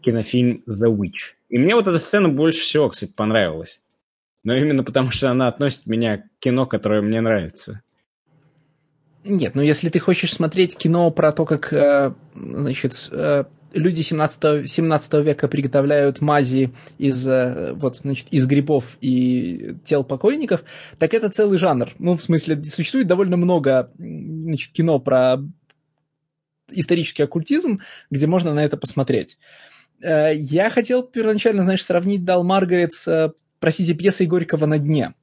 [0.00, 1.34] Кинофильм The Witch.
[1.48, 3.80] И мне вот эта сцена больше всего, кстати, понравилась.
[4.44, 7.82] Но именно потому, что она относит меня к кино, которое мне нравится.
[9.28, 14.68] Нет, ну если ты хочешь смотреть кино про то, как, э, значит, э, люди 17,
[14.68, 20.62] 17 века приготовляют мази из, э, вот, значит, из грибов и тел покойников,
[20.98, 21.92] так это целый жанр.
[21.98, 25.38] Ну, в смысле, существует довольно много значит, кино про
[26.70, 27.80] исторический оккультизм,
[28.10, 29.38] где можно на это посмотреть.
[30.00, 35.14] Я хотел первоначально, знаешь, сравнить Дал Маргарет с, простите, пьесой Горького «На дне».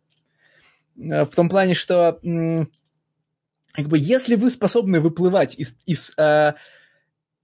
[0.96, 2.20] В том плане, что
[3.74, 6.54] как бы, если вы способны выплывать из, из, э,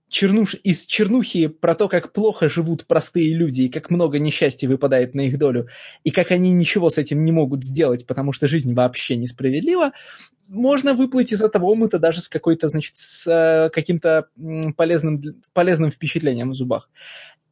[0.10, 5.16] чернуш, из чернухи про то, как плохо живут простые люди, и как много несчастья выпадает
[5.16, 5.68] на их долю,
[6.04, 9.94] и как они ничего с этим не могут сделать, потому что жизнь вообще несправедлива,
[10.48, 14.28] можно выплыть из этого омыта даже с какой-то, значит, с э, каким-то
[14.76, 15.22] полезным,
[15.54, 16.90] полезным впечатлением в зубах.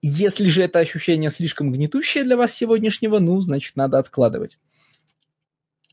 [0.04, 4.60] Если же это ощущение слишком гнетущее для вас сегодняшнего, ну, значит, надо откладывать.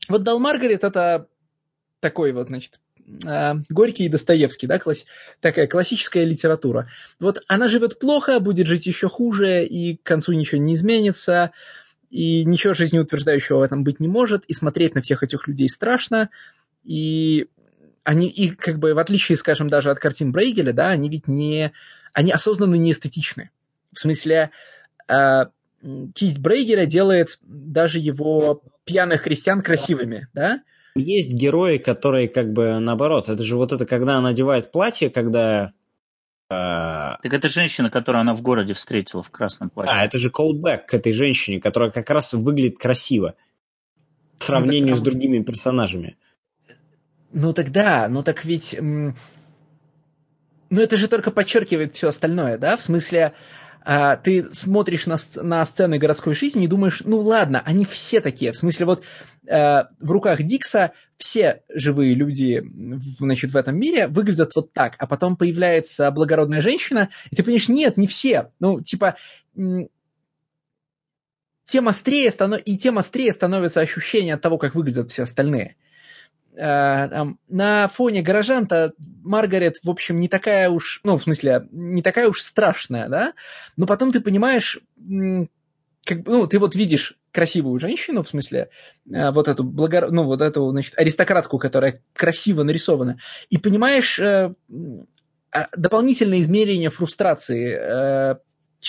[0.07, 1.27] Вот Дал Маргарет это
[2.05, 2.79] такой вот, значит,
[3.25, 5.05] а, Горький и Достоевский, да, класс,
[5.41, 6.87] такая классическая литература.
[7.19, 11.49] Вот она живет плохо, будет жить еще хуже, и к концу ничего не изменится,
[12.11, 16.29] и ничего жизнеутверждающего в этом быть не может, и смотреть на всех этих людей страшно,
[16.83, 17.47] и
[18.03, 21.73] они, и как бы в отличие, скажем, даже от картин Брейгеля, да, они ведь не,
[22.13, 23.49] они осознанно не эстетичны.
[23.93, 24.51] В смысле,
[25.07, 25.45] э,
[26.13, 30.61] кисть Брейгеля делает даже его пьяных крестьян красивыми, да,
[30.95, 33.29] есть герои, которые как бы наоборот.
[33.29, 35.73] Это же вот это, когда она надевает платье, когда...
[36.49, 37.17] Э...
[37.21, 39.93] Так это женщина, которую она в городе встретила в красном платье.
[39.93, 43.35] А, это же callback к этой женщине, которая как раз выглядит красиво.
[44.37, 46.17] В сравнении ну, так, с другими персонажами.
[47.31, 48.75] Ну тогда, ну так ведь...
[48.79, 52.75] Ну это же только подчеркивает все остальное, да?
[52.75, 53.33] В смысле,
[53.87, 58.51] а, ты смотришь на, на сцены городской жизни и думаешь, ну ладно, они все такие.
[58.51, 59.03] В смысле, вот
[59.45, 62.63] э, в руках Дикса все живые люди
[63.19, 67.69] значит, в этом мире выглядят вот так, а потом появляется благородная женщина, и ты понимаешь,
[67.69, 68.51] нет, не все.
[68.59, 69.17] Ну, типа,
[71.67, 72.61] тем острее, станов...
[72.65, 75.75] и тем острее становится ощущение от того, как выглядят все остальные.
[76.57, 82.29] Э, на фоне горожан-то Маргарет, в общем, не такая уж, ну, в смысле, не такая
[82.29, 83.33] уж страшная, да,
[83.77, 84.79] но потом ты понимаешь,
[86.05, 88.69] как, ну, ты вот видишь красивую женщину, в смысле,
[89.11, 90.07] э, вот эту благо...
[90.09, 93.19] ну, вот эту, значит, аристократку, которая красиво нарисована,
[93.49, 94.53] и понимаешь э,
[95.51, 98.37] а, дополнительное измерение фрустрации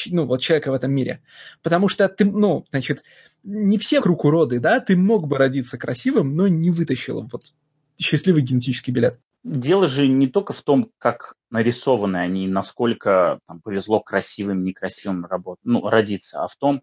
[0.06, 1.22] ну, вот человека в этом мире.
[1.62, 3.02] Потому что ты, ну, значит,
[3.42, 7.54] не все круг уроды, да, ты мог бы родиться красивым, но не вытащил вот
[7.98, 9.20] счастливый генетический билет.
[9.44, 15.58] Дело же не только в том, как нарисованы они, насколько там, повезло красивым, некрасивым работ,
[15.62, 16.82] ну, родиться, а в том,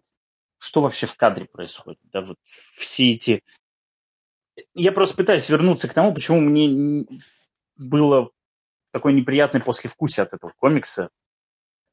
[0.58, 2.00] что вообще в кадре происходит.
[2.04, 3.42] Да, вот все эти...
[4.72, 7.06] Я просто пытаюсь вернуться к тому, почему мне
[7.76, 8.30] было
[8.92, 11.10] такое неприятное послевкусие от этого комикса,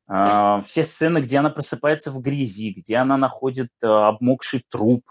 [0.08, 5.06] все сцены, где она просыпается в грязи, где она находит э, обмокший труп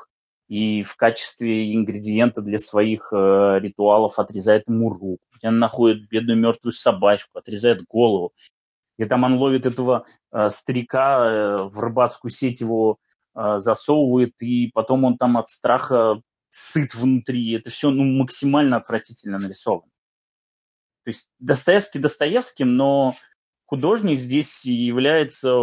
[0.48, 6.38] и в качестве ингредиента для своих э, ритуалов отрезает ему руку, где она находит бедную
[6.38, 8.34] мертвую собачку, отрезает голову,
[8.98, 12.98] где там он ловит этого э, старика, в рыбацкую сеть его
[13.32, 17.52] засовывает, и потом он там от страха сыт внутри.
[17.52, 19.90] Это все ну, максимально отвратительно нарисовано.
[21.04, 23.14] То есть Достоевский Достоевским, но
[23.70, 25.54] художник здесь является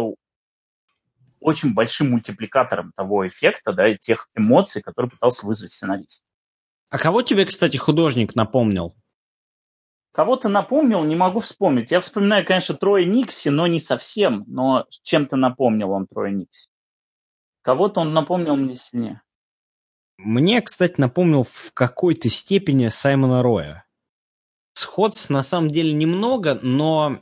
[1.40, 6.24] очень большим мультипликатором того эффекта, да, и тех эмоций, которые пытался вызвать сценарист.
[6.88, 8.96] А кого тебе, кстати, художник напомнил?
[10.12, 11.90] Кого-то напомнил, не могу вспомнить.
[11.90, 14.44] Я вспоминаю, конечно, Троя Никси, но не совсем.
[14.46, 16.70] Но чем-то напомнил он Троя Никси.
[17.60, 19.20] Кого-то он напомнил мне сильнее.
[20.16, 23.84] Мне, кстати, напомнил в какой-то степени Саймона Роя.
[24.72, 27.18] Сходств на самом деле немного, но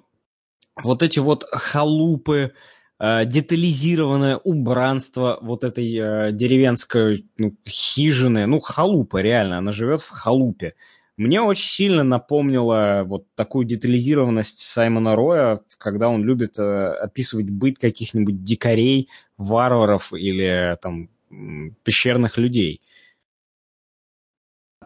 [0.82, 2.53] вот эти вот халупы,
[2.98, 10.11] э, детализированное убранство вот этой э, деревенской ну, хижины, ну, халупа, реально, она живет в
[10.11, 10.74] халупе.
[11.16, 17.78] Мне очень сильно напомнило вот такую детализированность Саймона Роя, когда он любит э, описывать быт
[17.78, 19.09] каких-нибудь дикарей,
[19.39, 21.09] варваров или там
[21.85, 22.81] пещерных людей.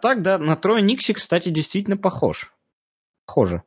[0.00, 2.54] Так, да, на Троя Никси, кстати, действительно похож.
[3.26, 3.62] Похоже.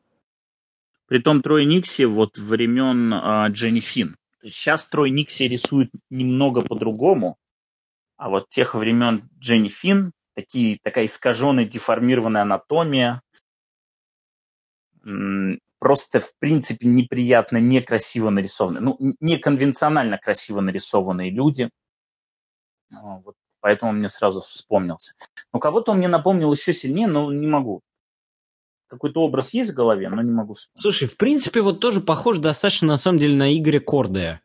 [1.08, 4.16] Притом Трой Никси вот времен а, Дженни Фин.
[4.42, 7.38] Сейчас Трой Никси рисует немного по-другому,
[8.18, 13.22] а вот тех времен Дженни Фин, такие, такая искаженная, деформированная анатомия,
[15.80, 21.70] просто в принципе неприятно, некрасиво нарисованные, ну, неконвенционально красиво нарисованные люди.
[22.94, 25.14] А, вот, поэтому мне сразу вспомнился.
[25.52, 27.82] Но кого-то он мне напомнил еще сильнее, но не могу
[28.94, 30.82] какой-то образ есть в голове, но не могу вспомнить.
[30.82, 34.42] Слушай, в принципе, вот тоже похож достаточно, на самом деле, на Игоря Кордея.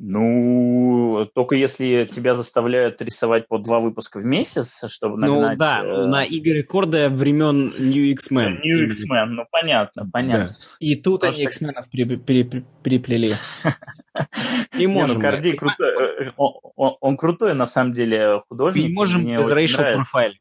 [0.00, 5.58] Ну, только если тебя заставляют рисовать по два выпуска в месяц, чтобы ну нагнать...
[5.58, 6.06] Ну да, э...
[6.06, 8.60] на Игоря Кордея времен New X-Men.
[8.62, 10.50] New X-Men, ну понятно, понятно.
[10.50, 10.76] Да.
[10.78, 11.50] И тут Потому они что...
[11.50, 13.32] X-менов при, при, при, приплели.
[14.78, 15.16] Не можем.
[15.16, 18.84] ну Кордей крутой, э, он крутой на самом деле художник.
[18.84, 20.34] Не можем без Racial Profile.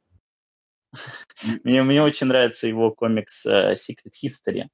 [1.63, 4.67] Мне, мне очень нравится его комикс uh, Secret History,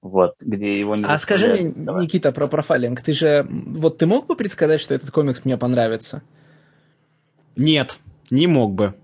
[0.00, 2.02] вот, где его не А скажи мне, рисовать.
[2.02, 3.02] Никита, про профайлинг.
[3.02, 6.22] Ты же, вот ты мог бы предсказать, что этот комикс мне понравится?
[7.56, 7.98] Нет,
[8.30, 8.94] не мог бы.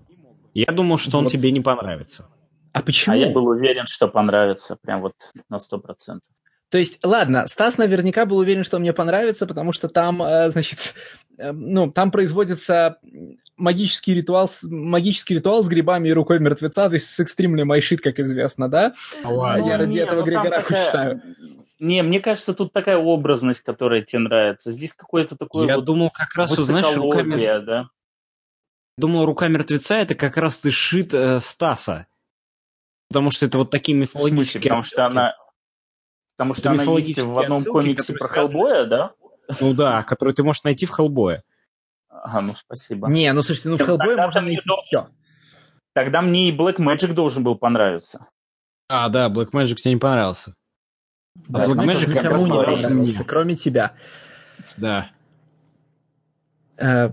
[0.53, 1.25] Я думал, что вот.
[1.25, 2.27] он тебе не понравится.
[2.73, 3.13] А почему?
[3.13, 5.13] А я был уверен, что понравится, прям вот
[5.49, 6.27] на сто процентов.
[6.69, 10.95] То есть, ладно, Стас наверняка был уверен, что мне понравится, потому что там, э, значит,
[11.37, 12.97] э, ну, там производится
[13.61, 18.19] магический ритуал, магический ритуал с грибами и рукой мертвеца, то есть с My Shit, как
[18.19, 18.93] известно, да?
[19.23, 20.85] Ну, Я ради не, этого ну, Григора такая...
[20.85, 21.21] читаю.
[21.79, 24.71] Не, мне кажется, тут такая образность, которая тебе нравится.
[24.71, 27.65] Здесь какое-то такое Я вот думал, как раз, знаешь, руками...
[27.65, 27.89] да?
[28.97, 32.07] Думал, рука мертвеца это как раз ты шит э, Стаса.
[33.07, 34.61] Потому что это вот такие мифологические...
[34.61, 35.33] Потому что она,
[36.41, 39.11] Потому что она есть в одном комиксе про Хеллбоя, да?
[39.59, 41.43] Ну да, который ты можешь найти в Хеллбое.
[42.23, 43.09] Ага, ну спасибо.
[43.09, 44.83] Не, ну слушайте, ну в Хеллбое можно найти должен...
[44.83, 45.07] все.
[45.93, 48.27] Тогда мне и Black Magic должен был понравиться.
[48.87, 50.53] А, да, Black Magic тебе не понравился.
[51.35, 53.93] Да, Black Magic никому не понравился, кроме тебя.
[54.77, 55.09] Да.
[56.77, 57.11] Э,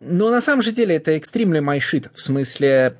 [0.00, 2.10] но на самом же деле это extremely my shit.
[2.14, 2.96] В смысле,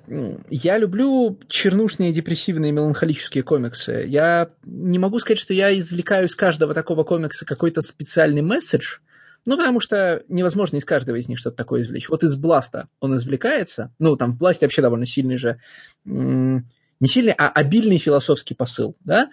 [0.48, 4.04] я люблю чернушные, депрессивные, меланхолические комиксы.
[4.06, 8.98] Я не могу сказать, что я извлекаю из каждого такого комикса какой-то специальный месседж,
[9.46, 12.08] ну, потому что невозможно из каждого из них что-то такое извлечь.
[12.08, 13.92] Вот из Бласта он извлекается.
[13.98, 15.60] Ну, там в Бласте вообще довольно сильный же...
[16.04, 19.30] Не сильный, а обильный философский посыл, да?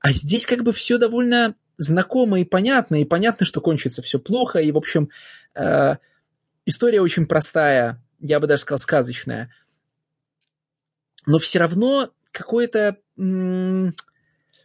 [0.00, 4.58] А здесь как бы все довольно знакомо и понятно, и понятно, что кончится все плохо,
[4.58, 5.10] и, в общем,
[5.54, 5.96] э,
[6.64, 9.52] история очень простая, я бы даже сказал, сказочная.
[11.26, 12.96] Но все равно какое-то...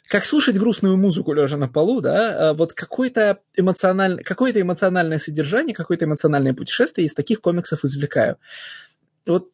[0.07, 5.73] Как слушать грустную музыку, лежа на полу, да, а вот какое-то эмоциональное, какое-то эмоциональное содержание,
[5.73, 8.37] какое-то эмоциональное путешествие из таких комиксов извлекаю.
[9.25, 9.49] Вот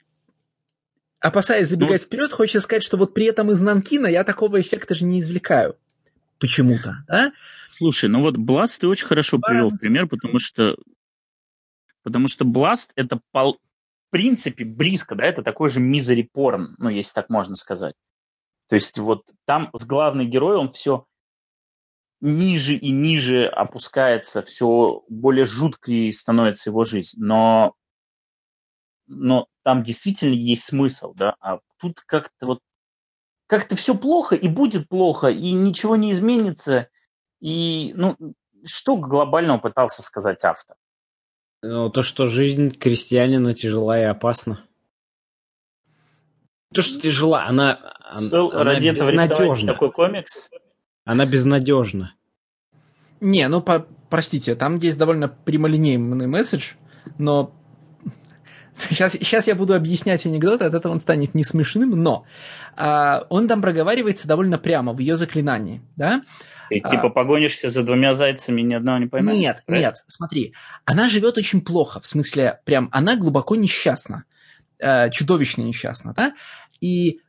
[1.20, 4.96] опасаясь забегать ну, вперед, хочется сказать, что вот при этом из Нанкина я такого эффекта
[4.96, 5.78] же не извлекаю
[6.40, 7.32] почему-то, да?
[7.72, 10.76] Слушай, ну вот Blast ты очень хорошо привел в пример, потому что
[12.04, 13.60] Потому что Blast это пол,
[14.08, 17.96] в принципе близко, да, это такой же мизери порн, ну, если так можно сказать.
[18.72, 21.06] То есть вот там с главный герой, он все
[22.22, 27.18] ниже и ниже опускается, все более жуткой становится его жизнь.
[27.20, 27.74] Но,
[29.08, 32.60] но там действительно есть смысл, да, а тут как-то вот
[33.48, 36.88] как-то все плохо и будет плохо, и ничего не изменится.
[37.42, 38.16] И, ну,
[38.64, 40.78] что глобального пытался сказать автор?
[41.62, 44.66] Ну, то, что жизнь крестьянина тяжела и опасна.
[46.74, 49.74] То, что тяжела, она, она ради безнадежна.
[49.74, 50.50] такой комикс?
[51.04, 52.14] Она безнадежна.
[53.20, 56.74] Не, ну, по простите, там есть довольно прямолинейный месседж,
[57.18, 57.56] но
[58.90, 62.26] сейчас, сейчас я буду объяснять анекдот, от этого он станет не смешным, но
[62.78, 66.22] а, он там проговаривается довольно прямо в ее заклинании, да,
[66.70, 66.90] ты а...
[66.90, 69.38] типа погонишься за двумя зайцами, ни одного не поймаешь?
[69.38, 69.88] Нет, правильно?
[69.88, 70.54] нет, смотри.
[70.86, 74.24] Она живет очень плохо, в смысле, прям она глубоко несчастна,
[74.80, 76.34] э, чудовищно несчастна, да?
[76.82, 77.22] И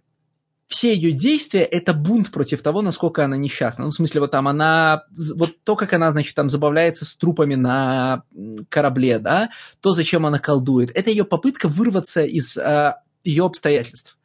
[0.67, 3.85] все ее действия– это бунт против того, насколько она несчастна.
[3.85, 5.05] Ну, в смысле, вот там она,
[5.37, 8.25] вот то, как она, значит, там забавляется с трупами на
[8.71, 9.51] корабле, да,
[9.81, 14.19] то, зачем она колдует, это ее попытка вырваться из э, ее обстоятельств.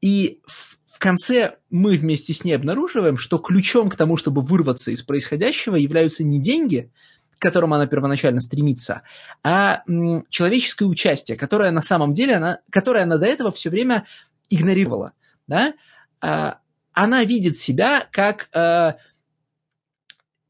[0.00, 4.90] И в в конце мы вместе с ней обнаруживаем, что ключом к тому, чтобы вырваться
[4.90, 6.90] из происходящего, являются не деньги,
[7.38, 9.02] к которым она первоначально стремится,
[9.44, 9.82] а
[10.30, 14.06] человеческое участие, которое на самом деле она, которое она до этого все время
[14.50, 15.12] игнорировала.
[15.46, 15.74] Да?
[16.20, 16.58] А,
[16.92, 18.96] она видит себя как а,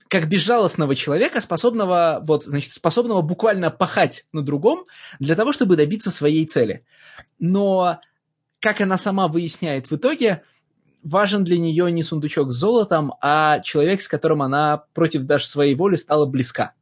[0.08, 4.84] как безжалостного человека, способного, вот, значит, способного буквально пахать на другом
[5.18, 6.84] для того, чтобы добиться своей цели.
[7.38, 8.00] Но
[8.60, 10.42] как она сама выясняет в итоге,
[11.02, 15.74] важен для нее не сундучок с золотом, а человек, с которым она против даже своей
[15.74, 16.74] воли стала близка.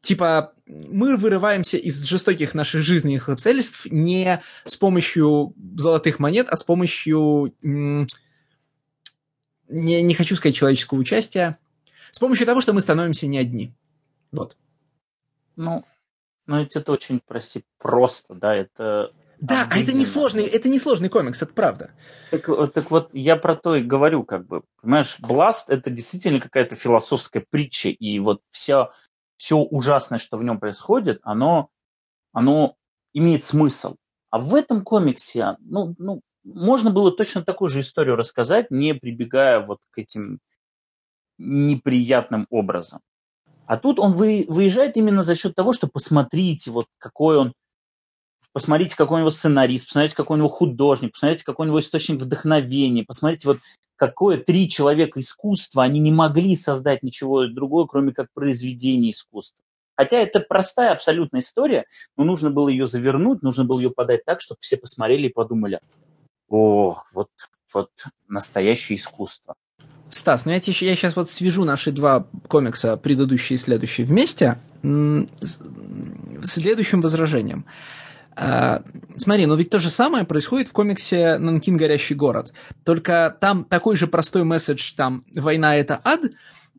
[0.00, 6.64] Типа, мы вырываемся из жестоких наших жизненных обстоятельств не с помощью золотых монет, а с
[6.64, 8.06] помощью, не,
[9.68, 11.58] не хочу сказать человеческого участия,
[12.12, 13.74] с помощью того, что мы становимся не одни.
[14.32, 14.56] Вот.
[15.56, 15.84] Ну,
[16.46, 21.08] ну это очень, прости, просто, да, это да, а это не сложный, это не сложный
[21.08, 21.92] комикс, это правда.
[22.30, 26.76] Так, так вот, я про то и говорю, как бы, понимаешь, Бласт это действительно какая-то
[26.76, 28.90] философская притча, и вот все,
[29.40, 31.70] все ужасное, что в нем происходит, оно,
[32.30, 32.76] оно
[33.14, 33.96] имеет смысл.
[34.28, 39.60] А в этом комиксе, ну, ну, можно было точно такую же историю рассказать, не прибегая
[39.60, 40.40] вот к этим
[41.38, 43.00] неприятным образом.
[43.64, 47.54] А тут он вы, выезжает именно за счет того, что посмотрите, вот какой он
[48.52, 52.20] посмотрите, какой у него сценарист, посмотрите, какой у него художник, посмотрите, какой у него источник
[52.20, 53.58] вдохновения, посмотрите, вот
[54.00, 59.62] какое три человека искусства, они не могли создать ничего другое, кроме как произведение искусства.
[59.94, 61.84] Хотя это простая абсолютная история,
[62.16, 65.80] но нужно было ее завернуть, нужно было ее подать так, чтобы все посмотрели и подумали,
[66.48, 67.28] ох, вот,
[67.74, 67.90] вот
[68.26, 69.54] настоящее искусство.
[70.08, 74.56] Стас, ну я, тебе, я сейчас вот свяжу наши два комикса, предыдущие и следующие, вместе
[74.82, 75.60] с
[76.44, 77.66] следующим возражением.
[78.42, 78.82] А,
[79.18, 81.76] смотри, ну ведь то же самое происходит в комиксе «Нанкин.
[81.76, 82.54] Горящий город».
[82.86, 86.22] Только там такой же простой месседж, там «Война– это ад»,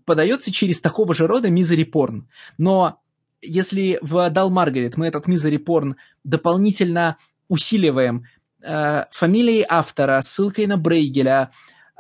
[0.04, 2.28] подается через такого же рода мизери порн.
[2.58, 3.00] Но
[3.44, 7.18] если в «Дал Маргарет» мы этот мизери порн дополнительно
[7.48, 8.26] усиливаем
[8.64, 11.52] э, фамилией автора, ссылкой на Брейгеля,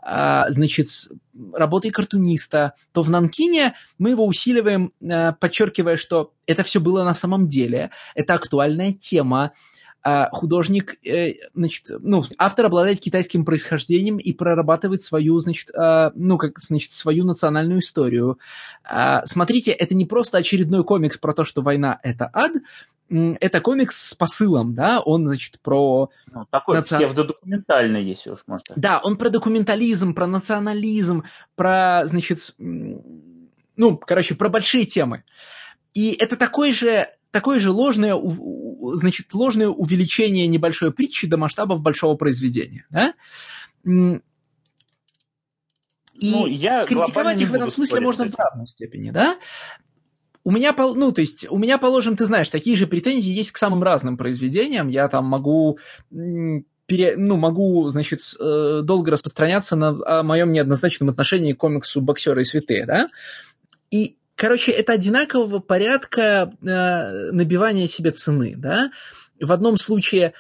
[0.03, 0.87] значит,
[1.53, 7.13] работой картуниста, то в Нанкине мы его усиливаем, а, подчеркивая, что это все было на
[7.13, 9.51] самом деле, это актуальная тема, а
[10.31, 16.59] художник, э, значит, ну, автор обладает китайским происхождением и прорабатывает свою, значит, а, ну, как,
[16.59, 18.39] значит, свою национальную историю.
[18.83, 22.51] А, смотрите, это не просто очередной комикс про то, что война— это ад,
[23.09, 26.09] это комикс с посылом, да, он, значит, про...
[26.31, 26.95] Ну, такой наци...
[26.95, 28.73] псевдодокументальный, если уж можно.
[28.77, 31.25] Да, он про документализм, про национализм,
[31.55, 35.23] про, значит, ну, короче, про большие темы.
[35.93, 38.15] И это такой же, такое же ложное,
[38.95, 43.13] значит, ложное увеличение небольшой притчи до масштабов большого произведения, да?
[43.85, 44.21] И
[46.31, 49.39] ну, я критиковать их в этом смысле можно в равной степени, да?
[50.43, 53.57] У меня, ну, то есть, у меня, положим, ты знаешь, такие же претензии есть к
[53.57, 54.87] самым разным произведениям.
[54.87, 55.79] Я там могу
[56.91, 62.41] пере, ну, могу, значит, э, долго распространяться на о моем неоднозначном отношении к комиксу «Боксеры
[62.41, 63.07] и святые», да?
[63.91, 68.91] И, короче, это одинакового порядка э, набивания себе цены, да?
[69.39, 70.33] В одном случае,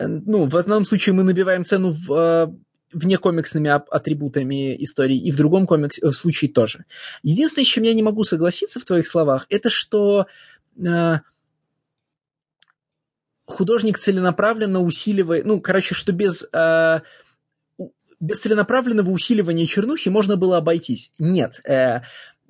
[0.00, 2.52] э, ну, в одном случае мы набиваем цену в, э,
[2.92, 6.84] вне комиксными атрибутами истории, и в другом комикс, в случае тоже.
[7.22, 10.26] Единственное, с чем я не могу согласиться в твоих словах, это что
[10.84, 11.18] э,
[13.44, 17.00] художник целенаправленно усиливает, ну, короче, что без, э,
[18.18, 21.12] без целенаправленного усиливания чернухи можно было обойтись.
[21.20, 22.00] Нет, э,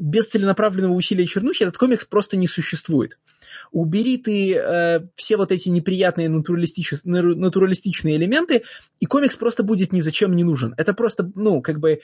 [0.03, 3.19] без целенаправленного усилия чернухи этот комикс просто не существует.
[3.71, 6.95] Убери ты э, все вот эти неприятные натуралистич...
[7.05, 8.65] натуралистичные элементы,
[8.99, 10.75] и комикс просто будет ни зачем не нужен.
[10.77, 12.01] Это просто, ну, как бы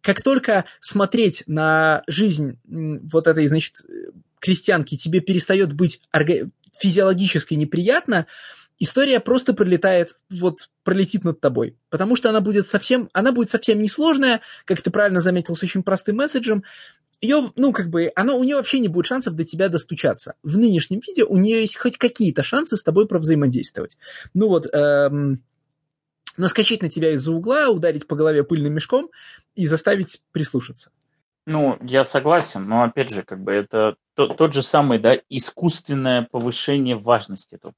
[0.00, 3.76] как только смотреть на жизнь вот этой, значит,
[4.40, 8.26] крестьянки тебе перестает быть орга физиологически неприятно,
[8.78, 11.76] история просто пролетает, вот пролетит над тобой.
[11.90, 15.82] Потому что она будет совсем, она будет совсем несложная, как ты правильно заметил, с очень
[15.82, 16.64] простым месседжем.
[17.20, 20.34] Ее, ну, как бы, она, у нее вообще не будет шансов до тебя достучаться.
[20.42, 23.96] В нынешнем виде у нее есть хоть какие-то шансы с тобой провзаимодействовать.
[24.34, 25.42] Ну вот, эм,
[26.36, 29.10] наскочить на тебя из-за угла, ударить по голове пыльным мешком
[29.56, 30.90] и заставить прислушаться.
[31.46, 36.28] Ну, я согласен, но опять же, как бы это тот, тот же самый, да, искусственное
[36.30, 37.72] повышение важности этого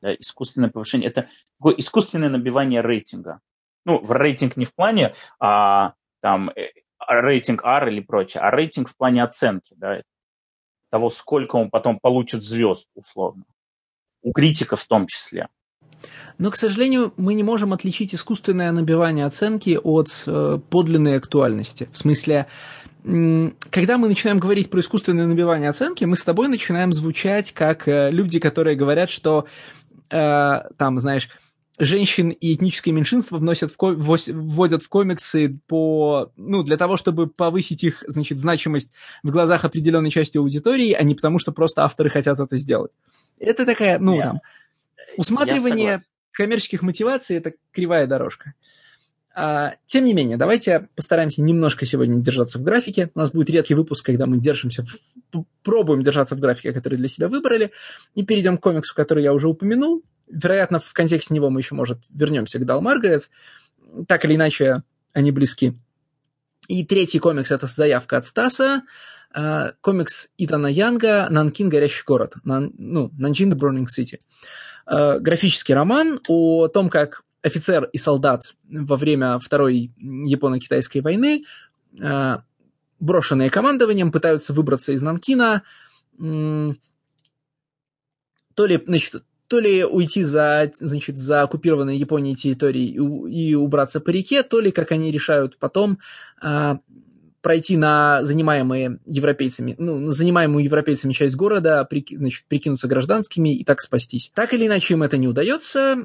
[0.00, 1.08] да, искусственное повышение.
[1.08, 1.28] Это
[1.58, 3.40] такое искусственное набивание рейтинга.
[3.84, 6.70] Ну, рейтинг не в плане а, там э,
[7.08, 10.02] рейтинг R или прочее, а рейтинг в плане оценки, да,
[10.90, 13.44] того, сколько он потом получит звезд, условно.
[14.22, 15.48] У критиков в том числе.
[16.38, 21.88] Но, к сожалению, мы не можем отличить искусственное набивание оценки от э, подлинной актуальности.
[21.92, 22.46] В смысле,
[23.70, 28.10] когда мы начинаем говорить про искусственное набивание оценки, мы с тобой начинаем звучать как э,
[28.10, 29.46] люди, которые говорят, что
[30.10, 31.28] э, там, знаешь,
[31.78, 37.84] женщин и этнические меньшинства вносят в, вводят в комиксы по, ну, для того, чтобы повысить
[37.84, 38.92] их, значит, значимость
[39.22, 42.92] в глазах определенной части аудитории, а не потому, что просто авторы хотят это сделать.
[43.38, 44.40] Это такая, ну, я, там,
[45.16, 45.98] усматривание
[46.32, 48.54] коммерческих мотиваций– это кривая дорожка.
[49.38, 53.10] А, тем не менее, давайте постараемся немножко сегодня держаться в графике.
[53.14, 57.08] У нас будет редкий выпуск, когда мы держимся, в, пробуем держаться в графике, который для
[57.08, 57.70] себя выбрали,
[58.14, 60.02] и перейдем к комиксу, который я уже упомянул.
[60.26, 63.28] Вероятно, в контексте него мы еще, может, вернемся к Дал Маргарет.
[64.08, 65.74] Так или иначе, они близки.
[66.66, 68.84] И третий комикс– это заявка от Стаса.
[69.36, 71.68] Uh, комикс Итана Янга «Нанкин.
[71.68, 72.36] Горящий город».
[72.44, 73.52] Нан, ну, «Нанджин.
[73.52, 74.18] Burning City».
[74.86, 81.44] Графический роман о том, как офицер и солдат во время Второй Японо-Китайской войны,
[81.98, 82.40] uh,
[83.00, 85.62] брошенные командованием, пытаются выбраться из Нанкина,
[86.18, 86.74] то
[88.64, 94.10] ли, значит, то ли уйти за, значит, за оккупированные Японией территории и, и убраться по
[94.10, 95.98] реке, то ли, как они решают потом,
[96.40, 96.80] а,
[97.42, 103.80] пройти на занимаемые европейцами, ну, на занимаемую европейцами часть города, значит, прикинуться гражданскими и так
[103.82, 104.32] спастись.
[104.34, 105.96] Так или иначе им это не удается.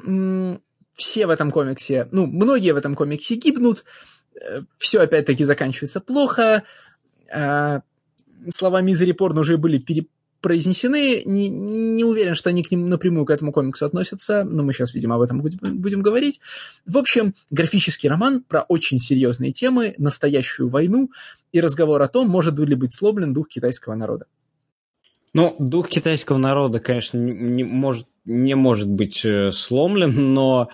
[1.01, 3.85] Все в этом комиксе, ну, многие в этом комиксе гибнут,
[4.39, 6.61] э, все опять-таки заканчивается плохо,
[7.33, 7.81] а,
[8.49, 9.79] слова Мизери Порн уже были
[10.41, 11.23] произнесены.
[11.25, 14.93] Не, не уверен, что они к ним напрямую к этому комиксу относятся, но мы сейчас,
[14.93, 16.39] видимо, об этом будем, будем говорить.
[16.85, 21.09] В общем, графический роман про очень серьезные темы, настоящую войну
[21.51, 24.27] и разговор о том, может ли быть сломлен дух китайского народа.
[25.33, 30.69] Ну, дух китайского народа, конечно, не может, не может быть э, сломлен, но,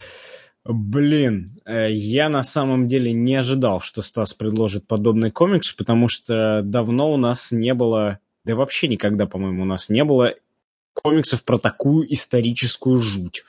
[0.65, 6.61] блин, э, я на самом деле не ожидал, что Стас предложит подобный комикс, потому что
[6.63, 10.33] давно у нас не было да вообще никогда, по-моему, у нас не было
[10.93, 13.43] комиксов про такую историческую жуть.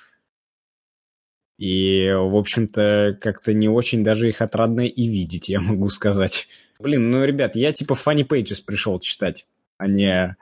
[1.57, 6.49] И, в общем-то, как-то не очень даже их отрадно и видеть, я могу сказать.
[6.81, 10.37] Блин, ну, ребят, я типа Funny Pages пришел читать, а не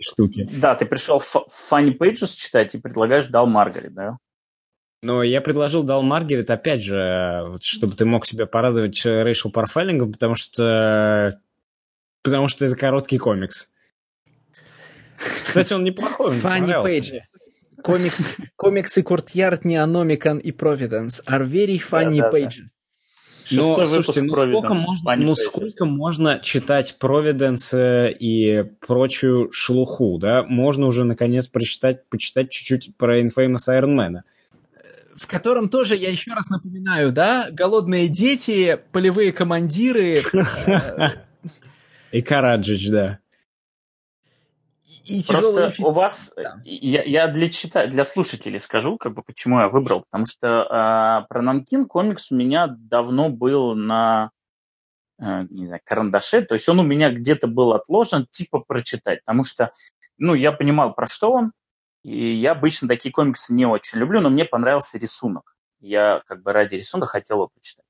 [0.00, 0.48] штуки.
[0.60, 1.36] Да, ты пришел в
[1.72, 4.18] Funny Pages читать и предлагаешь Дал Маргарет, да?
[5.02, 10.34] Но я предложил Дал Маргарет, опять же, чтобы ты мог себя порадовать racial профайлингом, потому
[10.34, 11.40] что
[12.22, 13.70] потому что это короткий комикс.
[15.16, 16.38] Кстати, он неплохой.
[16.38, 17.20] Funny Page.
[17.82, 22.48] Комикс, комиксы Courtyard, Neonomicon и Providence are very funny да, да,
[23.52, 30.18] Но, ну, слушайте, ну сколько, можно, ну сколько можно читать Providence э, и прочую шелуху,
[30.18, 30.42] да?
[30.42, 34.20] Можно уже, наконец, прочитать, почитать чуть-чуть про Infamous Iron Man.
[35.16, 40.22] В котором тоже, я еще раз напоминаю, да, голодные дети, полевые командиры.
[42.12, 43.18] И Караджич, да
[45.04, 46.60] и Просто у вас, да.
[46.64, 51.26] я, я для, чита, для слушателей скажу, как бы почему я выбрал, потому что э,
[51.28, 54.30] про Нанкин комикс у меня давно был на,
[55.20, 59.44] э, не знаю, карандаше, то есть он у меня где-то был отложен, типа прочитать, потому
[59.44, 59.72] что,
[60.18, 61.52] ну, я понимал, про что он,
[62.02, 65.56] и я обычно такие комиксы не очень люблю, но мне понравился рисунок.
[65.80, 67.84] Я как бы ради рисунка хотел его почитать.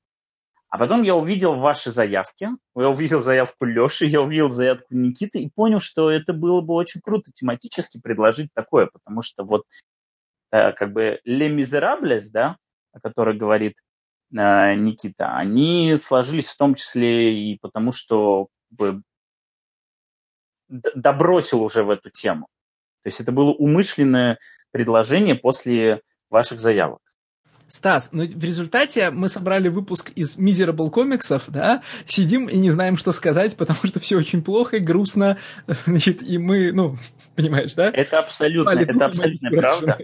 [0.71, 5.49] А потом я увидел ваши заявки, я увидел заявку Леши, я увидел заявку Никиты и
[5.49, 9.65] понял, что это было бы очень круто тематически предложить такое, потому что вот
[10.53, 12.55] э, как бы «Les Miserables», да,
[12.93, 13.79] о которой говорит
[14.31, 19.01] э, Никита, они сложились в том числе и потому, что как бы,
[20.69, 22.47] добросил уже в эту тему.
[23.03, 24.37] То есть это было умышленное
[24.71, 27.01] предложение после ваших заявок.
[27.71, 32.97] Стас, ну в результате мы собрали выпуск из Miserable комиксов, да, сидим и не знаем,
[32.97, 35.37] что сказать, потому что все очень плохо и грустно,
[35.85, 36.97] значит, и мы, ну,
[37.35, 37.89] понимаешь, да?
[37.89, 39.97] Это абсолютно, Пали это абсолютно правда.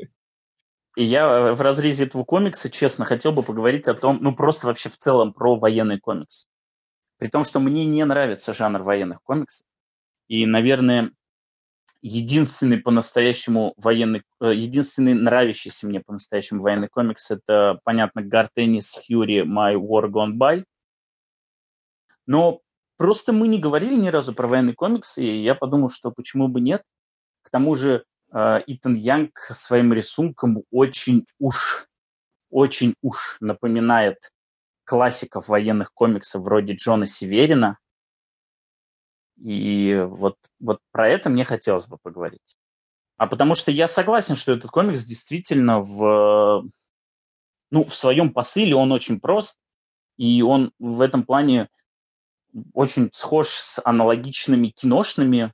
[0.95, 4.67] И я э, в разрезе этого комикса, честно, хотел бы поговорить о том, ну, просто
[4.67, 6.47] вообще в целом про военный комикс.
[7.19, 9.67] При том, что мне не нравится жанр военных комиксов.
[10.29, 11.11] И, наверное,
[12.01, 19.75] единственный по-настоящему военный, э, единственный нравящийся мне по-настоящему военный комикс это, понятно, Гартенис Фьюри My
[19.75, 20.63] War Gone By.
[22.25, 22.61] Но
[22.97, 26.61] просто мы не говорили ни разу про военный комикс, и я подумал, что почему бы
[26.61, 26.83] нет.
[27.43, 31.87] К тому же э, Итан Янг своим рисунком очень уж,
[32.49, 34.17] очень уж напоминает
[34.83, 37.77] классиков военных комиксов вроде Джона Северина,
[39.39, 42.57] и вот, вот про это мне хотелось бы поговорить.
[43.17, 46.63] А потому что я согласен, что этот комикс действительно в,
[47.71, 49.57] ну, в своем посыле он очень прост,
[50.17, 51.69] и он в этом плане
[52.73, 55.53] очень схож с аналогичными киношными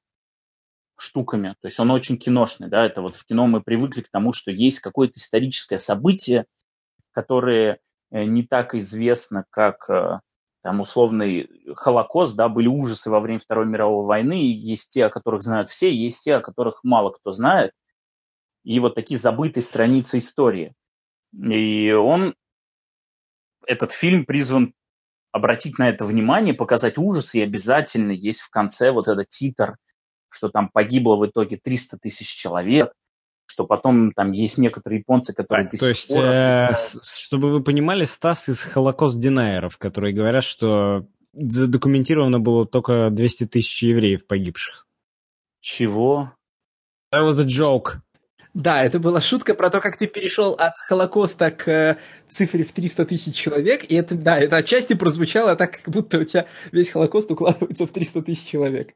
[0.95, 1.55] штуками.
[1.61, 4.51] То есть он очень киношный, да, это вот в кино мы привыкли к тому, что
[4.51, 6.45] есть какое-то историческое событие,
[7.11, 7.80] которое
[8.11, 10.19] э, не так известно, как э,
[10.64, 15.44] там условный Холокост, да, были ужасы во время Второй мировой войны, есть те, о которых
[15.44, 17.73] знают все, есть те, о которых мало кто знает,
[18.64, 20.73] и вот такие забытые страницы истории.
[21.34, 22.35] И он,
[23.68, 24.73] этот фильм призван
[25.34, 29.76] обратить на это внимание, показать ужасы, и обязательно есть в конце вот этот титр,
[30.30, 32.94] что там погибло в итоге 300 тысяч человек,
[33.54, 36.74] что потом там есть некоторые японцы, которые так, до сих то есть, Э,
[37.16, 43.84] чтобы вы понимали, Стас из Холокост Динайеров, которые говорят, что задокументировано было только 200 тысяч
[43.84, 44.88] евреев погибших.
[45.62, 46.34] Чего?
[47.14, 48.00] That was a joke.
[48.56, 51.98] Да, это была шутка про то, как ты перешел от Холокоста к э,
[52.30, 56.24] цифре в 300 тысяч человек, и это, да, это отчасти прозвучало так, как будто у
[56.24, 58.94] тебя весь Холокост укладывается в 300 тысяч человек.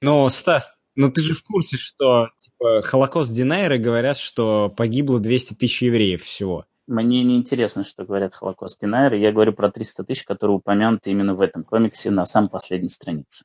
[0.00, 5.54] Но, Стас, но ты же в курсе, что типа Холокост Динайеры говорят, что погибло 200
[5.54, 6.66] тысяч евреев всего.
[6.86, 9.18] Мне не интересно, что говорят Холокост Динайеры.
[9.18, 13.44] Я говорю про 300 тысяч, которые упомянуты именно в этом комиксе на самой последней странице.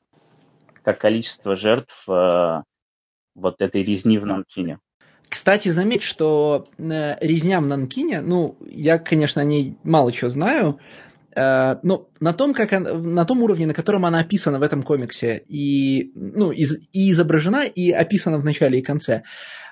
[0.82, 2.62] Как количество жертв э,
[3.34, 4.80] вот этой резни в Нанкине.
[5.28, 10.80] Кстати, заметь, что э, резня в Нанкине, ну, я, конечно, о ней мало чего знаю,
[11.38, 14.82] Э, но на том, как она, на том уровне, на котором она описана в этом
[14.82, 19.22] комиксе, и, ну, из, и изображена, и описана в начале и конце,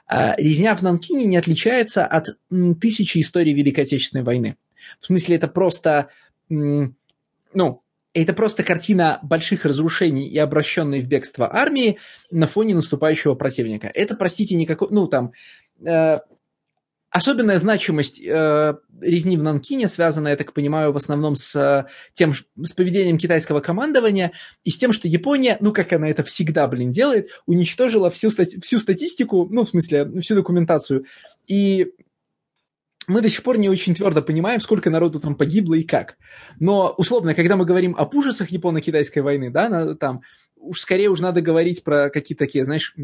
[0.09, 2.38] э, резня в Нанкине не отличается от
[2.80, 4.56] тысячи историй Великой Отечественной войны.
[5.01, 6.10] В смысле, это просто,
[6.48, 7.82] ну,
[8.14, 11.98] это просто картина больших разрушений и обращенной в бегство армии
[12.30, 13.90] на фоне наступающего противника.
[13.93, 15.32] Это, простите, никакой, ну, там,
[15.84, 16.18] э,
[17.16, 22.34] Особенная значимость э, резни в Нанкине связана, я так понимаю, в основном с э, тем,
[22.34, 24.32] с поведением китайского командования
[24.64, 28.60] и с тем, что Япония, ну, как она это всегда, блин, делает, уничтожила всю, стати-
[28.60, 31.06] всю статистику, ну, в смысле, всю документацию.
[31.47, 31.94] И
[33.09, 36.18] мы до сих пор не очень твердо понимаем, сколько народу там погибло и как.
[36.60, 40.20] Но, условно, когда мы говорим об ужасах Японо-китайской войны, да, на, там,
[40.55, 42.94] уж скорее уж надо говорить про какие-то такие, знаешь,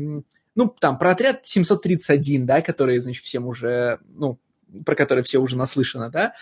[0.55, 4.39] ну, там, про отряд 731, да, который, значит, всем уже, ну,
[4.85, 6.35] про который все уже наслышано, да,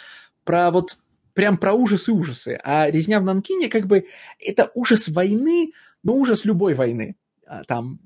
[0.44, 0.98] про вот
[1.34, 2.58] прям про ужасы-ужасы.
[2.62, 4.06] А «Резня в Нанкине» как бы
[4.38, 5.72] это ужас войны,
[6.02, 7.16] но ужас любой войны.
[7.46, 8.00] А, там...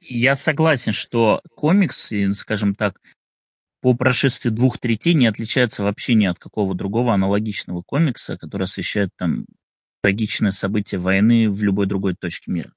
[0.00, 3.00] Я согласен, что комикс, скажем так,
[3.80, 9.10] по прошествии двух третей не отличается вообще ни от какого другого аналогичного комикса, который освещает
[9.16, 9.46] там
[10.02, 12.72] трагичное событие войны в любой другой точке мира.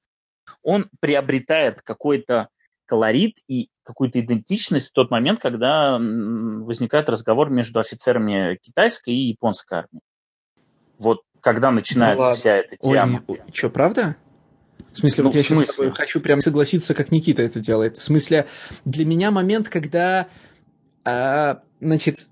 [0.63, 2.49] Он приобретает какой-то
[2.85, 9.79] колорит и какую-то идентичность в тот момент, когда возникает разговор между офицерами китайской и японской
[9.79, 10.01] армии.
[10.99, 13.23] Вот когда начинается ну, вся эта тема.
[13.27, 14.17] Ой, что, правда?
[14.91, 15.65] В смысле, ну, вот я смысле?
[15.65, 17.97] сейчас с тобой хочу прям согласиться, как Никита это делает.
[17.97, 18.47] В смысле,
[18.85, 20.27] для меня момент, когда,
[21.05, 22.29] а, значит,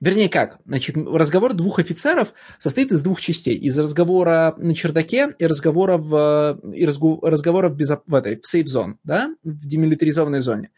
[0.00, 0.60] Вернее, как?
[0.64, 3.56] Значит, разговор двух офицеров состоит из двух частей.
[3.56, 8.02] Из разговора на чердаке и разговора в, и разговора в, безоп...
[8.06, 10.70] в этой, в сейф-зон, да, в демилитаризованной зоне.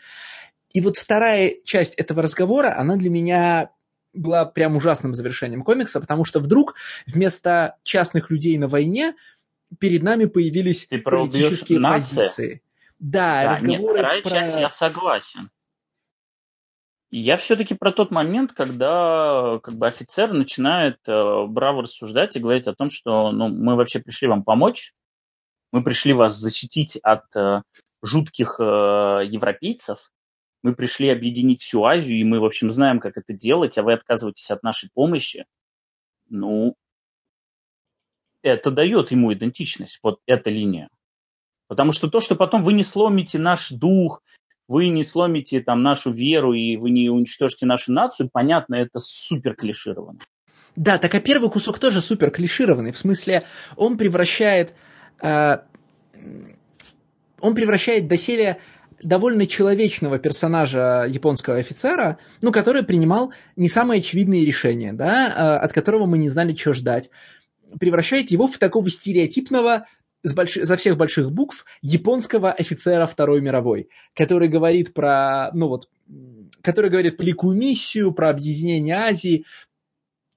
[0.71, 3.71] И вот вторая часть этого разговора, она для меня
[4.13, 6.75] была прям ужасным завершением комикса, потому что вдруг
[7.07, 9.15] вместо частных людей на войне
[9.79, 12.63] перед нами появились Ты политические позиции.
[12.99, 14.31] Да, да разговоры нет, вторая про...
[14.31, 15.51] часть я согласен.
[17.15, 22.67] Я все-таки про тот момент, когда как бы офицер начинает э, браво рассуждать и говорить
[22.67, 24.95] о том, что ну, мы вообще пришли вам помочь,
[25.73, 27.61] мы пришли вас защитить от э,
[28.03, 28.63] жутких э,
[29.27, 30.11] европейцев,
[30.63, 33.93] мы пришли объединить всю Азию, и мы, в общем, знаем, как это делать, а вы
[33.93, 35.45] отказываетесь от нашей помощи.
[36.31, 36.77] Ну,
[38.41, 40.89] это дает ему идентичность, вот эта линия.
[41.69, 44.23] Потому что то, что потом вы не сломите наш дух,
[44.69, 49.55] вы не сломите там нашу веру и вы не уничтожите нашу нацию, понятно, это супер
[49.55, 50.21] клишировано.
[50.77, 52.93] Да, так а первый кусок тоже супер клишированный.
[52.93, 53.43] В смысле,
[53.77, 54.75] он превращает...
[55.21, 55.59] Э,
[57.41, 58.59] он превращает доселе
[59.03, 65.73] довольно человечного персонажа японского офицера, ну, который принимал не самые очевидные решения, да, э, от
[65.73, 67.11] которого мы не знали, что ждать,
[67.79, 69.87] превращает его в такого стереотипного
[70.23, 70.55] с больш...
[70.55, 75.89] за всех больших букв японского офицера Второй мировой, который говорит про, ну вот,
[76.63, 79.45] который говорит про великую миссию, про объединение Азии,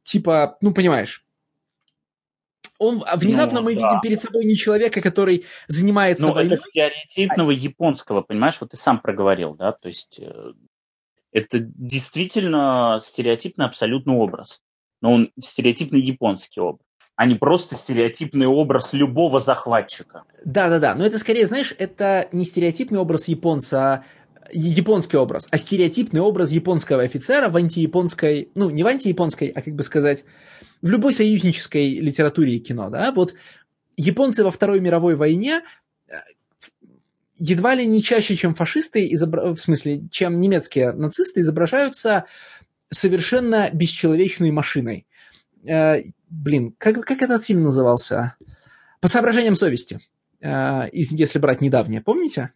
[0.04, 1.24] типа, ну понимаешь,
[2.78, 3.88] он внезапно ну, мы да.
[3.88, 6.54] видим перед собой не человека, который занимается ну, войной.
[6.54, 10.54] это стереотипного японского, понимаешь, вот ты сам проговорил, да, то есть э,
[11.32, 14.62] это действительно стереотипный абсолютный образ,
[15.02, 16.85] но он стереотипный японский образ
[17.16, 20.24] а не просто стереотипный образ любого захватчика.
[20.44, 24.04] Да-да-да, но это скорее, знаешь, это не стереотипный образ японца, а
[24.52, 29.74] японский образ, а стереотипный образ японского офицера в антияпонской, ну, не в антияпонской, а, как
[29.74, 30.26] бы сказать,
[30.82, 33.34] в любой союзнической литературе и кино, да, вот
[33.98, 35.62] японцы во Второй мировой войне
[36.08, 36.14] э,
[37.38, 39.54] едва ли не чаще, чем фашисты, изобра...
[39.54, 42.26] в смысле, чем немецкие нацисты, изображаются
[42.90, 45.08] совершенно бесчеловечной машиной.
[46.44, 48.36] Блин, как, как этот фильм назывался?
[49.00, 50.00] По соображениям совести,
[50.42, 52.52] э, если брать недавнее, помните?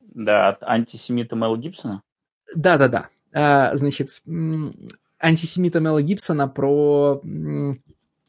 [0.00, 2.02] Да, от антисемита Мела Гибсона?
[2.54, 3.08] Да-да-да.
[3.32, 4.22] Э, значит,
[5.18, 7.22] антисемита Мела Гибсона про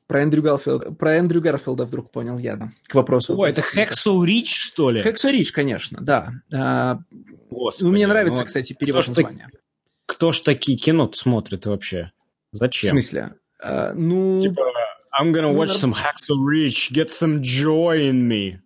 [0.07, 3.35] про Эндрю, Гарфилд, про Эндрю Гарфилда вдруг понял я, да, к вопросу.
[3.35, 5.01] О, это Хексо Рич, что ли?
[5.01, 6.33] Хексо Рич, конечно, да.
[6.53, 6.99] А,
[7.49, 9.49] Господи, мне нравится, ну, кстати, перевод названия.
[10.05, 12.11] Кто ж такие кино смотрит вообще?
[12.51, 12.89] Зачем?
[12.89, 13.33] В смысле?
[13.63, 14.41] Uh, ну...
[14.41, 14.61] Типа,
[15.19, 18.59] I'm gonna watch ну, some Hacksaw Ridge, get some joy in me.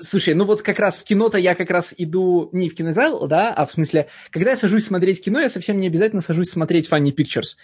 [0.00, 3.52] Слушай, ну вот как раз в кино-то я как раз иду не в кинозал, да,
[3.52, 7.14] а в смысле, когда я сажусь смотреть кино, я совсем не обязательно сажусь смотреть Funny
[7.14, 7.56] Pictures.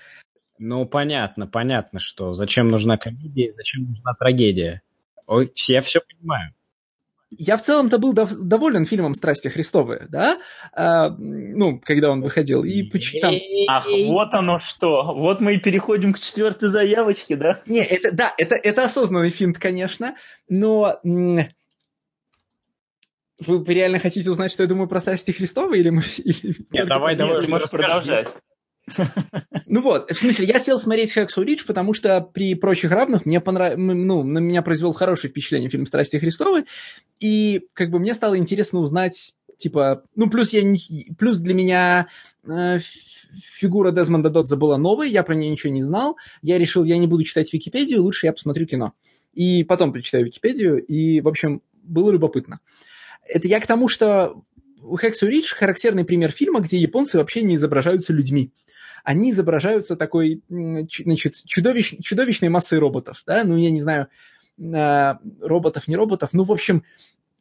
[0.59, 4.83] Ну, понятно, понятно, что зачем нужна комедия, зачем нужна трагедия.
[5.27, 6.55] Ой, все все понимают
[7.39, 10.39] я в целом-то был дов- доволен фильмом «Страсти Христовы», да,
[10.73, 13.33] а, ну, когда он выходил, и почитал.
[13.69, 17.57] Ах, вот оно что, вот мы и переходим к четвертой заявочке, да?
[17.67, 20.17] Не, это, да, это, это осознанный финт, конечно,
[20.49, 21.01] но...
[23.45, 26.03] Вы, реально хотите узнать, что я думаю про «Страсти Христовы», или мы...
[26.71, 28.37] Нет, давай, давай, можешь продолжать.
[29.67, 33.41] Ну вот, в смысле, я сел смотреть Хексу Рич, потому что при прочих равных мне
[33.41, 33.77] понрав...
[33.77, 36.67] ну, на меня произвел хорошее впечатление фильм «Страсти Христовы»,
[37.21, 40.79] и как бы мне стало интересно узнать, типа, ну плюс я не...
[41.17, 42.09] плюс для меня
[42.47, 42.79] э,
[43.41, 47.07] фигура Дезмонда Дотза была новой, я про нее ничего не знал, я решил, я не
[47.07, 48.93] буду читать Википедию, лучше я посмотрю кино.
[49.33, 52.61] И потом прочитаю Википедию, и, в общем, было любопытно.
[53.27, 54.43] Это я к тому, что
[55.01, 58.53] Хексу Рич характерный пример фильма, где японцы вообще не изображаются людьми
[59.05, 64.09] они изображаются такой, значит, чудовищ, чудовищной массой роботов, да, ну, я не знаю,
[64.59, 66.31] э, роботов, не роботов.
[66.33, 66.85] Ну, в общем,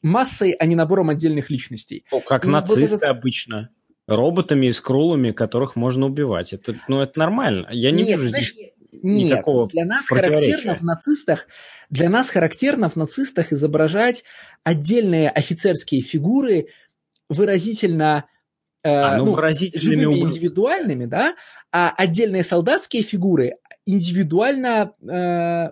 [0.02, 2.06] массой, а не набором отдельных личностей.
[2.12, 3.04] О, как и нацисты вот этот...
[3.04, 3.70] обычно.
[4.08, 6.54] Роботами и скрулами, которых можно убивать.
[6.54, 7.68] Это, ну, это нормально.
[7.72, 11.48] Я не Нет, вижу знаешь, здесь нет, никакого для нас характерно в нацистах,
[11.90, 14.24] для нас характерно в нацистах изображать
[14.64, 16.68] отдельные офицерские фигуры
[17.30, 18.26] выразительно
[18.84, 21.36] э, а, ну, ну, живыми индивидуальными, да,
[21.72, 25.72] а отдельные солдатские фигуры индивидуально, э,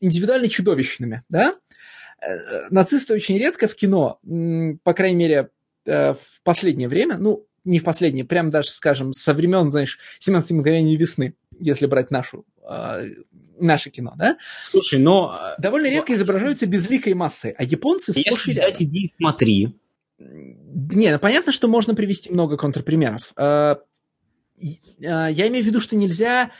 [0.00, 1.54] индивидуально чудовищными, да.
[2.20, 4.18] Э, нацисты очень редко в кино,
[4.82, 5.50] по крайней мере,
[5.86, 10.52] э, в последнее время, ну, не в последнее, прям даже, скажем, со времен, знаешь, 17
[10.52, 13.02] мгновений весны, если брать нашу, э,
[13.58, 14.38] наше кино, да?
[14.64, 15.38] Слушай, но...
[15.58, 19.74] Довольно редко изображаются безликой массой, а японцы сплошь Если взять иди смотри.
[20.18, 23.32] Не, ну понятно, что можно привести много контрпримеров.
[23.36, 23.78] Я
[25.00, 26.50] имею в виду, что нельзя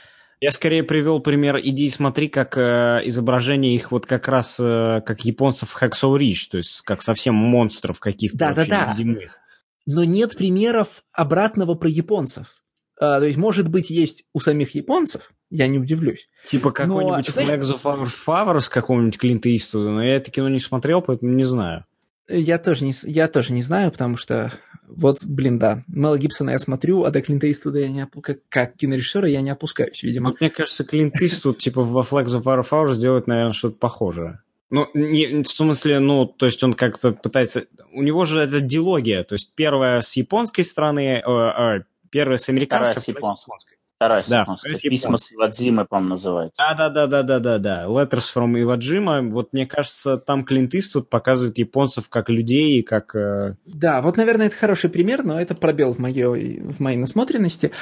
[0.41, 5.01] я скорее привел пример «Иди и смотри», как э, изображение их вот как раз э,
[5.05, 8.93] как японцев Hacksaw Ridge, то есть как совсем монстров каких-то да, да, да.
[8.93, 9.37] земных.
[9.85, 12.55] Но нет примеров обратного про японцев.
[12.97, 16.29] А, то есть, может быть, есть у самих японцев, я не удивлюсь.
[16.45, 20.47] Типа какой-нибудь но, Flags of Our Favor с какого-нибудь Клинта Иствуда, но я это кино
[20.47, 21.85] не смотрел, поэтому не знаю.
[22.29, 24.53] Я тоже не, я тоже не знаю, потому что
[24.89, 25.83] вот, блин, да.
[25.87, 28.21] Мела Гибсона я смотрю, а до Клинта Иствуда я не опу...
[28.21, 30.31] как, как кинорежиссера я не опускаюсь, видимо.
[30.31, 33.77] Вот мне кажется, Клинт Иствуд типа во Flags of War of Hours сделает, наверное, что-то
[33.77, 34.39] похожее.
[34.71, 37.65] Ну, не, в смысле, ну, то есть он как-то пытается...
[37.91, 42.49] У него же это дилогия, то есть первая с японской стороны, э, э, первая с
[42.49, 43.78] американской, вторая с японской.
[43.99, 44.45] Вторая да,
[44.81, 46.55] Письма с Ивадзимой, по-моему, называется.
[46.57, 47.83] Да-да-да-да-да-да.
[47.83, 49.23] Letters from Иваджима.
[49.23, 53.13] Вот мне кажется, там Клинт Иствуд показывает японцев как людей и как...
[53.13, 53.55] Э...
[53.65, 57.73] Да, вот, наверное, это хороший пример, но это пробел в моей, в моей насмотренности.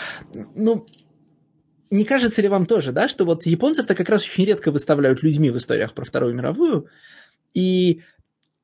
[0.56, 0.88] Ну,
[1.92, 5.52] не кажется ли вам тоже, да, что вот японцев-то как раз очень редко выставляют людьми
[5.52, 6.88] в историях про Вторую мировую,
[7.54, 8.02] и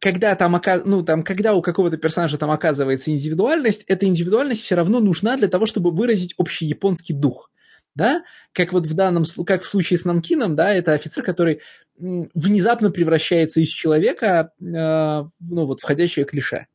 [0.03, 4.99] когда там, ну, там, когда у какого-то персонажа там оказывается индивидуальность, эта индивидуальность все равно
[4.99, 7.49] нужна для того, чтобы выразить общий японский дух.
[7.95, 8.23] Да?
[8.51, 11.61] Как вот в данном как в случае с Нанкином, да, это офицер, который
[11.97, 16.67] внезапно превращается из человека, э, ну, вот, входящее клише.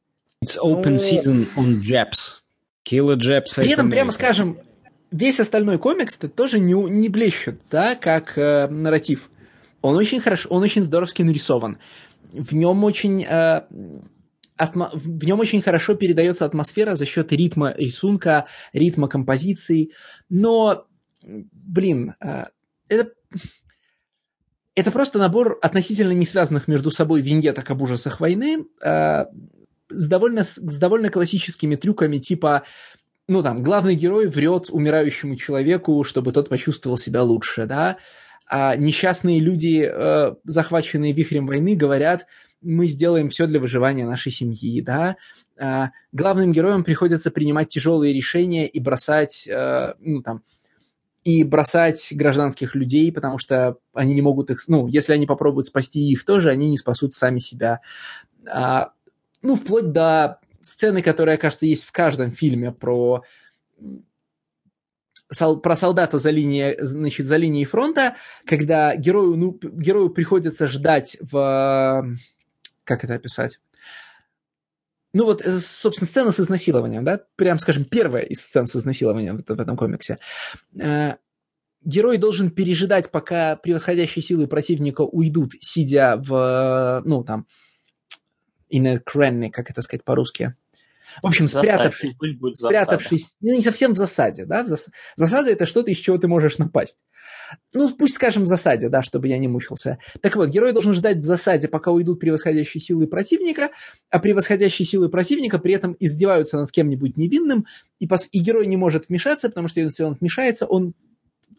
[0.43, 2.37] It's open season on Japs.
[2.91, 3.57] Kill a Japs.
[3.57, 4.59] При этом, прямо скажем,
[5.11, 9.29] весь остальной комикс-то тоже не, не блещет, да, как э, нарратив.
[9.83, 11.77] Он очень хорошо, он очень здоровски нарисован
[12.32, 13.24] в нем очень...
[13.24, 13.62] Э,
[14.57, 14.90] атмо...
[14.93, 19.93] в нем очень хорошо передается атмосфера за счет ритма рисунка, ритма композиции,
[20.28, 20.86] но,
[21.23, 22.45] блин, э,
[22.89, 23.12] это,
[24.74, 29.24] это просто набор относительно не связанных между собой виньеток об ужасах войны э,
[29.90, 32.65] с, довольно, с довольно классическими трюками типа
[33.28, 37.99] ну там, главный герой врет умирающему человеку, чтобы тот почувствовал себя лучше, да,
[38.49, 42.27] а несчастные люди, э, захваченные вихрем войны, говорят,
[42.61, 45.16] мы сделаем все для выживания нашей семьи, да.
[45.59, 50.43] А главным героям приходится принимать тяжелые решения и бросать, э, ну, там,
[51.25, 56.01] и бросать гражданских людей, потому что они не могут их, ну, если они попробуют спасти
[56.01, 57.81] их тоже, они не спасут сами себя.
[58.51, 58.93] А,
[59.43, 63.25] ну, вплоть до сцены, которая, кажется, есть в каждом фильме про
[65.31, 71.17] сол, про солдата за линией, значит, за линией фронта, когда герою, ну, герою приходится ждать
[71.21, 72.17] в...
[72.85, 73.61] Как это описать?
[75.13, 79.39] Ну вот, э, собственно, сцена с изнасилованием, да, прям, скажем, первая из сцен с изнасилованием
[79.39, 80.19] в, в этом комиксе.
[80.79, 81.15] Э,
[81.83, 87.47] герой должен пережидать, пока превосходящие силы противника уйдут, сидя в, ну, там,
[88.71, 90.55] cranny, как это сказать по-русски,
[91.23, 94.89] в общем, в спрятавшись, пусть будет спрятавшись, ну не совсем в засаде, да, в зас...
[95.17, 96.99] засада это что-то, из чего ты можешь напасть.
[97.73, 99.99] Ну, пусть скажем в засаде, да, чтобы я не мучился.
[100.21, 103.71] Так вот, герой должен ждать в засаде, пока уйдут превосходящие силы противника,
[104.11, 107.67] а превосходящие силы противника при этом издеваются над кем-нибудь невинным,
[107.99, 108.29] и, пос...
[108.31, 110.95] и герой не может вмешаться, потому что если он вмешается, он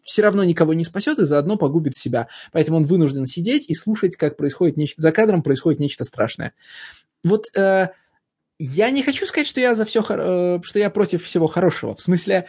[0.02, 2.28] все равно никого не спасет и заодно погубит себя.
[2.52, 6.54] Поэтому он вынужден сидеть и слушать, как происходит нечто, за кадром происходит нечто страшное.
[7.22, 7.88] Вот э,
[8.62, 11.94] я не хочу сказать, что я за все, э, что я против всего хорошего.
[11.94, 12.46] В смысле,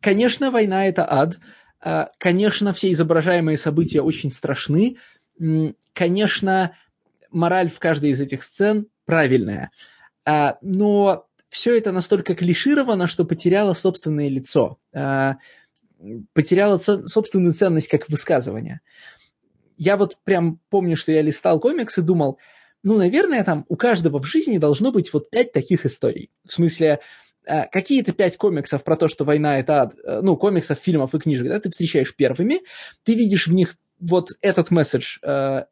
[0.00, 1.40] конечно, война это ад.
[1.80, 4.98] А, конечно, все изображаемые события очень страшны.
[5.94, 6.76] Конечно,
[7.32, 9.72] мораль в каждой из этих сцен правильная.
[10.24, 14.78] А, но все это настолько клишировано, что потеряло собственное лицо.
[14.92, 18.80] Потеряло собственную ценность как высказывание.
[19.76, 22.38] Я вот прям помню, что я листал комикс и думал,
[22.82, 26.30] ну, наверное, там у каждого в жизни должно быть вот пять таких историй.
[26.46, 27.00] В смысле,
[27.46, 31.18] э, какие-то пять комиксов про то, что война это ад, э, ну, комиксов, фильмов и
[31.18, 32.60] книжек, да, ты встречаешь первыми,
[33.02, 35.64] ты видишь в них вот этот месседж, э,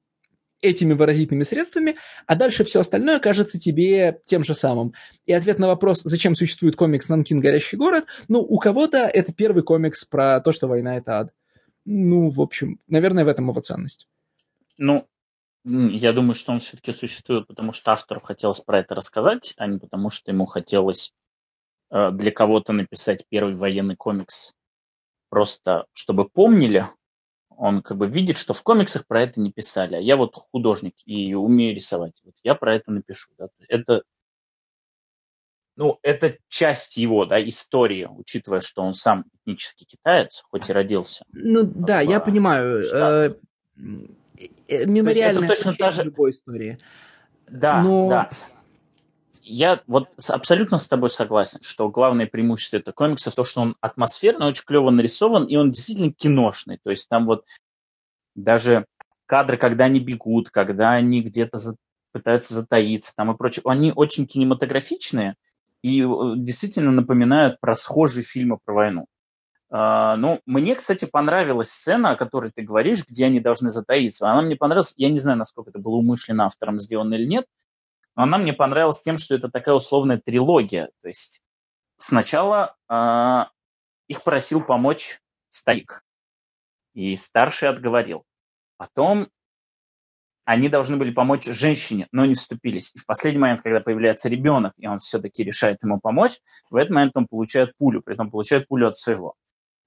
[0.63, 1.97] этими выразительными средствами,
[2.27, 4.95] а дальше все остальное кажется тебе тем же самым.
[5.27, 7.41] И ответ на вопрос, зачем существует комикс «Нанкин.
[7.41, 11.33] Горящий город», ну, у кого-то это первый комикс про то, что война— это ад.
[11.85, 14.09] Ну, в общем, наверное, в этом его ценность.
[14.79, 15.07] Ну,
[15.67, 19.79] я думаю, что он все-таки существует, потому что автору хотелось про это рассказать, а не
[19.79, 21.13] потому что ему хотелось
[21.91, 24.53] э, для кого-то написать первый военный комикс
[25.29, 26.87] просто, чтобы помнили,
[27.51, 29.97] он как бы видит, что в комиксах про это не писали.
[29.97, 32.13] А я вот художник и умею рисовать.
[32.25, 33.33] Вот я про это напишу.
[33.37, 33.49] Да.
[33.69, 34.03] Это,
[35.75, 41.25] ну, это часть его да, истории, учитывая, что он сам этнический китаец, хоть и родился.
[41.33, 42.83] Ну да, в, я понимаю.
[44.39, 46.05] Э, э, мемориальная точно та же...
[46.05, 46.79] любой истории.
[47.49, 48.09] Да, Но...
[48.09, 48.29] да
[49.47, 54.49] я вот абсолютно с тобой согласен, что главное преимущество этого комикса то, что он атмосферно,
[54.49, 56.81] очень клево нарисован, и он действительно киношный.
[56.83, 57.45] То есть там вот
[58.35, 58.87] даже
[59.25, 61.77] кадры, когда они бегут, когда они где-то за,
[62.13, 65.37] пытаются затаиться там и прочее, они очень кинематографичные
[65.83, 66.07] и э,
[66.37, 69.07] действительно напоминают про схожие фильмы про войну.
[69.69, 74.31] Uh, ну, мне, кстати, понравилась сцена, о которой ты говоришь, где они должны затаиться.
[74.31, 77.47] Она мне понравилась, я не знаю, насколько это было умышленно автором сделано или нет,
[78.15, 80.91] но она мне понравилась тем, что это такая условная трилогия.
[81.03, 81.43] То есть
[81.97, 83.45] сначала э,
[84.07, 86.05] их просил помочь старик,
[86.95, 88.25] и старший отговорил.
[88.77, 89.29] Потом
[90.45, 92.95] они должны были помочь женщине, но не вступились.
[92.95, 96.39] И в последний момент, когда появляется ребенок, и он все-таки решает ему помочь,
[96.71, 99.35] в этот момент он получает пулю, при этом получает пулю от своего.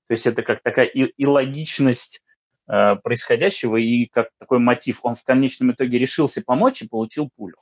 [0.10, 2.24] То есть это как такая и, и логичность
[2.68, 5.02] э, происходящего, и как такой мотив.
[5.04, 7.58] Он в конечном итоге решился помочь и получил пулю.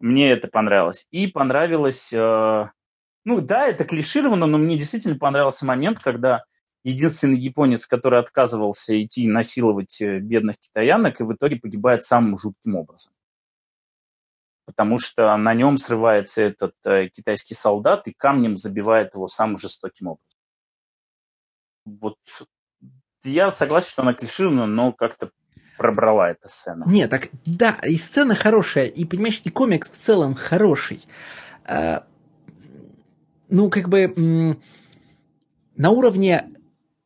[0.00, 1.06] Мне это понравилось.
[1.10, 2.14] И понравилось...
[2.14, 2.68] Э,
[3.26, 6.44] ну да, это клишировано, но мне действительно понравился момент, когда
[6.82, 12.76] единственный японец, который отказывался идти насиловать э, бедных китаянок, и в итоге погибает самым жутким
[12.76, 13.12] образом.
[14.64, 20.06] Потому что на нем срывается этот э, китайский солдат и камнем забивает его самым жестоким
[20.06, 20.33] образом.
[21.84, 22.16] Вот
[23.24, 25.30] я согласен, что она клиширована, но как-то
[25.76, 26.84] пробрала эта сцена.
[26.86, 31.02] Нет, так да, и сцена хорошая, и понимаешь, и комикс в целом хороший.
[31.64, 32.06] А,
[33.48, 34.58] ну, как бы
[35.76, 36.50] на уровне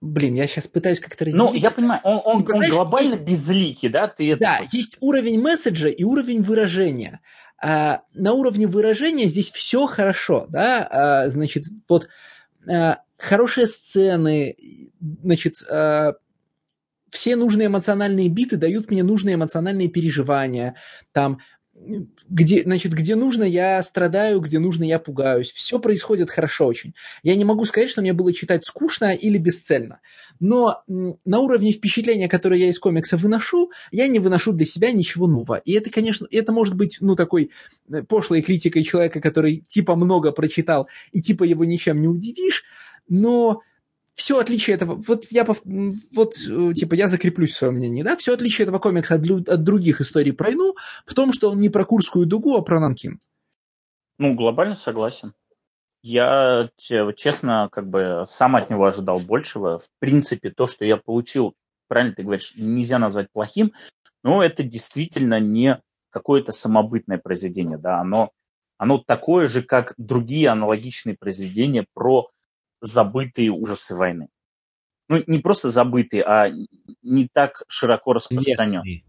[0.00, 1.44] Блин, я сейчас пытаюсь как-то разделить.
[1.44, 3.24] Ну, я понимаю, он, он, ну, он знаешь, глобально есть...
[3.24, 4.06] безликий, да?
[4.06, 4.40] Ты это...
[4.40, 7.20] Да, есть уровень месседжа и уровень выражения.
[7.60, 10.86] А, на уровне выражения здесь все хорошо, да?
[10.88, 12.06] А, значит, вот
[12.70, 14.56] а, хорошие сцены,
[15.22, 16.14] значит, а,
[17.10, 20.76] все нужные эмоциональные биты дают мне нужные эмоциональные переживания.
[21.12, 21.38] Там,
[22.28, 25.52] где, значит, где нужно, я страдаю, где нужно, я пугаюсь.
[25.52, 26.94] Все происходит хорошо очень.
[27.22, 30.00] Я не могу сказать, что мне было читать скучно или бесцельно.
[30.40, 35.26] Но на уровне впечатления, которое я из комикса выношу, я не выношу для себя ничего
[35.26, 35.56] нового.
[35.56, 37.50] И это, конечно, это может быть, ну, такой
[37.92, 42.64] э, пошлой критикой человека, который типа много прочитал и типа его ничем не удивишь,
[43.08, 43.62] но
[44.14, 48.34] все отличие этого, вот я, вот, э, типа, я закреплюсь в своем мнении, да, все
[48.34, 50.74] отличие этого комикса от, от других историй про войну
[51.06, 53.20] в том, что он не про Курскую дугу, а про Нанкин.
[54.18, 55.34] Ну, глобально согласен.
[56.02, 59.78] Я, честно, как бы сам от него ожидал большего.
[59.78, 61.54] В принципе, то, что я получил,
[61.86, 63.72] правильно ты говоришь, нельзя назвать плохим,
[64.24, 65.80] но это действительно не
[66.10, 68.32] какое-то самобытное произведение, да, оно,
[68.78, 72.30] оно такое же, как другие аналогичные произведения про
[72.80, 74.28] забытые ужасы войны.
[75.08, 76.50] Ну, не просто забытые, а
[77.02, 79.04] не так широко распространенные.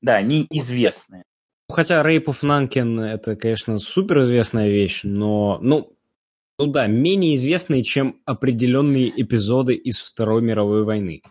[0.00, 1.24] Да, неизвестные.
[1.70, 5.96] Хотя Rape of Nankin это, конечно, суперизвестная вещь, но, ну,
[6.58, 11.22] ну да, менее известные, чем определенные эпизоды из Второй мировой войны.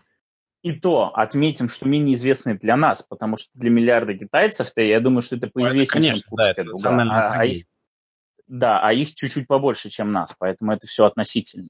[0.62, 5.22] И то отметим, что менее известные для нас, потому что для миллиарда китайцев-то я думаю,
[5.22, 7.02] что это поизвестнее, чем Курская да, дуга.
[7.10, 7.64] А, а, их,
[8.48, 11.68] да, а их чуть-чуть побольше, чем нас, поэтому это все относительно.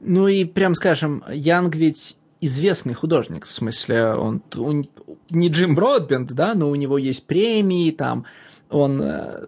[0.00, 4.86] Ну и прям скажем, Янг ведь известный художник, в смысле, он, он
[5.30, 8.26] не Джим Бродбенд, да, но у него есть премии, там,
[8.68, 9.46] он, э,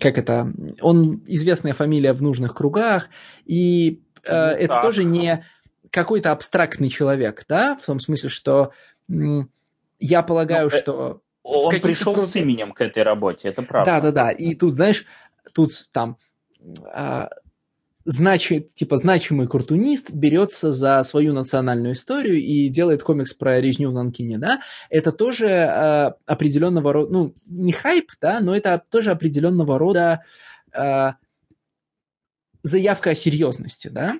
[0.00, 3.08] как это, он известная фамилия в нужных кругах,
[3.44, 4.82] и э, ну, это так.
[4.82, 5.44] тоже не
[5.90, 8.72] какой-то абстрактный человек, да, в том смысле, что
[9.98, 11.20] я полагаю, ну, что...
[11.42, 13.92] Он пришел с именем к этой работе, это правда.
[13.92, 14.30] Да, да, да.
[14.30, 15.06] И тут, знаешь,
[15.52, 16.16] тут там
[16.92, 17.28] а,
[18.04, 23.94] значит, типа значимый картунист берется за свою национальную историю и делает комикс про резню в
[23.94, 29.78] Нанкине, да, это тоже э, определенного рода, ну, не хайп, да, но это тоже определенного
[29.78, 30.24] рода
[30.72, 31.12] э,
[32.62, 34.18] заявка о серьезности, да.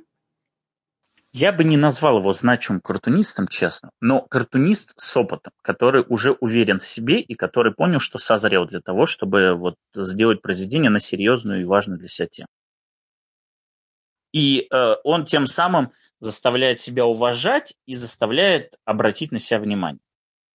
[1.32, 6.78] Я бы не назвал его значимым картунистом, честно, но картунист с опытом, который уже уверен
[6.78, 11.61] в себе и который понял, что созрел для того, чтобы вот сделать произведение на серьезную
[11.61, 12.48] и важную для себя тему.
[14.32, 20.01] И э, он тем самым заставляет себя уважать и заставляет обратить на себя внимание.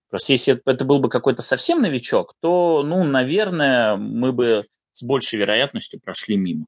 [0.09, 5.39] Просто если это был бы какой-то совсем новичок, то, ну, наверное, мы бы с большей
[5.39, 6.65] вероятностью прошли мимо.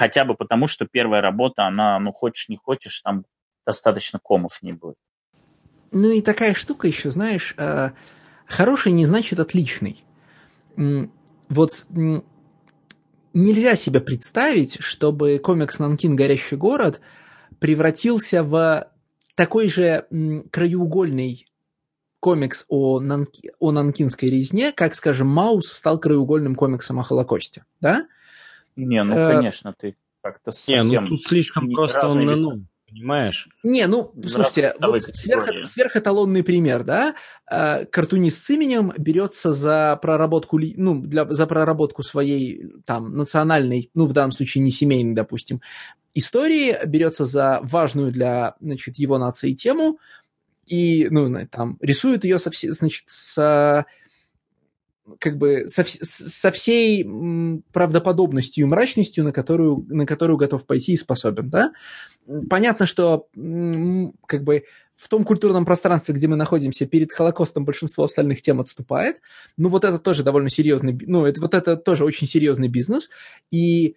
[0.00, 3.26] Хотя бы потому, что первая работа, она, ну, хочешь не хочешь, там
[3.66, 4.96] достаточно комов не будет.
[5.92, 7.90] Ну и такая штука еще, знаешь, э,
[8.46, 10.02] хороший не значит отличный.
[11.50, 11.86] Вот
[13.34, 16.16] нельзя себе представить, чтобы комикс «Нанкин.
[16.16, 17.02] Горящий город»
[17.58, 18.90] превратился в
[19.34, 20.06] такой же
[20.50, 21.44] краеугольный
[22.20, 28.06] комикс о, Нанки, о нанкинской резне, как, скажем, Маус стал краеугольным комиксом о Холокосте, да?
[28.76, 30.86] Не, ну, э, конечно, ты как-то совсем...
[30.88, 33.48] Не, ну, тут слишком просто он на ну, понимаешь?
[33.62, 37.14] Не, ну, слушайте, вот сверх, сверхэталонный пример, да?
[37.50, 44.06] Э, картунист с именем берется за проработку, ну, для, за проработку своей, там, национальной, ну,
[44.06, 45.60] в данном случае не семейной, допустим,
[46.14, 49.98] истории, берется за важную для, значит, его нации тему,
[50.66, 53.84] и, ну, там, рисует ее со, значит, с
[55.18, 57.04] как бы со, со всей
[57.72, 61.72] правдоподобностью и мрачностью, на которую, на которую готов пойти и способен, да.
[62.48, 63.28] Понятно, что
[64.26, 69.20] как бы в том культурном пространстве, где мы находимся, перед Холокостом большинство остальных тем отступает.
[69.56, 73.10] Ну, вот это тоже довольно серьезный, ну, это, вот это тоже очень серьезный бизнес.
[73.50, 73.96] И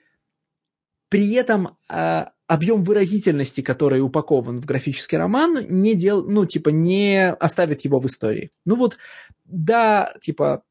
[1.09, 7.29] при этом а, объем выразительности, который упакован в графический роман, не дел, ну, типа, не
[7.31, 8.51] оставит его в истории.
[8.65, 8.97] Ну вот,
[9.45, 10.63] да, типа,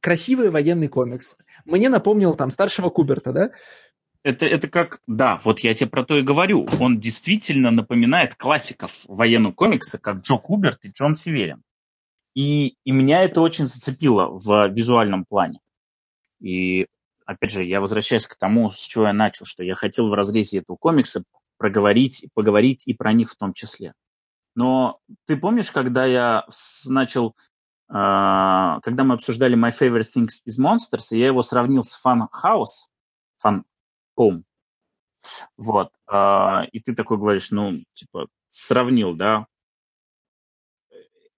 [0.00, 1.36] красивый военный комикс.
[1.64, 3.50] Мне напомнил там старшего Куберта, да?
[4.24, 6.66] Это, это как, да, вот я тебе про то и говорю.
[6.80, 11.62] Он действительно напоминает классиков военного комикса, как Джо Куберт и Джон Северин.
[12.34, 15.60] И, и меня это очень зацепило в визуальном плане.
[16.40, 16.86] И
[17.28, 20.60] опять же, я возвращаюсь к тому, с чего я начал, что я хотел в разрезе
[20.60, 21.24] этого комикса
[21.58, 23.92] проговорить, поговорить и про них в том числе.
[24.54, 26.46] Но ты помнишь, когда я
[26.88, 27.36] начал,
[27.90, 27.92] э,
[28.82, 32.88] когда мы обсуждали My Favorite Things is Monsters, и я его сравнил с Fun House,
[33.44, 33.62] Fun
[34.18, 34.44] Home,
[35.58, 39.46] вот, э, и ты такой говоришь, ну, типа, сравнил, да,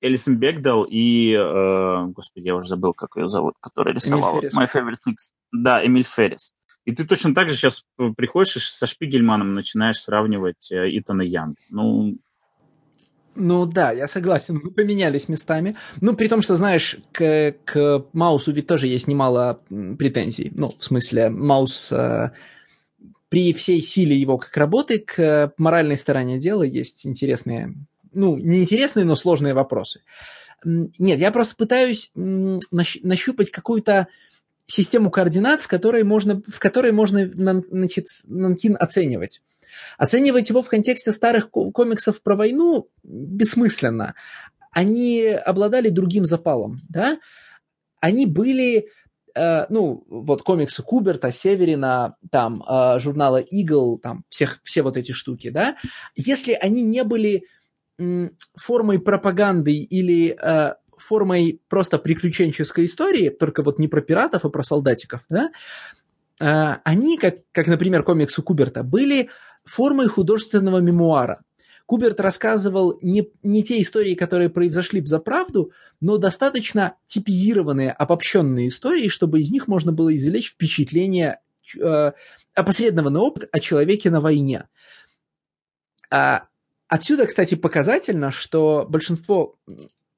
[0.01, 4.97] Элисон Бекдал и, э, господи, я уже забыл, как ее зовут, которая рисовала My Favorite
[5.06, 5.32] Things.
[5.52, 6.52] Да, Эмиль Феррис.
[6.86, 7.85] И ты точно так же сейчас
[8.16, 11.59] приходишь и со Шпигельманом начинаешь сравнивать э, Итана Янг.
[11.68, 12.14] Ну,
[13.36, 15.77] ну да, я согласен, мы поменялись местами.
[16.01, 19.60] Ну, при том, что, знаешь, к, к Маусу ведь тоже есть немало
[19.98, 20.52] претензий.
[20.55, 22.32] Ну, в смысле, Маус э,
[23.28, 27.74] при всей силе его как работы к моральной стороне дела есть интересные
[28.12, 30.03] ну, неинтересные, но сложные вопросы.
[30.65, 34.09] Нет, я просто пытаюсь нащупать какую-то
[34.66, 39.43] систему координат, в которой можно, в которой можно значит, Нанкин оценивать.
[39.99, 44.15] Оценивать его в контексте старых комиксов про войну бессмысленно.
[44.73, 47.19] Они обладали другим запалом, да?
[48.01, 48.89] Они были,
[49.35, 55.12] э, ну, вот комиксы Куберта, Северина, там, э, журнала Eagle, там, всех, все вот эти
[55.12, 55.77] штуки, да?
[56.15, 57.45] Если они не были
[58.56, 64.62] формой пропаганды или э, формой просто приключенческой истории, только вот не про пиратов, а про
[64.62, 65.51] солдатиков, да,
[66.40, 69.31] э, они, как, как, например, комиксы Куберта, были
[69.64, 71.43] формой художественного мемуара.
[71.86, 79.09] Куберт рассказывал не, не те истории, которые произошли в заправду, но достаточно типизированные, обобщенные истории,
[79.09, 81.40] чтобы из них можно было извлечь впечатление
[81.77, 82.12] э,
[82.55, 84.68] опосредованный опыт о человеке на войне.
[86.12, 86.44] А
[86.91, 89.55] Отсюда, кстати, показательно, что большинство,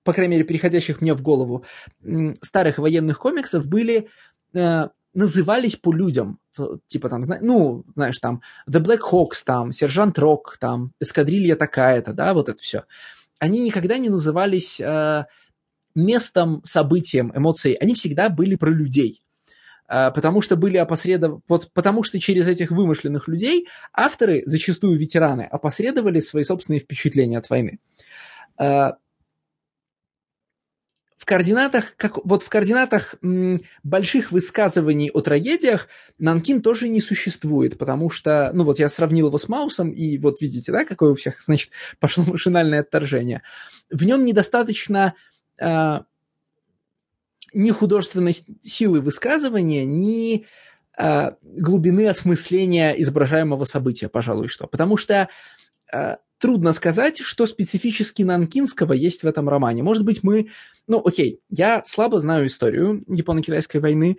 [0.05, 1.67] по крайней мере, переходящих мне в голову,
[2.41, 4.09] старых военных комиксов были
[4.55, 6.39] э, назывались по людям,
[6.87, 12.33] типа там, ну, знаешь, там, The Black Hawks, там, Сержант Рок, там, Эскадрилья такая-то, да,
[12.33, 12.85] вот это все.
[13.39, 15.27] Они никогда не назывались э,
[15.95, 19.23] местом, событием, эмоцией, они всегда были про людей.
[19.95, 21.43] А, потому что были опосредов...
[21.49, 27.51] вот потому что через этих вымышленных людей авторы, зачастую ветераны, опосредовали свои собственные впечатления от
[27.51, 27.79] войны.
[28.57, 28.97] А,
[31.19, 35.89] в координатах, как, вот в координатах м, больших высказываний о трагедиях
[36.19, 40.41] Нанкин тоже не существует, потому что, ну вот я сравнил его с Маусом, и вот
[40.41, 41.71] видите, да, какое у всех, значит,
[42.01, 43.43] пошло машинальное отторжение.
[43.91, 45.13] В нем недостаточно
[45.61, 45.99] э,
[47.55, 50.47] ни художественной силы высказывания, ни
[50.99, 54.67] э, глубины осмысления изображаемого события, пожалуй, что.
[54.67, 55.29] Потому что
[55.93, 59.83] э, трудно сказать, что специфически нанкинского есть в этом романе.
[59.83, 60.49] Может быть, мы...
[60.89, 64.19] Ну, окей, я слабо знаю историю Японо-Китайской войны.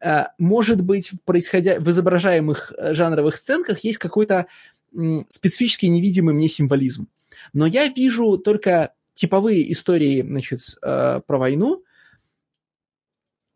[0.00, 1.80] Э, может быть, в, происходя...
[1.80, 4.46] в изображаемых э, жанровых сценках есть какой-то
[5.28, 7.08] специфический невидимый мне символизм.
[7.52, 11.82] Но я вижу только типовые истории значит, э, про войну,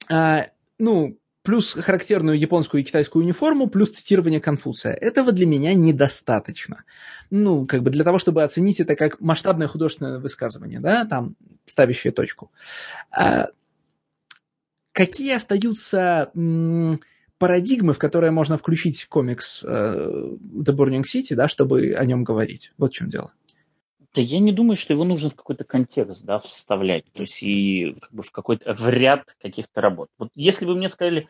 [0.09, 1.19] ну,
[1.49, 4.93] плюс характерную японскую и китайскую униформу, плюс цитирование Конфуция.
[4.93, 6.85] Этого для меня недостаточно.
[7.31, 12.13] Ну, как бы для того, чтобы оценить это как масштабное художественное высказывание, да, там, ставящее
[12.13, 12.51] точку.
[13.11, 13.49] А,
[14.93, 16.31] какие остаются
[17.39, 22.73] парадигмы, в которые можно включить комикс э, The Burning City, да, чтобы о нем говорить?
[22.77, 23.33] Вот в чем дело.
[24.19, 27.95] Да я не думаю, что его нужно в какой-то контекст да, вставлять, то есть и
[28.01, 30.09] как бы в какой-то в ряд каких-то работ.
[30.19, 31.29] Вот если бы мне сказали,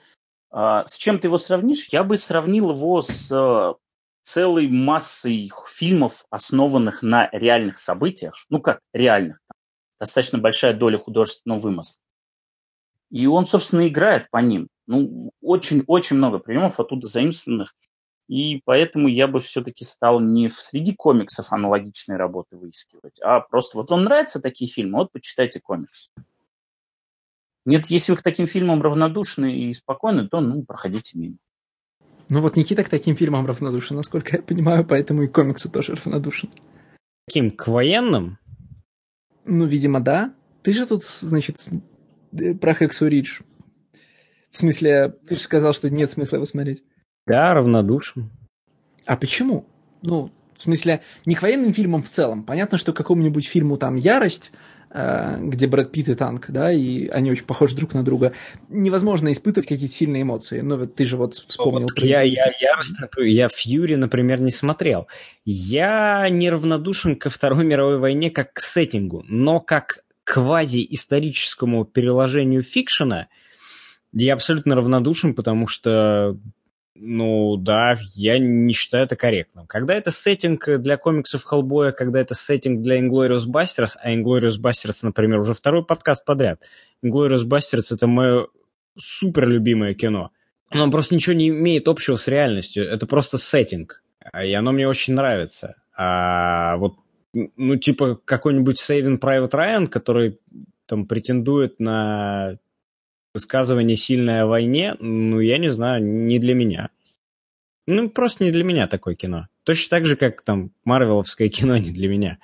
[0.51, 3.74] а, с чем ты его сравнишь, я бы сравнил его с а,
[4.23, 9.59] целой массой фильмов, основанных на реальных событиях, ну как реальных, там,
[10.01, 12.01] достаточно большая доля художественного вымысла.
[13.10, 14.69] И он, собственно, играет по ним.
[14.86, 17.74] Ну, очень-очень много приемов оттуда заимствованных.
[18.28, 23.78] И поэтому я бы все-таки стал не в среди комиксов аналогичные работы выискивать, а просто
[23.78, 26.10] вот вам нравятся такие фильмы, вот почитайте комикс.
[27.64, 31.36] Нет, если вы к таким фильмам равнодушны и спокойны, то ну, проходите мимо.
[32.28, 36.50] Ну вот Никита к таким фильмам равнодушен, насколько я понимаю, поэтому и комиксу тоже равнодушен.
[37.26, 37.50] Каким?
[37.50, 38.38] К военным?
[39.44, 40.34] Ну, видимо, да.
[40.62, 41.56] Ты же тут, значит,
[42.32, 43.40] э, про Хексу Ридж.
[44.50, 46.82] В смысле, ты же сказал, что нет смысла его смотреть.
[47.28, 48.30] Да, равнодушен.
[49.06, 49.66] А почему?
[50.02, 52.42] Ну, в смысле, не к военным фильмам в целом.
[52.42, 54.50] Понятно, что к какому-нибудь фильму там «Ярость»,
[54.90, 58.32] э, где Брэд Питт и танк, да, и они очень похожи друг на друга,
[58.68, 60.60] невозможно испытывать какие-то сильные эмоции.
[60.60, 61.82] Но вот ты же вот вспомнил.
[61.82, 65.06] Вот я, я, ярость, я Фьюри, например, не смотрел.
[65.44, 73.28] Я неравнодушен ко Второй мировой войне как к сеттингу, но как квази-историческому переложению фикшена
[74.12, 76.36] я абсолютно равнодушен, потому что
[77.01, 79.66] ну да, я не считаю это корректным.
[79.66, 84.99] Когда это сеттинг для комиксов Хеллбоя, когда это сеттинг для Inglourious Basterds, а Inglourious Basterds,
[85.03, 86.62] например, уже второй подкаст подряд.
[87.05, 88.49] Inglourious Basterds— это мое
[88.97, 90.31] супер любимое кино.
[90.70, 92.85] Оно просто ничего не имеет общего с реальностью.
[92.85, 94.03] Это просто сеттинг.
[94.43, 95.77] И оно мне очень нравится.
[95.97, 96.97] А вот,
[97.33, 100.39] ну, типа какой-нибудь Saving Private Ryan, который
[100.87, 102.59] там претендует на
[103.39, 106.90] высказывание сильное о войне, ну, я не знаю, не для меня.
[107.86, 109.47] Ну, просто не для меня такое кино.
[109.62, 112.39] Точно так же, как там Марвеловское кино не для меня.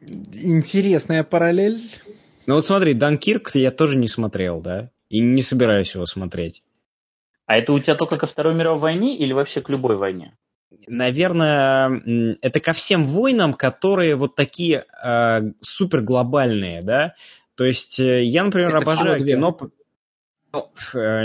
[0.00, 1.80] Интересная параллель.
[2.46, 4.90] Ну вот смотри, Данкирк я тоже не смотрел, да?
[5.08, 6.62] И не собираюсь его смотреть.
[7.46, 10.36] А это у тебя только ко Второй мировой войне или вообще к любой войне?
[10.88, 17.14] Наверное, это ко всем войнам, которые вот такие э, супер глобальные, да?
[17.56, 19.56] То есть э, я, например, Это обожаю кино...
[19.60, 20.70] Ну,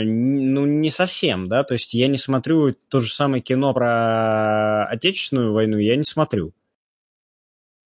[0.03, 5.53] ну, не совсем, да, то есть я не смотрю то же самое кино про Отечественную
[5.53, 6.53] войну, я не смотрю.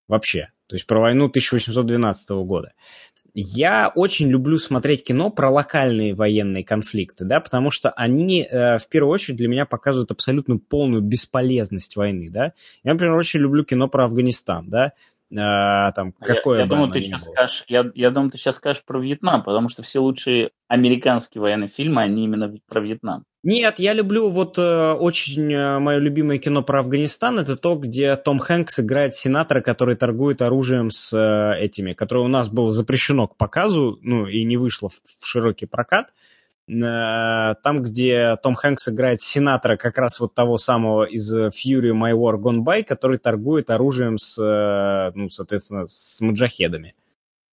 [0.07, 0.49] Вообще.
[0.67, 2.73] То есть про войну 1812 года.
[3.38, 8.88] Я очень люблю смотреть кино про локальные военные конфликты, да, потому что они э, в
[8.88, 12.53] первую очередь для меня показывают абсолютно полную бесполезность войны, да.
[12.84, 14.93] Я, например, очень люблю кино про Афганистан, да.
[15.38, 18.84] А, там, какое я, я, думаю, ты сейчас скажешь, я, я думаю, ты сейчас скажешь
[18.86, 23.24] про Вьетнам, потому что все лучшие американские военные фильмы, они именно про Вьетнам.
[23.44, 28.16] Нет, я люблю вот э, очень э, мое любимое кино про Афганистан, это то, где
[28.16, 33.28] Том Хэнкс играет сенатора, который торгует оружием с э, этими, которое у нас было запрещено
[33.28, 36.07] к показу, ну и не вышло в, в широкий прокат.
[36.07, 36.35] Э,
[36.67, 42.37] там, где Том Хэнкс играет сенатора как раз вот того самого из Fury My War
[42.37, 46.95] Gone By, который торгует оружием с, э, ну, соответственно, с маджахедами.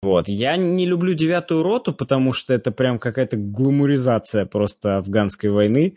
[0.03, 0.29] Вот.
[0.29, 5.97] Я не люблю девятую роту, потому что это прям какая-то гламуризация просто афганской войны,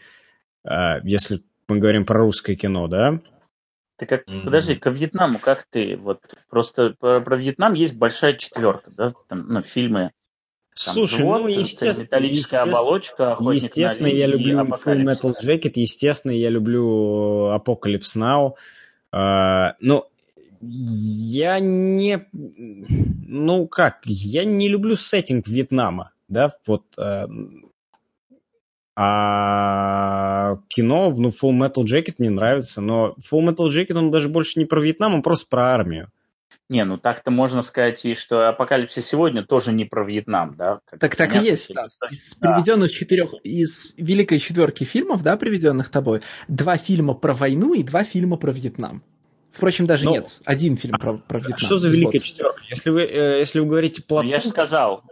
[0.65, 3.21] э, если мы говорим про русское кино, да?
[3.97, 4.43] Ты как, mm-hmm.
[4.43, 5.95] подожди, ко Вьетнаму как ты?
[5.95, 6.19] Вот
[6.49, 10.11] просто про, про Вьетнам есть большая четверка, да, там, ну, фильмы
[10.83, 16.49] там Слушай, живот, ну, естественно, металлическая оболочка, естественно, я люблю Full Metal Jacket, естественно, я
[16.49, 18.53] люблю Apocalypse Now.
[19.13, 20.07] Uh, но
[20.59, 22.27] я не...
[22.31, 26.83] Ну как, я не люблю сеттинг Вьетнама, да, вот...
[26.97, 27.27] Uh,
[28.97, 34.57] а кино, ну, Full Metal Jacket мне нравится, но Full Metal Jacket, он даже больше
[34.57, 36.11] не про Вьетнам, он просто про армию.
[36.69, 40.79] Не, ну так-то можно сказать и что «Апокалипсис сегодня» тоже не про Вьетнам, да?
[40.85, 41.99] Как так так и есть, Стас.
[42.09, 42.53] Из да.
[42.53, 48.03] приведенных четырех, из великой четверки фильмов, да, приведенных тобой, два фильма про войну и два
[48.03, 49.03] фильма про Вьетнам.
[49.51, 50.05] Впрочем, даже.
[50.05, 51.57] Ну, нет, один фильм а, про, про Вьетнам.
[51.57, 52.61] Что за великая четверка?
[52.69, 54.03] Если вы, э, если вы говорите.
[54.09, 55.03] Ну, я же сказал,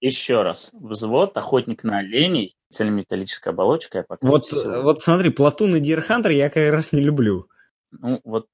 [0.00, 4.04] еще раз, взвод, охотник на оленей, цельнометаллическая оболочка.
[4.20, 7.48] Вот, вот смотри, Platoon и Deer Hunter я как раз не люблю.
[7.90, 8.46] Ну, вот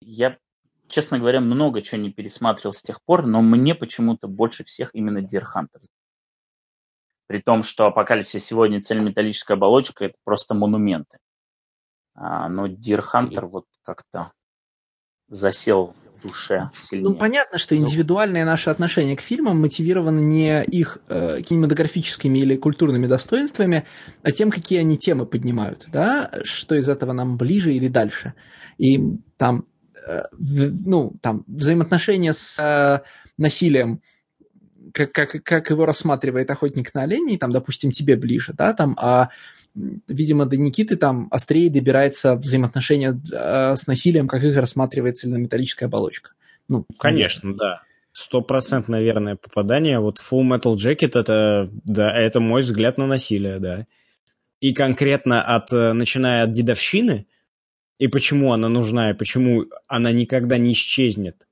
[0.00, 0.36] я,
[0.92, 5.22] честно говоря, много чего не пересматривал с тех пор, но мне почему-то больше всех именно
[5.22, 5.80] Deer Hunter.
[7.26, 11.18] При том, что Апокалипсис сегодня цельнометаллическая оболочка, это просто монументы.
[12.14, 14.32] А, но Deer Hunter вот как-то
[15.28, 17.08] засел в душе сильнее.
[17.08, 23.06] Ну, понятно, что индивидуальное наше отношение к фильмам мотивировано не их э, кинематографическими или культурными
[23.06, 23.86] достоинствами,
[24.22, 28.34] а тем, какие они темы поднимают, да, что из этого нам ближе или дальше.
[28.76, 29.66] И там,
[30.38, 33.00] ну, там взаимоотношения с э,
[33.38, 34.00] насилием
[34.92, 39.30] как, как, как его рассматривает охотник на оленей, там, допустим, тебе ближе, да, там, а
[39.74, 46.32] видимо, до Никиты там острее добирается взаимоотношения э, с насилием, как их рассматривает цельнометаллическая оболочка.
[46.68, 47.82] Ну, Конечно, да.
[48.12, 49.98] Сто процентов, наверное, попадание.
[49.98, 53.86] Вот Full Metal Jacket это, да, это мой взгляд на насилие, да.
[54.60, 57.26] И конкретно от, э, начиная от дедовщины,
[58.02, 61.46] и почему она нужна, и почему она никогда не исчезнет,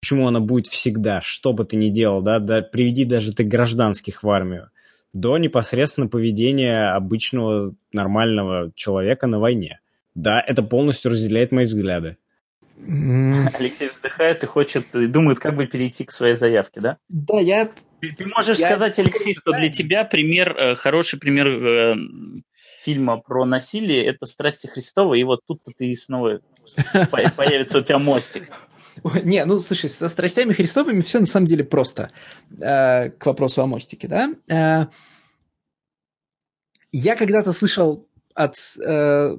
[0.00, 4.24] почему она будет всегда, что бы ты ни делал, да, да приведи даже ты гражданских
[4.24, 4.70] в армию
[5.12, 9.78] до непосредственно поведения обычного нормального человека на войне.
[10.16, 12.16] Да, это полностью разделяет мои взгляды.
[13.54, 16.98] Алексей вздыхает и хочет, и думает, как бы перейти к своей заявке, да?
[17.08, 17.70] Да, я...
[18.00, 18.66] Ты, ты можешь я...
[18.66, 21.94] сказать, Алексей, что для тебя пример, э, хороший пример э,
[22.80, 26.40] фильма про насилие– это «Страсти Христова», и вот тут-то ты снова
[27.36, 28.50] появится у тебя мостик.
[29.22, 32.10] Не, ну слушай, со страстями Христовыми все на самом деле просто
[32.60, 34.34] э, к вопросу о мостике, да.
[34.48, 34.86] Э,
[36.92, 39.36] я когда-то слышал от, э,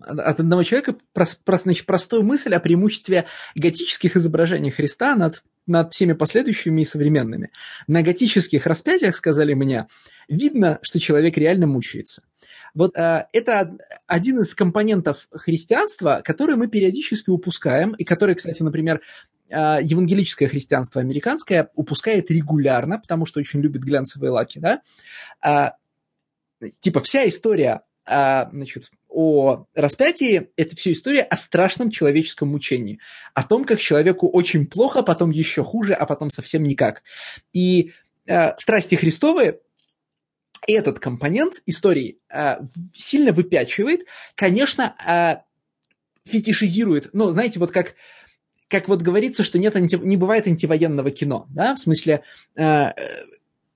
[0.00, 5.92] от одного человека про, про, значит, простую мысль о преимуществе готических изображений Христа над, над
[5.92, 7.50] всеми последующими и современными.
[7.86, 9.86] На готических распятиях, сказали мне,
[10.28, 12.22] видно, что человек реально мучается.
[12.74, 13.76] Вот э, это
[14.06, 19.00] один из компонентов христианства, который мы периодически упускаем, и который, кстати, например,
[19.48, 24.82] э, евангелическое христианство американское упускает регулярно, потому что очень любит глянцевые лаки, да.
[25.44, 25.70] Э,
[26.80, 33.00] типа вся история э, значит, о распятии– это все история о страшном человеческом мучении,
[33.32, 37.02] о том, как человеку очень плохо, потом еще хуже, а потом совсем никак.
[37.54, 37.92] И
[38.26, 39.60] э, страсти Христовы
[40.68, 42.58] этот компонент истории э,
[42.92, 44.02] сильно выпячивает,
[44.34, 45.36] конечно, э,
[46.30, 47.94] фетишизирует, ну, знаете, вот как,
[48.68, 52.22] как вот говорится, что нет анти, не бывает антивоенного кино, да, в смысле,
[52.54, 52.92] э,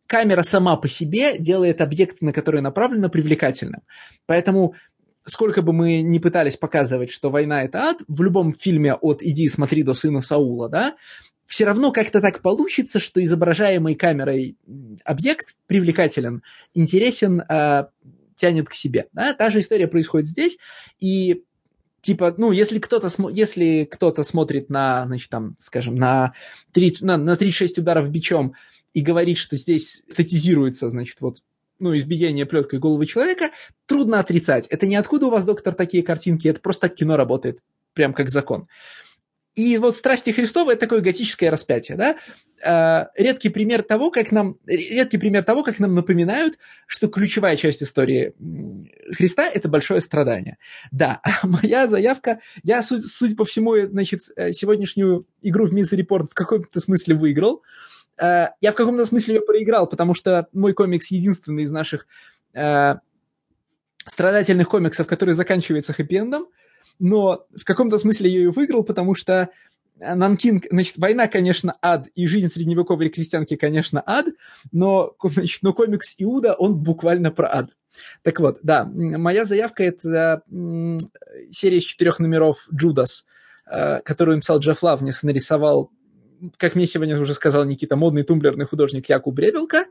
[0.07, 3.81] камера сама по себе делает объект, на который направлено, привлекательным.
[4.27, 4.75] Поэтому
[5.25, 9.49] сколько бы мы ни пытались показывать, что война это ад, в любом фильме от «Иди
[9.49, 10.97] смотри до сына Саула», да,
[11.47, 14.57] все равно как-то так получится, что изображаемый камерой
[15.05, 16.43] объект привлекателен,
[16.75, 17.87] интересен, э,
[18.37, 19.09] тянет к себе.
[19.13, 19.35] Да?
[19.35, 20.59] Та же история происходит здесь,
[21.01, 21.43] и
[22.03, 26.35] типа, ну, если кто-то, если кто-то смотрит на, значит, там, скажем, на,
[26.73, 28.55] 3, на, на 36 ударов бичом
[28.95, 31.43] и говорит, что здесь статизируется, значит, вот
[31.81, 33.51] ну, избиение плеткой головы человека,
[33.87, 34.67] трудно отрицать.
[34.69, 37.59] Это не откуда у вас, доктор, такие картинки, это просто так кино работает,
[37.95, 38.69] прям как закон.
[39.57, 42.17] И вот «Страсти Христовы»— это такое готическое распятие, да?
[42.63, 47.83] Э, редкий пример того, как нам, редкий пример того, как нам напоминают, что ключевая часть
[47.83, 48.33] истории
[49.13, 50.59] Христа— это большое страдание.
[50.93, 56.79] Да, моя заявка, я, судя, по всему, значит, э, сегодняшнюю игру в Report в каком-то
[56.79, 57.63] смысле выиграл.
[58.21, 62.07] Э, я в каком-то смысле ее проиграл, потому что мой комикс единственный из наших
[62.55, 62.95] э,
[64.07, 66.47] страдательных комиксов, который заканчивается хэппи-эндом
[67.01, 69.49] но в каком-то смысле я ее выиграл, потому что
[69.99, 74.27] Нанкин, значит, война, конечно, ад, и жизнь средневековой крестьянки, конечно, ад,
[74.71, 77.71] но, значит, но комикс Иуда, он буквально про ад.
[78.23, 80.43] Так вот, да, моя заявка– это
[81.51, 83.25] серия из четырех номеров «Джудас»,
[83.67, 85.91] э, которую написал Джефф Лавнис, нарисовал,
[86.57, 89.87] как мне сегодня уже сказал Никита, модный тумблерный художник Якуб Бребелка.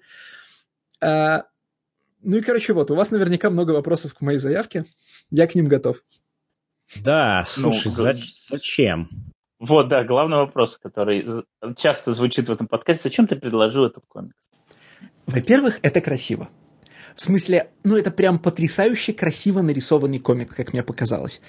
[1.02, 1.44] Э,
[2.22, 4.86] ну и, короче, вот, у вас наверняка много вопросов к моей заявке.
[5.32, 6.04] Я к ним готов.
[7.02, 8.20] Да, ну, слушай, ну,
[8.50, 9.10] зачем?
[9.60, 11.26] Вот, да, главный вопрос, который
[11.76, 13.04] часто звучит в этом подкасте.
[13.04, 14.52] Зачем ты предложил этот комикс?
[15.26, 16.50] Во-первых, это красиво.
[17.16, 21.42] В смысле, ну это прям потрясающе красиво нарисованный комикс, как мне показалось.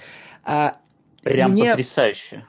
[0.43, 0.77] А
[1.23, 1.69] прям мне...
[1.69, 2.45] потрясающе.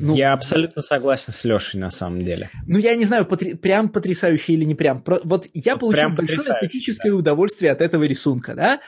[0.00, 2.50] Ну, я абсолютно согласен с Лешей на самом деле.
[2.66, 3.56] Ну, я не знаю, потр...
[3.56, 5.02] прям потрясающе или не прям.
[5.02, 5.20] Про...
[5.24, 7.18] Вот я вот получил большое эстетическое да.
[7.18, 8.80] удовольствие от этого рисунка, да.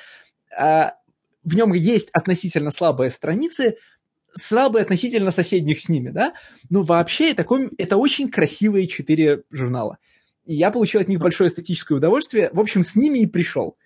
[0.56, 0.94] А,
[1.44, 3.76] в нем есть относительно слабые страницы,
[4.34, 6.34] слабые относительно соседних с ними, да.
[6.70, 7.46] Но вообще это,
[7.78, 9.98] это очень красивые четыре журнала.
[10.44, 12.50] И я получил от них большое эстетическое удовольствие.
[12.52, 13.76] В общем, с ними и пришел.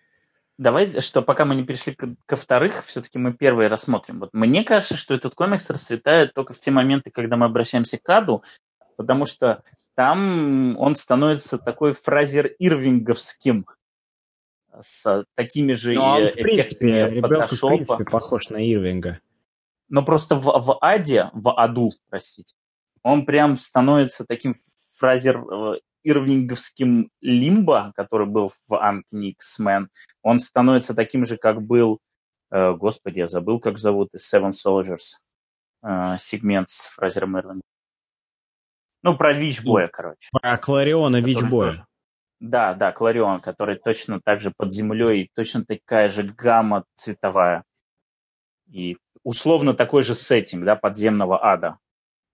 [0.58, 4.20] Давай, что пока мы не перешли ко вторых, все-таки мы первые рассмотрим.
[4.20, 8.08] Вот мне кажется, что этот комикс расцветает только в те моменты, когда мы обращаемся к
[8.08, 8.42] Аду,
[8.96, 9.62] потому что
[9.94, 13.66] там он становится такой фразер Ирвинговским,
[14.80, 17.74] с такими же Но он, в принципе, фотошопа.
[17.74, 19.20] в принципе, похож на Ирвинга.
[19.88, 22.54] Но просто в, в Аде, в Аду, простите,
[23.02, 24.54] он прям становится таким
[24.98, 25.74] фразер э,
[26.06, 29.88] ирвинговским Лимбо, который был в X-Men,
[30.22, 31.98] он становится таким же, как был,
[32.50, 35.18] э, господи, я забыл, как зовут, из Seven Soldiers
[35.82, 37.62] э, сегмент с Фразером Ирвингом.
[39.02, 40.28] Ну, про Вичбоя, короче.
[40.32, 41.86] Про Клариона Вичбоя.
[42.38, 47.64] Да, да, Кларион, который точно так же под землей, и точно такая же гамма цветовая.
[48.70, 51.78] И условно такой же сеттинг, да, подземного ада.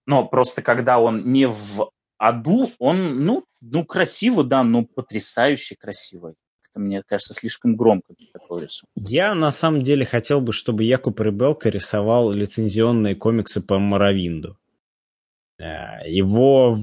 [0.07, 1.91] Но просто когда он не в
[2.23, 6.35] аду, он, ну, ну, красиво, да, но потрясающе красиво.
[6.71, 8.93] Это, мне кажется, слишком громко для такого рисунка.
[8.95, 14.57] Я, на самом деле, хотел бы, чтобы Якуб Рыбелка рисовал лицензионные комиксы по Моровинду.
[15.59, 16.79] Э, его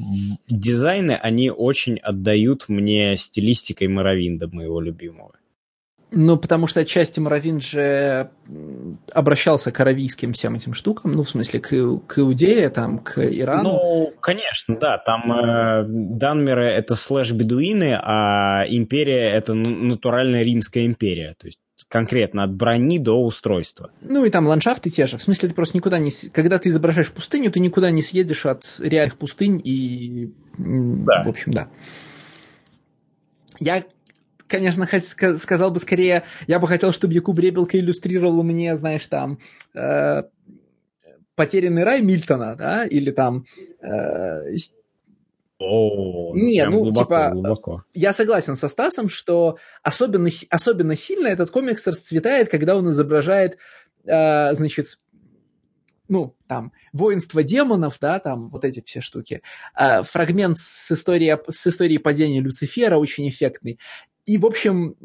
[0.50, 5.39] дизайны, они очень отдают мне стилистикой Моровинда, моего любимого.
[6.12, 8.32] Ну, потому что отчасти Моровин же
[9.14, 13.74] обращался к аравийским всем этим штукам, ну, в смысле, к, к Иудее, там, к Ирану.
[13.74, 21.46] Ну, конечно, да, там э, Данмеры— это слэш-бедуины, а империя— это натуральная римская империя, то
[21.46, 23.92] есть конкретно от брони до устройства.
[24.02, 25.18] Ну и там ландшафты те же.
[25.18, 26.12] В смысле, ты просто никуда не...
[26.32, 30.34] Когда ты изображаешь пустыню, ты никуда не съедешь от реальных пустынь и...
[30.58, 31.24] Да.
[31.24, 31.70] В общем, да.
[33.60, 33.84] Я
[34.50, 34.88] конечно,
[35.38, 39.40] сказал бы скорее, я бы хотел, чтобы Якуб Ребелка иллюстрировал мне, знаешь, там,
[39.74, 40.24] э,
[41.36, 43.46] «Потерянный рай» Мильтона, да, или там...
[43.82, 44.56] Э,
[45.62, 47.84] о, не, ну, глубоко, типа, глубоко.
[47.94, 53.58] я согласен со Стасом, что особенно, особенно сильно этот комикс расцветает, когда он изображает,
[54.06, 55.00] э, значит,
[56.10, 59.42] ну, там, воинство демонов, да, там, вот эти все штуки.
[59.80, 63.80] Э, фрагмент с историей, с историей падения Люцифера очень эффектный.
[64.26, 64.96] И, в общем,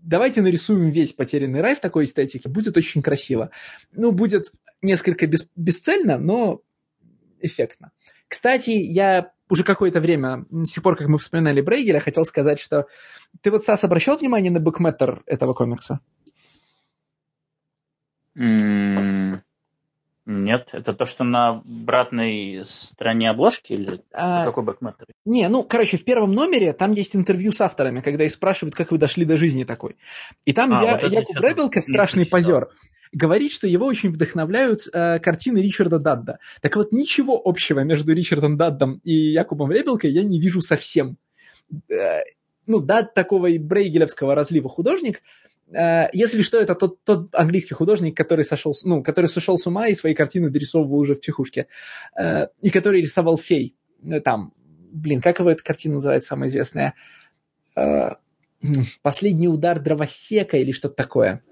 [0.00, 3.50] давайте нарисуем весь потерянный рай в такой эстетике, будет очень красиво.
[3.92, 4.50] Ну, будет
[4.82, 6.62] несколько бес, бесцельно, но
[7.40, 7.92] эффектно.
[8.28, 12.86] Кстати, я уже какое-то время, с тех пор, как мы вспоминали Брейгеля, хотел сказать, что
[13.42, 16.00] ты вот, Стас, обращал внимание на бэкметтер этого комикса?
[18.36, 19.40] Mm,
[20.26, 25.06] нет, это то, что на обратной стороне обложки или а, какой бэкметтер?
[25.24, 28.90] Не, ну, короче, в первом номере там есть интервью с авторами, когда их спрашивают, как
[28.90, 29.96] вы дошли до жизни такой.
[30.44, 32.68] И там а, я, вот Якуб Ребелка, страшный позер,
[33.12, 36.38] говорит, что его очень вдохновляют э, картины Ричарда Дадда.
[36.60, 41.16] Так вот, ничего общего между Ричардом Даддом и Якубом Ребелкой я не вижу совсем.
[41.90, 42.20] Э,
[42.66, 45.22] ну, Дадд такого и брейгелевского разлива художник–
[45.72, 49.94] если что, это тот, тот английский художник, который сошел, ну, который сошел с ума и
[49.94, 51.66] свои картины дорисовывал уже в психушке,
[52.18, 53.76] э, и который рисовал фей.
[54.02, 54.52] Э, там,
[54.92, 56.94] блин, как его эта картина называется, самая известная?
[59.02, 61.42] Последний удар дровосека или что-то такое.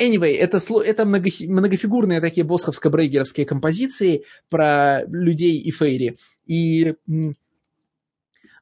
[0.00, 6.16] Anyway, это, это много, многофигурные такие босховско-брейгеровские композиции про людей и фейри.
[6.46, 6.94] И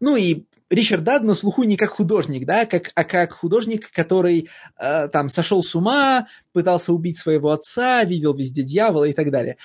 [0.01, 4.49] ну и Ричард Дад на слуху не как художник, да, как, а как художник, который
[4.79, 9.57] э, там сошел с ума, пытался убить своего отца, видел везде дьявола и так далее.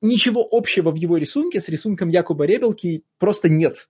[0.00, 3.88] Ничего общего в его рисунке с рисунком Якуба Ребелки просто нет.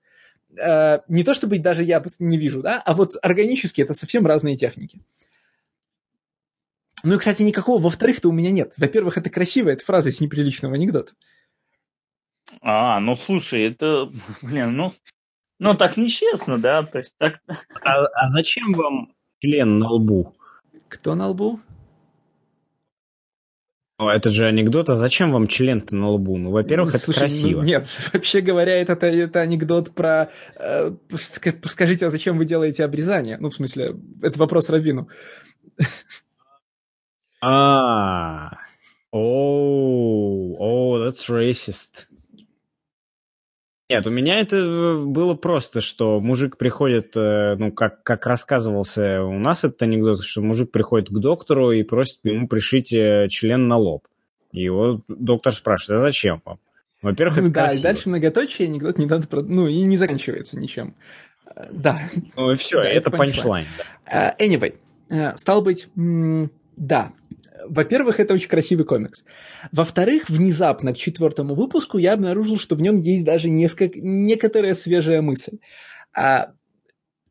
[0.56, 4.56] Э, не то чтобы даже я не вижу, да, а вот органически это совсем разные
[4.56, 5.00] техники.
[7.02, 8.74] Ну и, кстати, никакого во-вторых-то у меня нет.
[8.76, 11.12] Во-первых, это красиво, это фраза из неприличного анекдота.
[12.60, 14.10] А, ну слушай, это,
[14.42, 14.92] блин, ну,
[15.60, 16.82] ну, так нечестно, да?
[16.82, 17.40] То есть так...
[17.82, 20.34] А, а зачем вам член на лбу?
[20.88, 21.60] Кто на лбу?
[23.98, 26.38] Ну, это же анекдот, а зачем вам член-то на лбу?
[26.38, 27.60] Ну, во-первых, ну, это слушай, красиво.
[27.60, 30.30] Ну, нет, вообще говоря, это, это анекдот про...
[30.56, 30.92] Э,
[31.66, 33.36] скажите, а зачем вы делаете обрезание?
[33.38, 35.10] Ну, в смысле, это вопрос Равину.
[37.42, 38.52] А,
[39.12, 42.06] о, о, that's racist.
[43.90, 49.24] Нет, у меня это э, было просто, что мужик приходит, э, ну, как, как рассказывался
[49.24, 53.66] у нас этот анекдот, что мужик приходит к доктору и просит ему пришить э, член
[53.66, 54.06] на лоб.
[54.52, 56.60] И его доктор спрашивает, а зачем вам?
[57.02, 57.82] Во-первых, это Да, и красиво.
[57.82, 59.26] дальше многоточие, анекдот не надо...
[59.44, 60.94] Ну, и не заканчивается ничем.
[61.72, 62.00] Да.
[62.36, 63.66] Ну и все, Да, это это панчлайн.
[64.06, 64.36] да.
[64.38, 64.76] Anyway,
[65.36, 65.88] стал быть,
[66.76, 67.10] да.
[67.66, 69.24] Во-первых, это очень красивый комикс.
[69.72, 75.22] Во-вторых, внезапно к четвертому выпуску я обнаружил, что в нем есть даже несколько, некоторая свежая
[75.22, 75.58] мысль.
[76.12, 76.52] А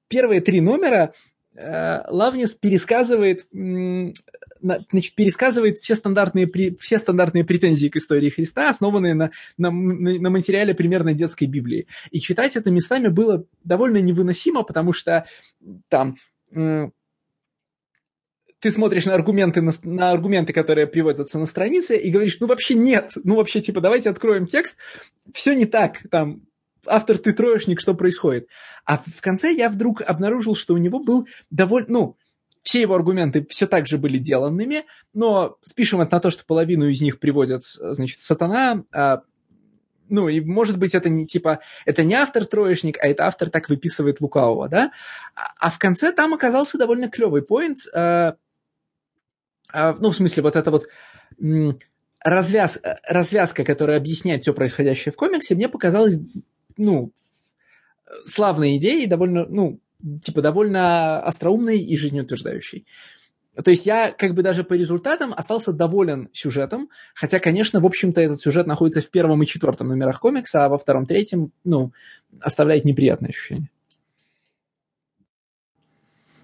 [0.07, 1.13] первые три номера
[1.55, 6.49] э, Лавнис пересказывает, значит, пересказывает все стандартные,
[6.79, 11.87] все стандартные претензии к истории Христа, основанные на, на, на материале примерно детской Библии.
[12.11, 15.25] И читать это местами было довольно невыносимо, потому что
[15.87, 16.17] там
[18.59, 22.75] ты смотришь на аргументы, на, на аргументы, которые приводятся на странице, и говоришь, ну вообще
[22.75, 24.75] нет, ну вообще типа давайте откроем текст,
[25.31, 26.41] все не так, там
[26.85, 28.47] автор ты троечник, что происходит.
[28.85, 32.17] А в конце я вдруг обнаружил, что у него был довольно, ну,
[32.63, 36.87] все его аргументы все так же были деланными, но спишем это на то, что половину
[36.87, 39.21] из них приводят, значит, сатана, а,
[40.09, 43.69] ну, и может быть это не типа, это не автор троечник, а это автор так
[43.69, 44.91] выписывает лукавого, да?
[45.35, 48.35] А, а в конце там оказался довольно клевый поинт, а,
[49.73, 50.87] ну, в смысле, вот это вот
[52.23, 56.17] развяз, э, развязка, которая объясняет все происходящее в комиксе, мне показалась,
[56.77, 57.11] ну,
[58.25, 59.79] славной идеей, довольно, ну,
[60.21, 62.85] типа, довольно остроумной и жизнеутверждающей.
[63.63, 68.21] То есть я как бы даже по результатам остался доволен сюжетом, хотя, конечно, в общем-то,
[68.21, 71.91] этот сюжет находится в первом и четвертом номерах комикса, а во втором, третьем, ну,
[72.39, 73.69] оставляет неприятное ощущение.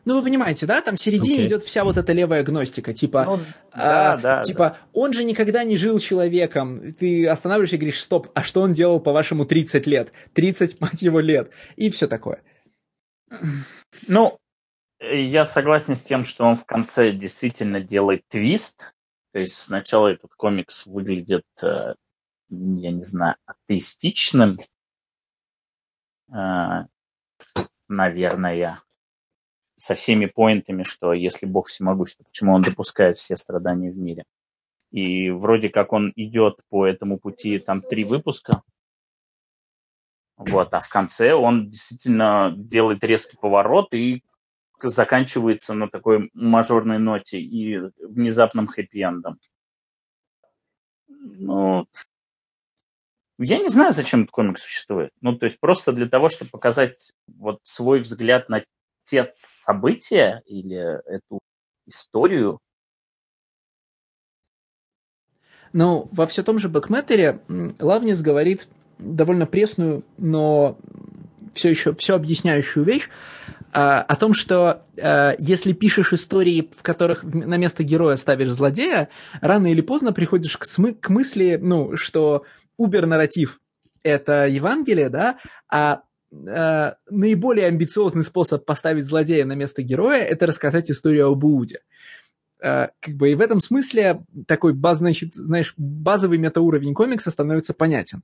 [0.06, 0.82] Ну, вы понимаете, да?
[0.82, 1.48] Там в середине Окей.
[1.48, 3.40] идет вся вот эта левая гностика, типа, Ну,
[3.72, 4.42] а, да, да.
[4.44, 6.94] типа, он же никогда не жил человеком.
[6.94, 10.12] Ты останавливаешься и говоришь, стоп, а что он делал, по-вашему, 30 лет?
[10.34, 11.50] 30, мать его, лет.
[11.76, 12.44] И все такое.
[14.08, 14.38] Ну,
[15.00, 18.94] я согласен с тем, что он в конце действительно делает твист.
[19.34, 21.94] То есть сначала этот комикс выглядит, э,
[22.50, 24.60] я не знаю, атеистичным,
[26.32, 26.86] э,
[27.90, 28.78] наверное,
[29.78, 34.24] со всеми поинтами, что если Бог всемогущ, то почему он допускает все страдания в мире.
[34.92, 38.62] И вроде как он идет по этому пути там три выпуска,
[40.38, 44.24] вот, а в конце он действительно делает резкий поворот и
[44.82, 49.38] заканчивается на такой мажорной ноте и внезапным хэппи-эндом.
[51.08, 51.88] Ну,
[53.38, 55.12] я не знаю, зачем этот комик существует.
[55.22, 58.64] Ну, то есть просто для того, чтобы показать вот свой взгляд на
[59.06, 61.40] те события или эту
[61.88, 62.60] историю.
[65.72, 68.68] Ну, во все том же Бэкметере м, Лавнис говорит
[68.98, 70.78] довольно пресную, но
[71.54, 73.10] все еще все объясняющую вещь
[73.74, 79.10] а, о том, что а, если пишешь истории, в которых на место героя ставишь злодея,
[79.42, 82.46] рано или поздно приходишь к, смы- к мысли, ну, что
[82.78, 83.60] убер-нарратив—
[84.04, 85.38] это Евангелие, да,
[85.70, 86.04] а
[86.48, 91.82] а, наиболее амбициозный способ поставить злодея на место героя— это рассказать историю об Иуде.
[92.62, 97.74] А, как бы и в этом смысле такой баз, значит, знаешь, базовый метауровень комикса становится
[97.74, 98.24] понятен.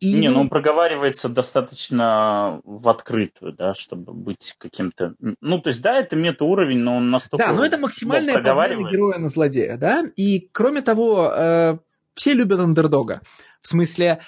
[0.00, 5.14] И, Не, ну он проговаривается достаточно в открытую, да, чтобы быть каким-то...
[5.40, 7.44] Ну, то есть, да, это метауровень, но он настолько...
[7.44, 11.78] да, но это ну, максимальная подмена героя на злодея, да, и кроме того, э,
[12.14, 13.22] все любят андердога.
[13.60, 14.20] В смысле,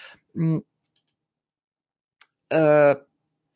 [2.51, 2.97] э,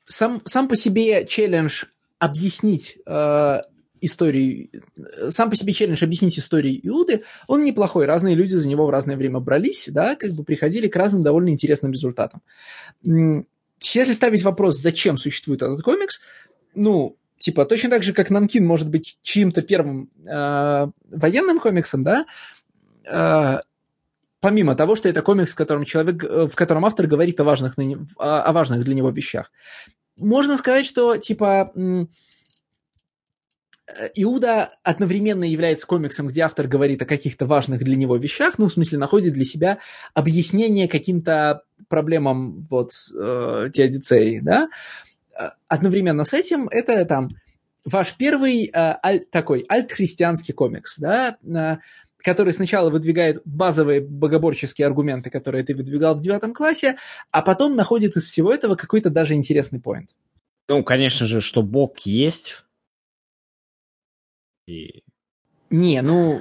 [0.04, 1.84] сам, сам по себе челлендж
[2.18, 3.60] объяснить э,
[4.00, 8.06] историю, э, сам по себе челлендж объяснить историю Иуды, он неплохой.
[8.06, 11.50] Разные люди за него в разное время брались, да, как бы приходили к разным довольно
[11.50, 12.42] интересным результатам.
[13.02, 16.20] Если ставить вопрос, зачем существует этот комикс,
[16.74, 22.26] ну, типа, точно так же, как Нанкин может быть чьим-то первым э, военным комиксом, да,
[23.04, 23.60] э,
[24.44, 27.76] помимо того, что это комикс, в котором человек, э, в котором автор говорит о важных,
[28.18, 29.50] о, важных для него вещах.
[30.18, 32.04] Можно сказать, что, типа, э,
[34.16, 38.72] Иуда одновременно является комиксом, где автор говорит о каких-то важных для него вещах, ну, в
[38.72, 39.78] смысле, находит для себя
[40.12, 44.68] объяснение каким-то проблемам вот э, теодицеи, да.
[45.40, 47.30] Э, Одновременно с этим это там
[47.86, 51.38] ваш первый э, аль- такой альтхристианский комикс, да,
[52.24, 56.96] который сначала выдвигает базовые богоборческие аргументы, которые ты выдвигал в девятом классе,
[57.30, 60.10] а потом находит из всего этого какой-то даже интересный поинт.
[60.68, 62.64] Ну, конечно же, что Бог есть.
[64.66, 65.02] И...
[65.68, 66.40] Не, ну,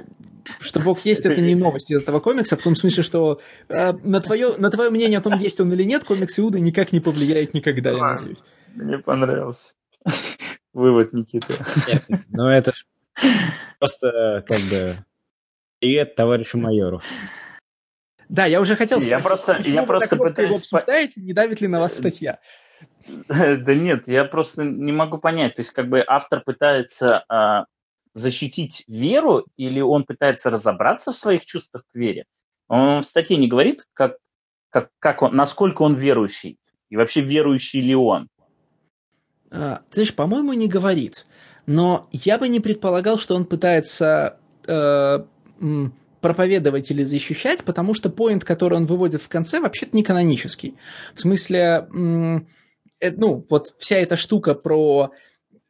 [0.60, 4.20] что Бог есть, это не новость из этого комикса, в том смысле, что э, на,
[4.20, 7.52] твое, на твое мнение о том, есть он или нет, комикс Иуда никак не повлияет
[7.52, 8.38] никогда, я надеюсь.
[8.74, 9.74] Мне понравился.
[10.72, 11.54] Вывод Никиты.
[11.88, 12.72] Нет, ну это
[13.78, 14.94] просто как бы...
[15.84, 17.02] Привет товарищу майору.
[18.30, 19.10] Да, я уже хотел спросить.
[19.10, 20.52] Я просто, я просто пытаюсь...
[20.72, 22.38] Вы обсуждаете, не давит ли на вас статья?
[23.28, 25.56] Да нет, я просто не могу понять.
[25.56, 27.66] То есть как бы автор пытается а,
[28.14, 32.24] защитить веру или он пытается разобраться в своих чувствах к вере?
[32.66, 34.16] Он в статье не говорит, как,
[34.70, 36.58] как, как он, насколько он верующий
[36.88, 38.30] и вообще верующий ли он.
[39.50, 41.26] А, ты знаешь, по-моему, не говорит.
[41.66, 45.24] Но я бы не предполагал, что он пытается э,
[46.24, 50.74] проповедовать или защищать, потому что поинт, который он выводит в конце, вообще-то не канонический.
[51.14, 51.86] В смысле,
[53.00, 55.10] э, ну, вот вся эта штука про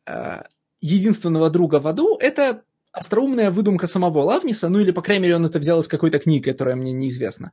[0.06, 0.42] э,
[0.80, 2.62] единственного друга в аду, это
[2.92, 6.48] остроумная выдумка самого Лавниса, ну или, по крайней мере, он это взял из какой-то книги,
[6.50, 7.50] которая мне неизвестна.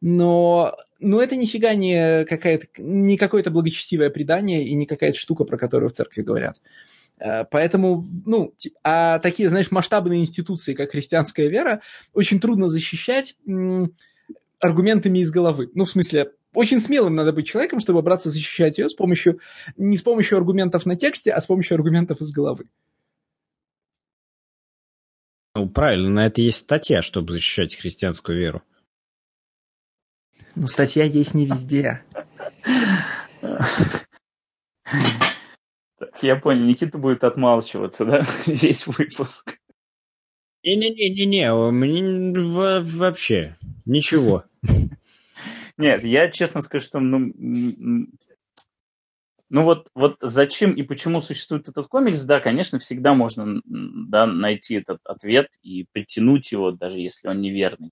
[0.00, 5.58] Но, но это нифига не, какая-то, не какое-то благочестивое предание и не какая-то штука, про
[5.58, 6.58] которую в церкви говорят.
[6.58, 11.80] Э, поэтому, ну, а такие, знаешь, масштабные институции, как христианская вера,
[12.12, 13.36] очень трудно защищать
[14.60, 15.70] аргументами из головы.
[15.74, 19.40] Ну, в смысле, очень смелым надо быть человеком, чтобы браться защищать ее с помощью,
[19.76, 22.66] не с помощью аргументов на тексте, а с помощью аргументов из головы.
[25.54, 28.62] Ну, правильно, на это есть статья, чтобы защищать христианскую веру.
[30.56, 32.02] Ну, статья есть не везде.
[36.04, 39.58] Так, я понял, Никита будет отмалчиваться, да, весь выпуск.
[40.62, 44.44] Не-не-не-не-не, мне вообще ничего.
[45.76, 47.32] Нет, я честно скажу, что ну,
[49.50, 54.76] ну вот, вот зачем и почему существует этот комикс, да, конечно, всегда можно да, найти
[54.76, 57.90] этот ответ и притянуть его, даже если он неверный.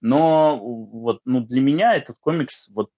[0.00, 2.90] Но вот ну, для меня этот комикс вот,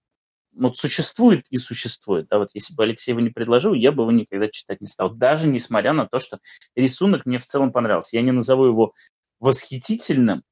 [0.53, 2.29] вот существует и существует.
[2.29, 5.11] Да, вот если бы Алексей его не предложил, я бы его никогда читать не стал.
[5.11, 6.39] Даже несмотря на то, что
[6.75, 8.17] рисунок мне в целом понравился.
[8.17, 8.93] Я не назову его
[9.41, 10.43] восхитительным,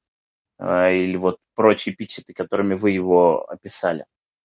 [0.58, 4.04] э, или вот прочие эпитеты, которыми вы его описали.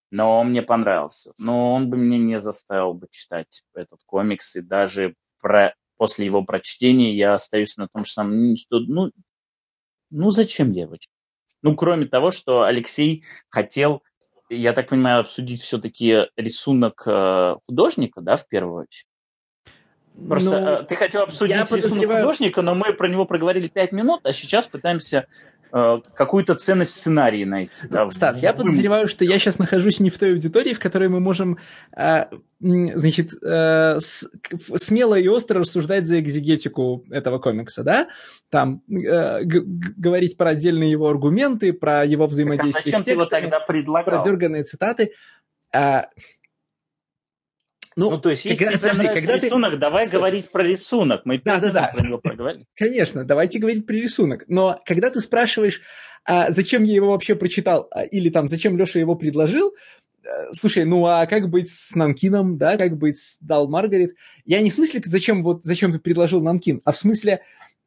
[0.09, 1.33] Но он мне понравился.
[1.37, 4.55] Но он бы меня не заставил бы читать этот комикс.
[4.55, 9.11] И даже про, после его прочтения я остаюсь на том же самом, что ну,
[10.09, 11.17] ну зачем я его читаю?
[11.61, 14.03] Ну, кроме того, что Алексей хотел,
[14.51, 19.05] я так понимаю, обсудить все-таки рисунок э, художника, да, в первую очередь.
[20.27, 22.23] Просто ну, э, ты хотел обсудить рисунок подозреваю...
[22.23, 25.27] художника, но мы про него проговорили пять минут, а сейчас пытаемся
[25.71, 27.87] какую-то ценность в сценарии найти.
[27.89, 31.19] Да, Стас, я подозреваю, что я сейчас нахожусь не в той аудитории, в которой мы
[31.19, 31.57] можем
[31.95, 32.25] э,
[32.59, 38.07] значит, э, смело и остро рассуждать за экзегетику этого комикса, да?
[38.49, 43.21] Там говорить про отдельные его аргументы, про его взаимодействие так, а зачем с текстами, ты
[43.21, 44.21] его тогда предлагал?
[44.21, 45.11] про дерганные цитаты.
[45.73, 46.07] А,
[47.95, 49.77] ну, ну, то есть, если когда, тебе подожди, когда рисунок, ты...
[49.77, 50.19] давай Стоп.
[50.19, 51.21] говорить про рисунок.
[51.25, 51.91] Мы да, да, да.
[51.93, 52.65] про него проговорили.
[52.75, 54.45] Конечно, давайте говорить про рисунок.
[54.47, 55.81] Но когда ты спрашиваешь,
[56.23, 59.73] а зачем я его вообще прочитал, а, или там, зачем Леша его предложил,
[60.23, 64.15] э, слушай, ну а как быть с Нанкином, да, как быть с Дал Маргарет?
[64.45, 67.41] Я не в смысле, зачем, вот, зачем ты предложил Нанкин, а в смысле,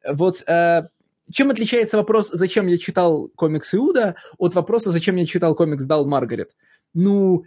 [0.07, 0.83] вот, э,
[1.31, 6.05] чем отличается вопрос, зачем я читал комикс Иуда, от вопроса, зачем я читал комикс Дал
[6.05, 6.51] Маргарет?
[6.93, 7.45] Ну,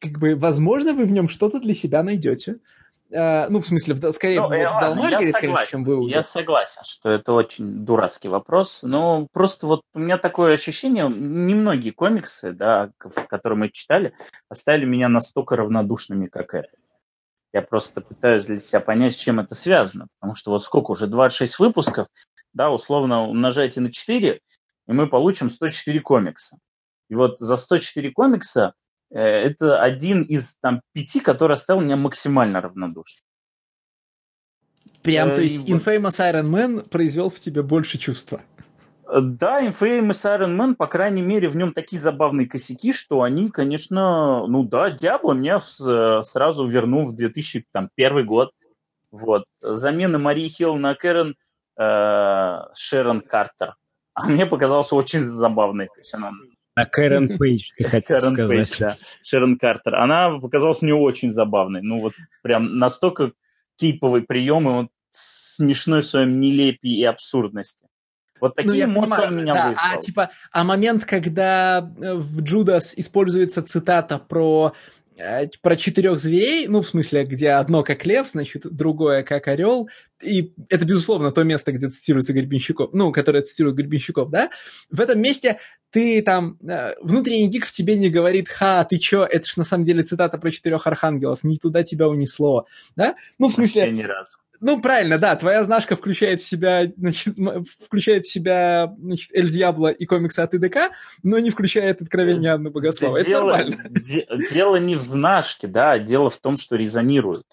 [0.00, 2.58] как бы, возможно, вы в нем что-то для себя найдете.
[3.10, 6.14] Uh, ну, в смысле, в, скорее ну, в, в Далмаргере, конечно, чем вы уже.
[6.14, 8.82] Я согласен, что это очень дурацкий вопрос.
[8.82, 14.12] Но просто вот у меня такое ощущение, немногие комиксы, да, которые мы читали,
[14.50, 16.68] оставили меня настолько равнодушными, как это.
[17.54, 20.08] Я просто пытаюсь для себя понять, с чем это связано.
[20.20, 22.08] Потому что вот сколько уже, 26 выпусков,
[22.52, 26.58] да, условно умножайте на 4, и мы получим 104 комикса.
[27.08, 32.60] И вот за 104 комикса Э, это один из там пяти, который оставил меня максимально
[32.60, 33.24] равнодушным.
[35.02, 38.42] Прям, то э, есть Infamous Iron Man произвел в тебе больше чувства.
[39.06, 43.50] Э, да, Infamous Iron Man, по крайней мере, в нем такие забавные косяки, что они,
[43.50, 48.52] конечно, ну да, Диабло меня сразу вернул в 2001 год.
[49.10, 49.44] Вот.
[49.62, 51.36] Замена Марии Хилл на Кэрен
[51.78, 53.76] э, Шерон Картер.
[54.14, 55.86] А мне показалось очень забавной.
[55.86, 56.32] То есть она
[56.78, 58.56] а Кэрон Пейдж, ты хотел Кэрон сказать.
[58.56, 58.96] Пейдж, да.
[59.22, 59.96] Шерон Картер.
[59.96, 61.82] Она показалась мне очень забавной.
[61.82, 63.32] Ну вот прям настолько
[63.76, 67.88] киповый прием, и он смешной в своем нелепии и абсурдности.
[68.40, 69.86] Вот ну, такие ну, эмоции он меня да, вызвал.
[69.90, 74.74] А, типа, а момент, когда э, в Джудас используется цитата про
[75.62, 79.88] про четырех зверей, ну, в смысле, где одно как лев, значит, другое как орел,
[80.22, 84.50] и это, безусловно, то место, где цитируется Гребенщиков, ну, которое цитирует Гребенщиков, да,
[84.90, 85.58] в этом месте
[85.90, 89.64] ты там, э, внутренний гик в тебе не говорит, ха, ты чё, это ж на
[89.64, 92.66] самом деле цитата про четырех архангелов, не туда тебя унесло,
[92.96, 93.90] да, ну, в смысле...
[93.90, 94.38] ни разу.
[94.60, 97.36] Ну, правильно, да, твоя знашка включает в себя, значит,
[97.84, 100.90] включает в себя значит, Эль Дьябло и комиксы от ИДК,
[101.22, 103.18] но не включает откровение Анны Богослова.
[103.18, 103.76] Это дело, нормально.
[103.90, 107.46] де- дело не в знашке, да, а дело в том, что резонирует.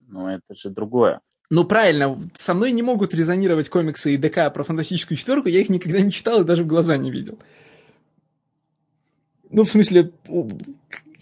[0.00, 1.20] Но это же другое.
[1.48, 6.00] Ну, правильно, со мной не могут резонировать комиксы ИДК про фантастическую четверку, я их никогда
[6.00, 7.38] не читал и даже в глаза не видел.
[9.50, 10.10] Ну, в смысле,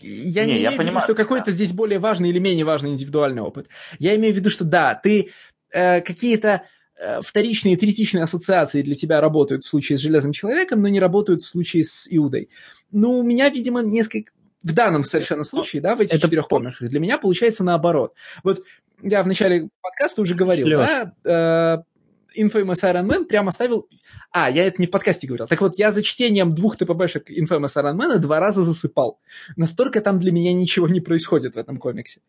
[0.05, 2.91] я не, не я имею в виду, что какой-то здесь более важный или менее важный
[2.91, 3.69] индивидуальный опыт.
[3.99, 5.31] Я имею в виду, что да, ты
[5.73, 6.63] э, какие-то
[6.99, 11.43] э, вторичные, третичные ассоциации для тебя работают в случае с Железным Человеком, но не работают
[11.43, 12.49] в случае с Иудой.
[12.91, 14.33] Ну, у меня, видимо, несколько...
[14.63, 16.27] В данном совершенно случае, да, в этих Это...
[16.27, 18.15] четырех комиксах, для меня получается наоборот.
[18.43, 18.63] Вот
[19.03, 20.89] я в начале подкаста уже говорил, Леш.
[20.89, 21.94] да, э,
[22.37, 23.89] Infamous Iron Man прямо ставил...
[24.31, 25.47] А, я это не в подкасте говорил.
[25.47, 29.21] Так вот, я за чтением двух ТПБшек Infamous Iron Man два раза засыпал.
[29.57, 32.21] Настолько там для меня ничего не происходит в этом комиксе.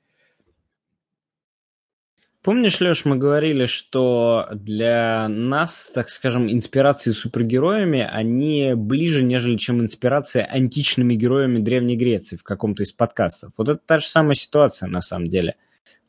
[2.46, 9.82] Помнишь, Леш, мы говорили, что для нас, так скажем, инспирации супергероями, они ближе, нежели чем
[9.82, 13.52] инспирация античными героями Древней Греции в каком-то из подкастов.
[13.58, 15.56] Вот это та же самая ситуация на самом деле.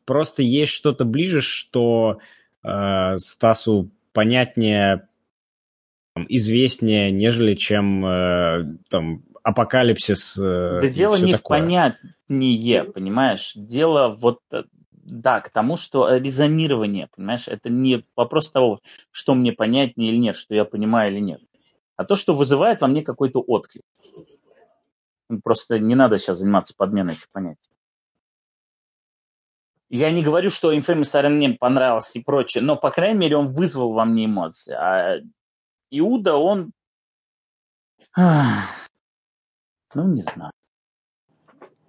[0.05, 2.19] Просто есть что-то ближе, что
[2.67, 5.09] э, Стасу понятнее,
[6.29, 10.39] известнее, нежели чем э, там апокалипсис.
[10.39, 11.39] Э, да дело не такое.
[11.39, 13.53] в понятнее, понимаешь?
[13.55, 18.81] Дело вот э, да, к тому, что резонирование, понимаешь, это не вопрос того,
[19.11, 21.41] что мне понятнее или нет, что я понимаю или нет,
[21.97, 23.85] а то, что вызывает во мне какой-то отклик.
[25.43, 27.71] Просто не надо сейчас заниматься подменой этих понятий.
[29.89, 33.53] Я не говорю, что Infamous Iron мне понравился и прочее, но, по крайней мере, он
[33.53, 34.75] вызвал во мне эмоции.
[34.75, 35.21] А
[35.91, 36.73] Иуда, он...
[38.17, 40.51] Ну, не знаю.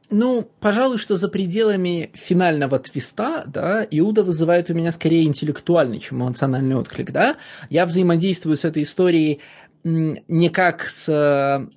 [0.09, 6.21] Ну, пожалуй, что за пределами финального твиста, да, Иуда вызывает у меня скорее интеллектуальный, чем
[6.21, 7.35] эмоциональный отклик, да.
[7.69, 9.41] Я взаимодействую с этой историей
[9.83, 11.67] не как с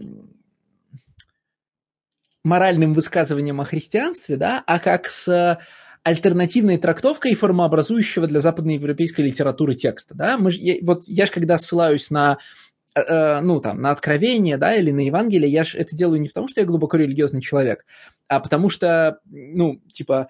[2.44, 5.58] моральным высказыванием о христианстве, да, а как с
[6.02, 10.14] альтернативной трактовкой формообразующего для западноевропейской литературы текста.
[10.14, 10.38] Да?
[10.38, 12.38] Мы, я, вот я же когда ссылаюсь на
[12.94, 16.28] э, э, ну, там, на откровение, да, или на Евангелие, я же это делаю не
[16.28, 17.84] потому, что я глубоко религиозный человек,
[18.28, 20.28] а потому что, ну, типа,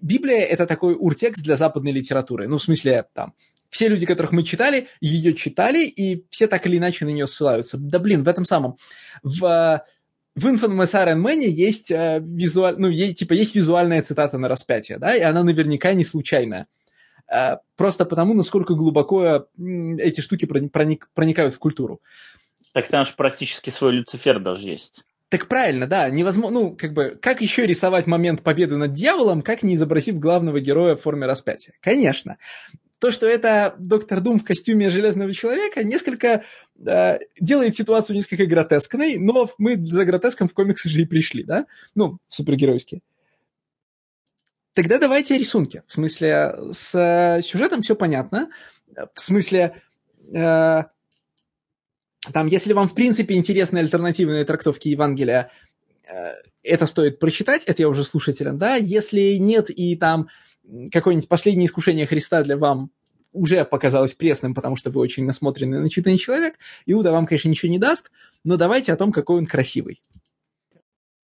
[0.00, 2.48] Библия– это такой уртекст для западной литературы.
[2.48, 3.34] Ну, в смысле, там,
[3.70, 7.78] все люди, которых мы читали, ее читали, и все так или иначе на нее ссылаются.
[7.78, 8.76] Да блин, в этом самом.
[9.22, 9.82] В
[10.34, 12.76] в Infamous Iron Man есть э, визуаль...
[12.78, 16.66] ну, есть, типа, есть визуальная цитата на распятие, да, и она наверняка не случайная.
[17.30, 19.40] Э, просто потому, насколько глубоко э,
[19.98, 21.10] эти штуки проник...
[21.14, 22.00] проникают в культуру.
[22.72, 25.04] Так там же практически свой Люцифер даже есть.
[25.28, 29.62] Так правильно, да, невозможно, ну, как бы, как еще рисовать момент победы над дьяволом, как
[29.62, 31.74] не изобразив главного героя в форме распятия?
[31.80, 32.38] Конечно
[33.02, 36.44] то, что это доктор Дум в костюме Железного Человека, несколько
[36.86, 41.66] э, делает ситуацию несколько гротескной, но мы за гротеском в комиксы же и пришли, да?
[41.96, 43.00] Ну, супергеройские.
[44.72, 45.82] Тогда давайте рисунки.
[45.88, 48.50] В смысле, с э, сюжетом все понятно.
[49.14, 49.82] В смысле,
[50.32, 50.82] э,
[52.32, 55.50] там, если вам, в принципе, интересны альтернативные трактовки Евангелия,
[56.04, 60.28] э, это стоит прочитать, это я уже слушателям, да, если нет и там
[60.90, 62.90] какое-нибудь последнее искушение Христа для вам
[63.32, 67.78] уже показалось пресным, потому что вы очень насмотренный, начитанный человек, Иуда вам, конечно, ничего не
[67.78, 68.10] даст,
[68.44, 70.00] но давайте о том, какой он красивый.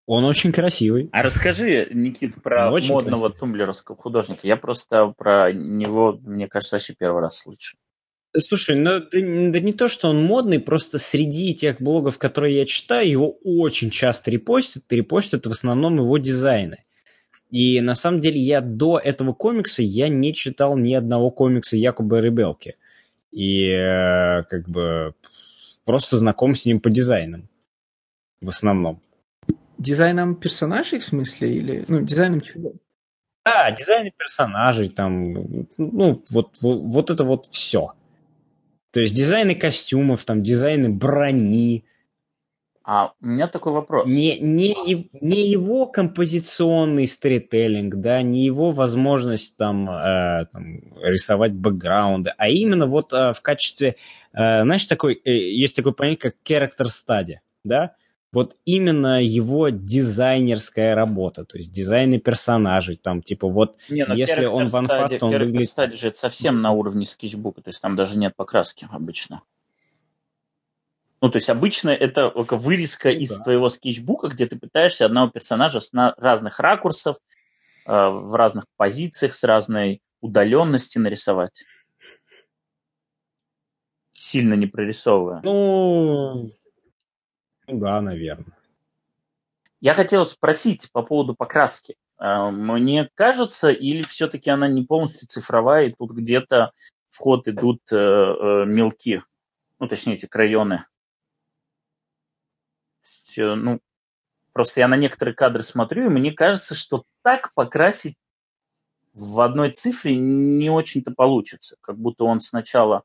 [0.06, 1.10] Он очень красивый.
[1.12, 3.40] А расскажи, Никит, про модного красивый.
[3.40, 4.48] тумблеровского художника.
[4.48, 7.76] Я просто про него, мне кажется, вообще первый раз слышу.
[8.38, 12.66] Слушай, ну да, да не то, что он модный, просто среди тех блогов, которые я
[12.66, 16.86] читаю, его очень часто репостят, и репостят в основном его дизайны.
[17.50, 22.20] И на самом деле я до этого комикса я не читал ни одного комикса Якуба
[22.20, 22.76] Ребелки.
[23.32, 25.14] И э, как бы
[25.86, 27.48] просто знаком с ним по дизайнам.
[28.42, 29.02] В основном.
[29.78, 31.56] Дизайном персонажей в смысле?
[31.56, 32.74] Или, ну, дизайном чего?
[33.46, 35.34] Да, дизайны персонажей, там,
[35.78, 37.94] ну, вот, вот, вот это вот все.
[38.92, 41.86] То есть дизайны костюмов, там, дизайны брони,
[42.90, 44.08] а у меня такой вопрос.
[44.08, 52.32] Не, не, не его композиционный сторителлинг, да, не его возможность там, э, там рисовать бэкграунды,
[52.38, 53.98] а именно вот э, в качестве,
[54.32, 57.96] э, знаешь, такой, э, есть такое понятие, как character study, да,
[58.32, 64.46] вот именно его дизайнерская работа, то есть дизайны персонажей, там, типа, вот, не, ну, если
[64.46, 65.94] он ванфаст, он выглядит...
[65.94, 69.42] Же это совсем на уровне скетчбука, то есть там даже нет покраски обычно.
[71.20, 73.44] Ну, то есть обычно это вырезка ну, из да.
[73.44, 77.18] твоего скетчбука, где ты пытаешься одного персонажа с разных ракурсов,
[77.86, 81.64] э, в разных позициях, с разной удаленности нарисовать.
[84.14, 85.42] Сильно не прорисовывая.
[85.44, 86.52] Ну,
[87.68, 88.58] да, наверное.
[89.80, 91.96] Я хотел спросить по поводу покраски.
[92.18, 96.72] А, мне кажется, или все-таки она не полностью цифровая, и тут где-то
[97.10, 99.24] в ход идут э, э, мелки,
[99.80, 100.84] ну, точнее, эти крайоны.
[103.08, 103.80] Все, ну,
[104.52, 108.16] просто я на некоторые кадры смотрю, и мне кажется, что так покрасить
[109.14, 111.78] в одной цифре не очень-то получится.
[111.82, 113.04] Как будто он сначала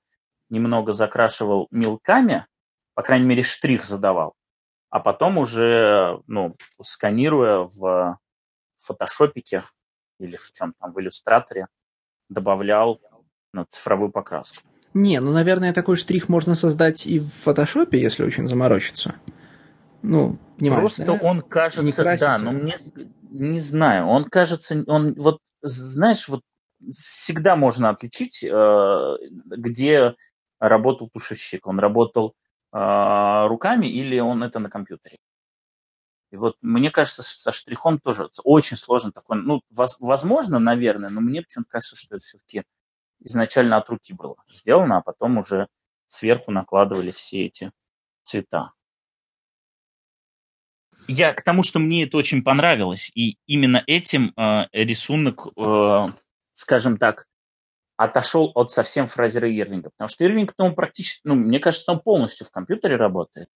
[0.51, 2.47] немного закрашивал мелками,
[2.95, 4.35] по крайней мере, штрих задавал,
[4.91, 8.19] а потом уже, ну, сканируя в
[8.77, 9.63] фотошопике
[10.19, 11.69] или в чем там, в иллюстраторе,
[12.29, 13.01] добавлял
[13.53, 14.63] ну, цифровую покраску.
[14.95, 19.15] Не, ну, наверное, такой штрих можно создать и в фотошопе, если очень заморочиться.
[20.03, 21.13] Ну, понимаешь, Просто да?
[21.13, 22.79] он кажется, да, но мне
[23.31, 26.43] не знаю, он кажется, он вот, знаешь, вот
[26.91, 30.15] всегда можно отличить, э, где
[30.59, 31.67] работал тушевщик.
[31.67, 32.35] Он работал
[32.73, 35.19] э, руками или он это на компьютере.
[36.31, 39.43] И вот мне кажется, со штрихом тоже очень сложно такой.
[39.43, 42.65] Ну, возможно, наверное, но мне почему-то кажется, что это все-таки
[43.21, 45.69] изначально от руки было сделано, а потом уже
[46.07, 47.71] сверху накладывались все эти
[48.23, 48.73] цвета.
[51.09, 56.07] Я к тому, что мне это очень понравилось, и именно этим э, рисунок, э,
[56.53, 57.27] скажем так,
[57.97, 62.47] отошел от совсем фразера Ирвинга, потому что Ирвинг, ну, практически, ну, мне кажется, он полностью
[62.47, 63.49] в компьютере работает,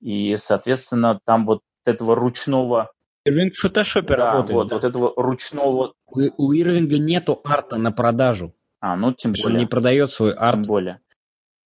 [0.00, 2.92] и, соответственно, там вот этого ручного...
[3.24, 4.54] Ирвинг в фотошопе да, работает.
[4.54, 4.76] Вот, да.
[4.76, 5.94] вот этого ручного...
[6.06, 8.54] У, у Ирвинга нету арта на продажу.
[8.80, 9.46] А, ну тем более.
[9.46, 10.56] Он не продает свой арт.
[10.56, 11.00] Тем более.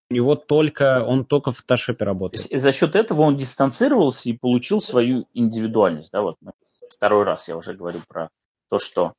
[0.09, 2.47] У него только, он только в фотошопе работает.
[2.47, 6.13] И за счет этого он дистанцировался и получил свою индивидуальность.
[6.13, 6.37] Да, вот
[6.89, 8.31] второй раз я уже говорю про
[8.71, 9.15] то, что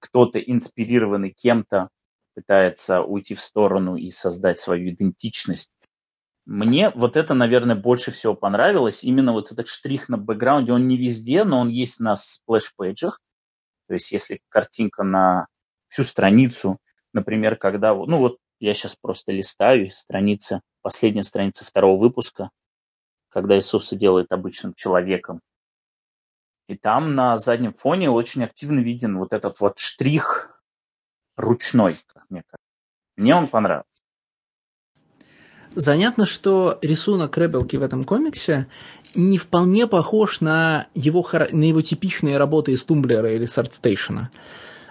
[0.00, 1.88] кто-то, инспирированный кем-то,
[2.34, 5.70] пытается уйти в сторону и создать свою идентичность.
[6.46, 9.04] Мне вот это, наверное, больше всего понравилось.
[9.04, 12.90] Именно вот этот штрих на бэкграунде, он не везде, но он есть на splash page
[12.90, 13.20] ах.
[13.88, 15.46] То есть если картинка на
[15.88, 16.78] всю страницу,
[17.12, 22.48] например, когда, ну вот я сейчас просто листаю страница, последняя страница второго выпуска,
[23.28, 25.40] когда Иисуса делает обычным человеком.
[26.66, 30.62] И там на заднем фоне очень активно виден вот этот вот штрих
[31.36, 32.64] ручной, как мне кажется.
[33.16, 34.00] Мне он понравился.
[35.74, 38.68] Занятно, что рисунок Ребелки в этом комиксе
[39.14, 44.30] не вполне похож на его, на его типичные работы из Тумблера или Сартстейшена.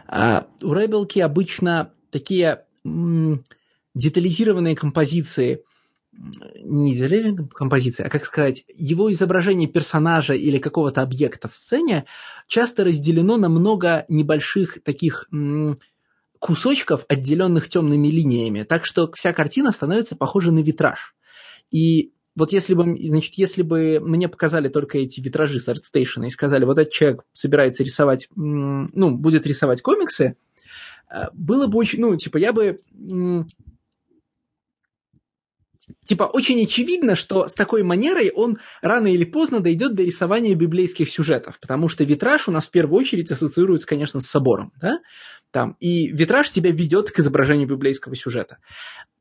[0.08, 3.43] А у Ребелки обычно такие м-
[3.96, 5.64] детализированные композиции,
[6.12, 12.06] не детализированные композиции, а, как сказать, его изображение персонажа или какого-то объекта в сцене
[12.48, 15.28] часто разделено на много небольших таких
[16.40, 21.16] кусочков, отделенных темными линиями, так что вся картина становится похожа на витраж.
[21.72, 26.30] И вот если бы, значит, если бы мне показали только эти витражи с ArtStation и
[26.30, 30.36] сказали, вот этот человек собирается рисовать, ну, будет рисовать комиксы,
[31.10, 32.78] э, было бы очень, ну, типа, я бы
[36.03, 41.10] типа, очень очевидно, что с такой манерой он рано или поздно дойдет до рисования библейских
[41.10, 45.00] сюжетов, потому что витраж у нас в первую очередь ассоциируется, конечно, с собором, да,
[45.52, 48.58] там, и витраж тебя ведет к изображению библейского сюжета.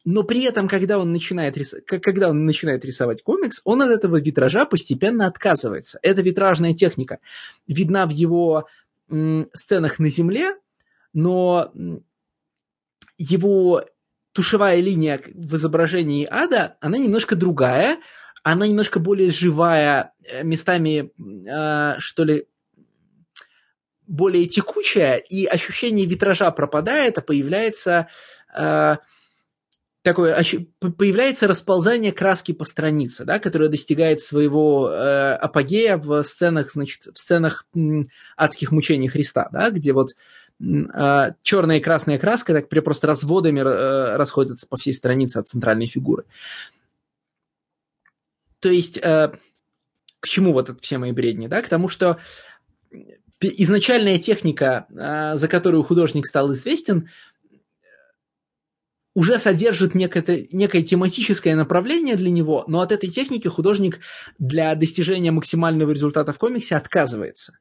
[0.05, 1.75] Но при этом, когда он начинает, рис...
[1.87, 5.99] когда он начинает рисовать комикс, он от этого витража постепенно отказывается.
[6.03, 7.19] Эта витражная техника
[7.69, 8.67] видна в его
[9.11, 10.57] м, сценах на земле,
[11.13, 11.73] но
[13.19, 13.85] его
[14.33, 17.99] тушевая линия в изображении ада, она немножко другая,
[18.43, 21.13] она немножко более живая, э, местами,
[21.49, 22.47] э, что ли,
[24.07, 28.09] более текучая, и ощущение витража пропадает, а появляется
[28.55, 28.97] э,
[30.03, 30.43] такое
[30.81, 37.19] появляется расползание краски по странице, да, которое достигает своего э, апогея в сценах, значит, в
[37.19, 40.15] сценах м, адских мучений Христа, да, где вот
[40.95, 45.87] а, черная и красная краска так просто разводами э, расходятся по всей странице от центральной
[45.87, 46.25] фигуры.
[48.61, 49.33] То есть, э,
[50.21, 51.63] к чему вот это все мои бредни, да?
[51.63, 52.19] К тому, что
[53.41, 57.09] изначальная техника, э, за которую художник стал известен,
[59.15, 63.99] уже содержит некое, некое тематическое направление для него, но от этой техники художник
[64.39, 67.59] для достижения максимального результата в комиксе отказывается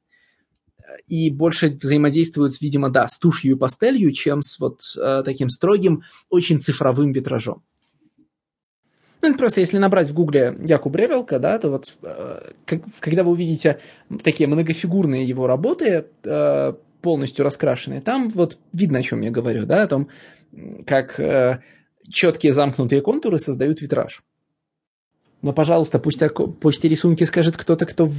[1.08, 6.03] и больше взаимодействуют, видимо, да, с тушью и пастелью, чем с вот э, таким строгим,
[6.30, 7.64] очень цифровым витражом.
[9.22, 13.32] Ну, просто если набрать в гугле Якуб Ревелка, да, то вот э, как, когда вы
[13.32, 13.80] увидите
[14.24, 18.02] такие многофигурные его работы, э, полностью раскрашенные.
[18.02, 20.10] Там вот видно, о чем я говорю, да, о том,
[20.86, 21.61] как э,
[22.10, 24.24] четкие замкнутые контуры создают витраж.
[25.42, 26.22] Но, пожалуйста, пусть,
[26.60, 28.16] пусть рисунки скажет кто-то, кто в,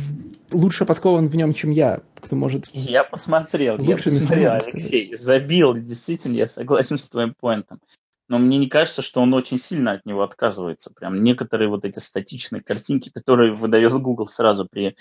[0.51, 2.67] лучше подкован в нем, чем я, кто может...
[2.73, 7.81] Я посмотрел, я посмотрел, Алексей, забил, действительно, я согласен с твоим поинтом.
[8.29, 10.93] Но мне не кажется, что он очень сильно от него отказывается.
[10.95, 14.97] Прям некоторые вот эти статичные картинки, которые выдает Google сразу при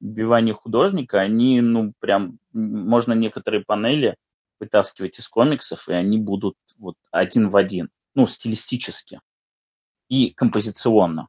[0.00, 4.16] вбивании художника, они, ну, прям, можно некоторые панели
[4.60, 9.20] вытаскивать из комиксов, и они будут вот один в один, ну, стилистически
[10.08, 11.28] и композиционно.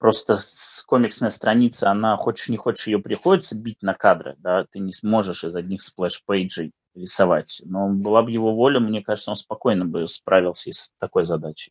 [0.00, 0.38] Просто
[0.86, 5.44] комиксная страница, она, хочешь не хочешь, ее приходится бить на кадры, да, ты не сможешь
[5.44, 7.60] из одних splash page ей рисовать.
[7.66, 11.70] Но была бы его воля, мне кажется, он спокойно бы справился с такой задачей.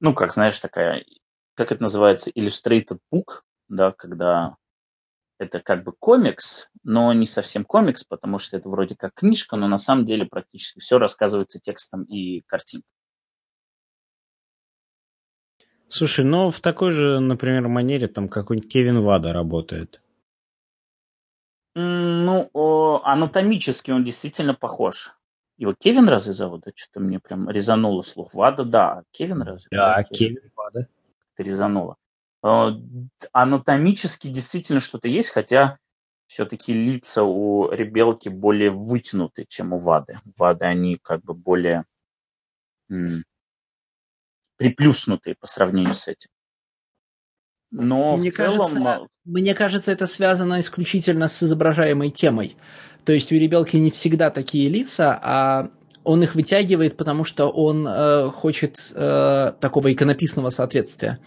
[0.00, 1.04] Ну, как, знаешь, такая,
[1.54, 4.56] как это называется, illustrated book, да, когда
[5.38, 9.68] это как бы комикс, но не совсем комикс, потому что это вроде как книжка, но
[9.68, 12.99] на самом деле практически все рассказывается текстом и картинкой.
[15.90, 20.00] Слушай, ну в такой же, например, манере там какой-нибудь Кевин Вада работает.
[21.74, 25.16] Ну, о, анатомически он действительно похож.
[25.58, 26.62] Его Кевин разве зовут?
[26.64, 28.34] Да что-то мне прям резануло слух.
[28.34, 29.02] Вада, да.
[29.10, 29.68] Кевин разве?
[29.72, 30.88] Да, да Кевин, Кевин Вада.
[31.36, 31.96] Резануло.
[33.32, 35.78] Анатомически действительно что-то есть, хотя
[36.26, 40.18] все-таки лица у ребелки более вытянуты, чем у Вады.
[40.38, 41.84] Вады, они как бы более
[44.60, 46.28] приплюснутые по сравнению с этим.
[47.70, 48.58] Но мне в целом...
[48.58, 52.56] Кажется, мне кажется, это связано исключительно с изображаемой темой.
[53.06, 55.70] То есть у Ребелки не всегда такие лица, а
[56.04, 61.20] он их вытягивает, потому что он э, хочет э, такого иконописного соответствия.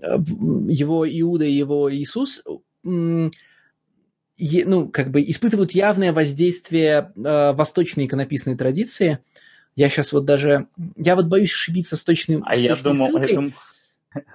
[0.00, 2.50] Его Иуда и его Иисус э,
[2.84, 9.18] ну, как бы испытывают явное воздействие э, восточной иконописной традиции–
[9.74, 10.68] я сейчас вот даже...
[10.96, 13.10] Я вот боюсь ошибиться с точным А с я думал...
[13.10, 13.34] Ссылкой.
[13.34, 13.52] думал...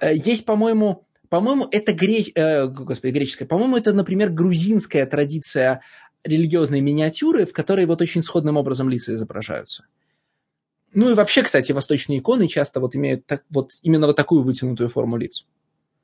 [0.00, 1.04] Э, есть, по-моему...
[1.28, 2.32] По-моему, это греч...
[2.34, 3.46] э, господи, греческая.
[3.46, 5.82] По-моему, это, например, грузинская традиция
[6.24, 9.84] религиозной миниатюры, в которой вот очень сходным образом лица изображаются.
[10.94, 14.88] Ну и вообще, кстати, восточные иконы часто вот имеют так, вот именно вот такую вытянутую
[14.88, 15.44] форму лиц.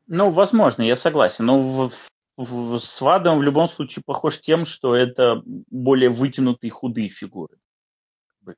[0.06, 1.46] Ну, возможно, я согласен.
[1.46, 1.90] Но в,
[2.36, 7.56] в, с Вадом в любом случае похож тем, что это более вытянутые худые фигуры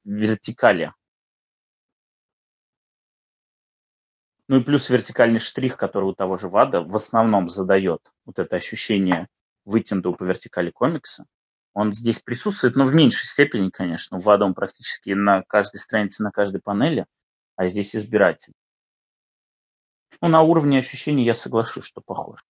[0.04, 0.92] вертикали.
[4.48, 8.56] Ну и плюс вертикальный штрих, который у того же ВАДа в основном задает вот это
[8.56, 9.28] ощущение
[9.64, 11.26] вытянутого по вертикали комикса.
[11.74, 14.18] Он здесь присутствует, но в меньшей степени, конечно.
[14.18, 17.06] У ВАДа он практически на каждой странице, на каждой панели,
[17.56, 18.54] а здесь избиратель.
[20.20, 22.44] Ну, на уровне ощущений я соглашусь, что похож.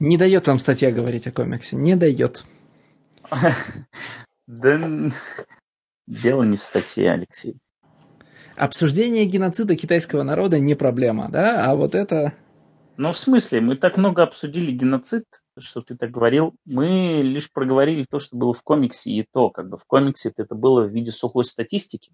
[0.00, 2.44] Не дает вам статья говорить о комиксе, не дает.
[4.48, 4.76] Да
[6.06, 7.58] Дело не в статье, Алексей.
[8.56, 11.70] Обсуждение геноцида китайского народа не проблема, да?
[11.70, 12.34] А вот это...
[12.98, 15.24] Ну, в смысле, мы так много обсудили геноцид,
[15.58, 16.54] что ты так говорил.
[16.66, 20.54] Мы лишь проговорили то, что было в комиксе, и то, как бы в комиксе это
[20.54, 22.12] было в виде сухой статистики.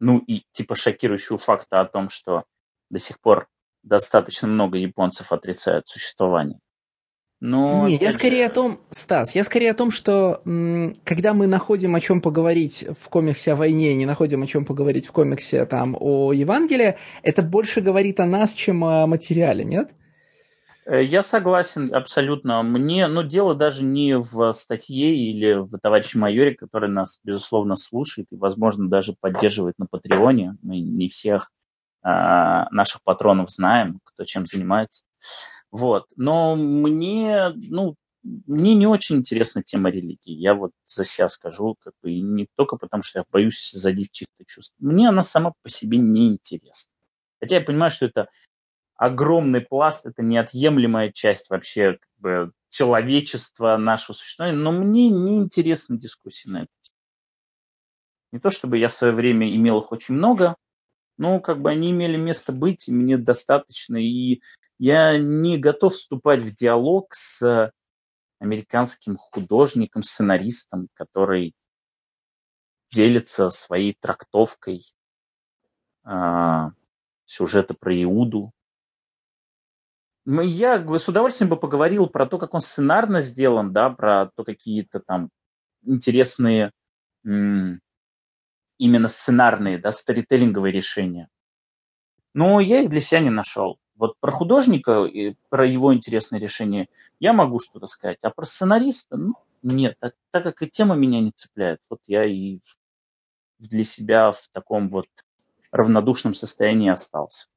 [0.00, 2.44] Ну и типа шокирующего факта о том, что
[2.90, 3.48] до сих пор
[3.82, 6.58] достаточно много японцев отрицают существование.
[7.40, 8.50] Но, Не, я скорее же...
[8.50, 12.84] о том, Стас, я скорее о том, что м, когда мы находим о чем поговорить
[12.98, 17.40] в комиксе о войне, не находим о чем поговорить в комиксе там о Евангелии, это
[17.42, 19.90] больше говорит о нас, чем о материале, нет?
[20.84, 22.62] Э, я согласен абсолютно.
[22.62, 28.32] Мне, ну, дело даже не в статье или в товарище майоре, который нас, безусловно, слушает
[28.32, 30.56] и, возможно, даже поддерживает на Патреоне.
[30.62, 31.50] Мы не всех
[32.02, 35.04] а, наших патронов знаем, кто чем занимается.
[35.70, 36.06] Вот.
[36.16, 40.32] Но мне, ну, мне не очень интересна тема религии.
[40.32, 44.12] Я вот за себя скажу, как бы, и не только потому, что я боюсь задеть
[44.12, 44.74] чьих-то чувств.
[44.78, 46.92] Мне она сама по себе не интересна.
[47.40, 48.28] Хотя я понимаю, что это
[48.96, 55.96] огромный пласт, это неотъемлемая часть вообще как бы, человечества, нашего существования, но мне не интересна
[55.96, 56.68] дискуссия на тему.
[58.32, 60.54] Не то чтобы я в свое время имел их очень много,
[61.20, 64.40] но как бы они имели место быть, и мне достаточно, и
[64.78, 67.70] я не готов вступать в диалог с
[68.38, 71.54] американским художником, сценаристом, который
[72.90, 74.80] делится своей трактовкой
[76.06, 76.70] э,
[77.26, 78.52] сюжета про Иуду.
[80.24, 85.00] Я с удовольствием бы поговорил про то, как он сценарно сделан, да, про то, какие-то
[85.00, 85.28] там
[85.82, 86.72] интересные
[88.80, 91.28] именно сценарные, да, сторителлинговые решения.
[92.32, 96.88] Но я их для себя не нашел Вот про художника и про его интересные решения
[97.18, 101.20] я могу что-то сказать, а про сценариста, ну, нет, так, так как и тема меня
[101.20, 102.60] не цепляет, вот я и
[103.58, 105.08] для себя в таком вот
[105.70, 107.48] равнодушном состоянии остался.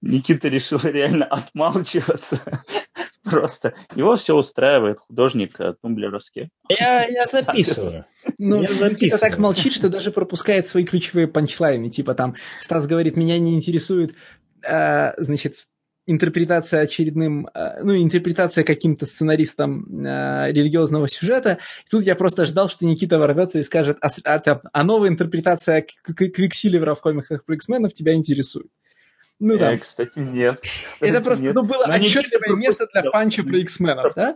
[0.00, 2.64] Никита решил реально отмалчиваться.
[3.30, 6.50] Просто его все устраивает, художник э, тумблеровский.
[6.68, 8.04] Я, я записываю.
[8.38, 11.90] Ну, Никита так молчит, что даже пропускает свои ключевые панчлайны.
[11.90, 14.14] Типа там Стас говорит, меня не интересует,
[14.68, 15.66] э, значит,
[16.08, 21.58] интерпретация очередным, э, ну, интерпретация каким-то сценаристом э, религиозного сюжета.
[21.86, 25.84] И тут я просто ждал, что Никита ворвется и скажет, а, а, а новая интерпретация
[26.04, 28.68] Квиксилевера в комиксах про X-менов тебя интересует.
[29.40, 29.72] Ну да.
[29.72, 30.60] Э, кстати, нет.
[30.62, 31.54] Кстати, Это просто нет.
[31.54, 34.34] Ну, было Но отчетливое место для панча про X-менов, да?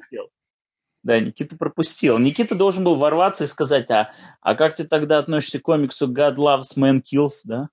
[1.02, 2.18] Да, Никита пропустил.
[2.18, 6.36] Никита должен был ворваться и сказать, а, а как ты тогда относишься к комиксу God
[6.36, 7.68] Loves, Man Kills, да?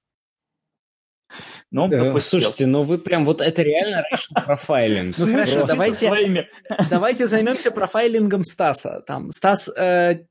[1.69, 5.14] Ну, э, слушайте, ну вы прям вот это реально профайлинг.
[5.19, 6.48] Ну хорошо, давайте,
[6.90, 9.03] давайте займемся профайлингом Стаса.
[9.06, 10.24] Там Стас э,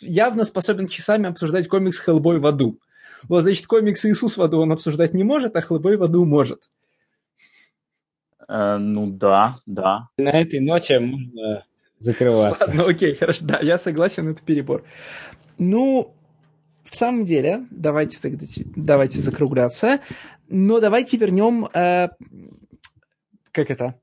[0.00, 2.78] явно способен часами обсуждать комикс Хеллбой в аду.
[3.28, 6.62] Вот, значит, комикс Иисус в аду он обсуждать не может, а Хеллбой в аду может.
[8.48, 10.08] Э, ну да, да.
[10.16, 11.64] На этой ноте можно
[11.98, 12.66] закрываться.
[12.66, 14.84] Ладно, окей, хорошо, да, я согласен, это перебор.
[15.58, 16.14] Ну,
[16.84, 18.46] в самом деле, давайте тогда
[18.76, 20.00] давайте закругляться.
[20.48, 22.08] Но давайте вернем, э,
[23.50, 24.00] как это,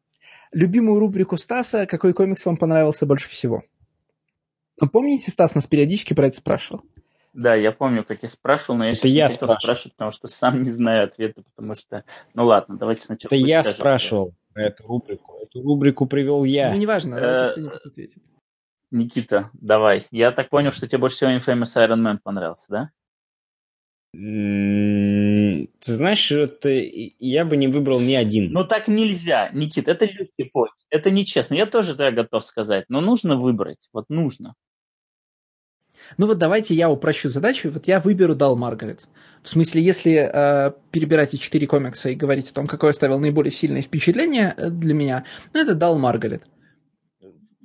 [0.51, 3.63] любимую рубрику Стаса «Какой комикс вам понравился больше всего?»
[4.79, 6.81] Ну, помните, Стас нас периодически про это спрашивал?
[7.33, 10.27] Да, я помню, как я спрашивал, но я это я не хотел спрашивать, потому что
[10.27, 12.03] сам не знаю ответа, потому что...
[12.33, 13.29] Ну ладно, давайте сначала...
[13.29, 13.77] Это я скажем.
[13.77, 15.37] спрашивал про эту рубрику.
[15.41, 16.71] Эту рубрику привел я.
[16.73, 18.23] Ну, неважно, давайте э, кто-нибудь ответит.
[18.91, 20.03] Никита, давай.
[20.11, 22.89] Я так понял, что тебе больше всего Infamous Iron Man понравился, да?
[24.13, 28.51] Ты знаешь, это я бы не выбрал ни один.
[28.51, 30.71] Ну так нельзя, Никит, это легкий путь.
[30.89, 31.55] Это нечестно.
[31.55, 33.87] Я тоже это готов сказать, но нужно выбрать.
[33.93, 34.55] Вот нужно.
[36.17, 37.71] Ну вот давайте я упрощу задачу.
[37.71, 39.05] Вот я выберу Дал Маргарет.
[39.43, 43.51] В смысле, если э, перебирать эти четыре комикса и говорить о том, какое оставил наиболее
[43.51, 46.43] сильное впечатление э, для меня, ну это Дал Маргарет.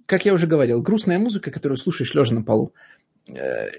[0.06, 2.72] Как я уже говорил, грустная музыка, которую слушаешь лежа на полу.
[3.28, 3.70] Э,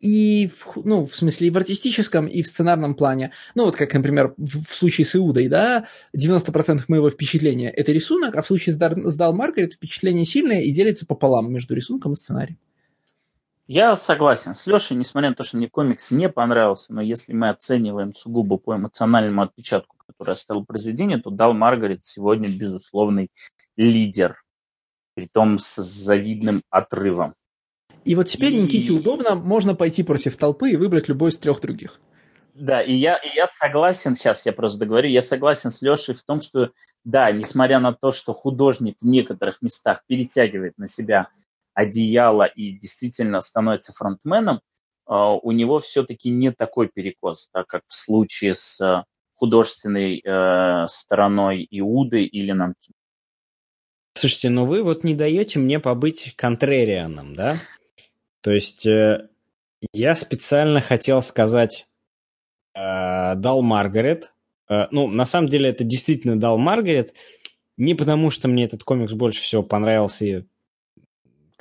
[0.00, 3.32] и, в, ну, в смысле, и в артистическом, и в сценарном плане.
[3.54, 8.36] Ну, вот как, например, в, в случае с Иудой, да, 90% моего впечатления– это рисунок,
[8.36, 12.12] а в случае с, Дар, с Дал Маргарет впечатление сильное и делится пополам между рисунком
[12.12, 12.58] и сценарием.
[13.66, 17.48] Я согласен с Лешей, несмотря на то, что мне комикс не понравился, но если мы
[17.48, 23.30] оцениваем сугубо по эмоциональному отпечатку, который оставил произведение, то Дал Маргарет сегодня безусловный
[23.76, 24.36] лидер,
[25.14, 27.34] при том с завидным отрывом.
[28.04, 28.60] И вот теперь и...
[28.60, 32.00] Никите удобно, можно пойти против толпы и выбрать любой из трех других.
[32.52, 36.22] Да, и я, и я согласен, сейчас я просто договорю, я согласен с Лешей в
[36.22, 36.70] том, что
[37.02, 41.28] да, несмотря на то, что художник в некоторых местах перетягивает на себя
[41.74, 44.60] одеяло и действительно становится фронтменом,
[45.06, 49.04] а, у него все-таки не такой перекос, так как в случае с э,
[49.34, 52.94] художественной э, стороной Иуды или Нанкин.
[54.14, 57.56] Слушайте, ну вы вот не даете мне побыть контрерианом, да?
[58.40, 59.28] То есть э,
[59.92, 61.86] я специально хотел сказать
[62.74, 64.32] «Дал Маргарет».
[64.68, 67.12] Ну, на самом деле это действительно «Дал Маргарет»,
[67.76, 70.46] не потому что мне этот комикс больше всего понравился,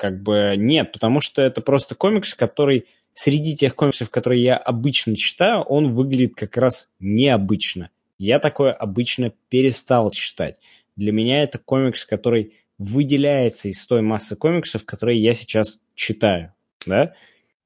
[0.03, 5.15] как бы нет, потому что это просто комикс, который среди тех комиксов, которые я обычно
[5.15, 7.89] читаю, он выглядит как раз необычно.
[8.17, 10.59] Я такое обычно перестал читать.
[10.97, 16.53] Для меня это комикс, который выделяется из той массы комиксов, которые я сейчас читаю
[16.85, 17.13] да?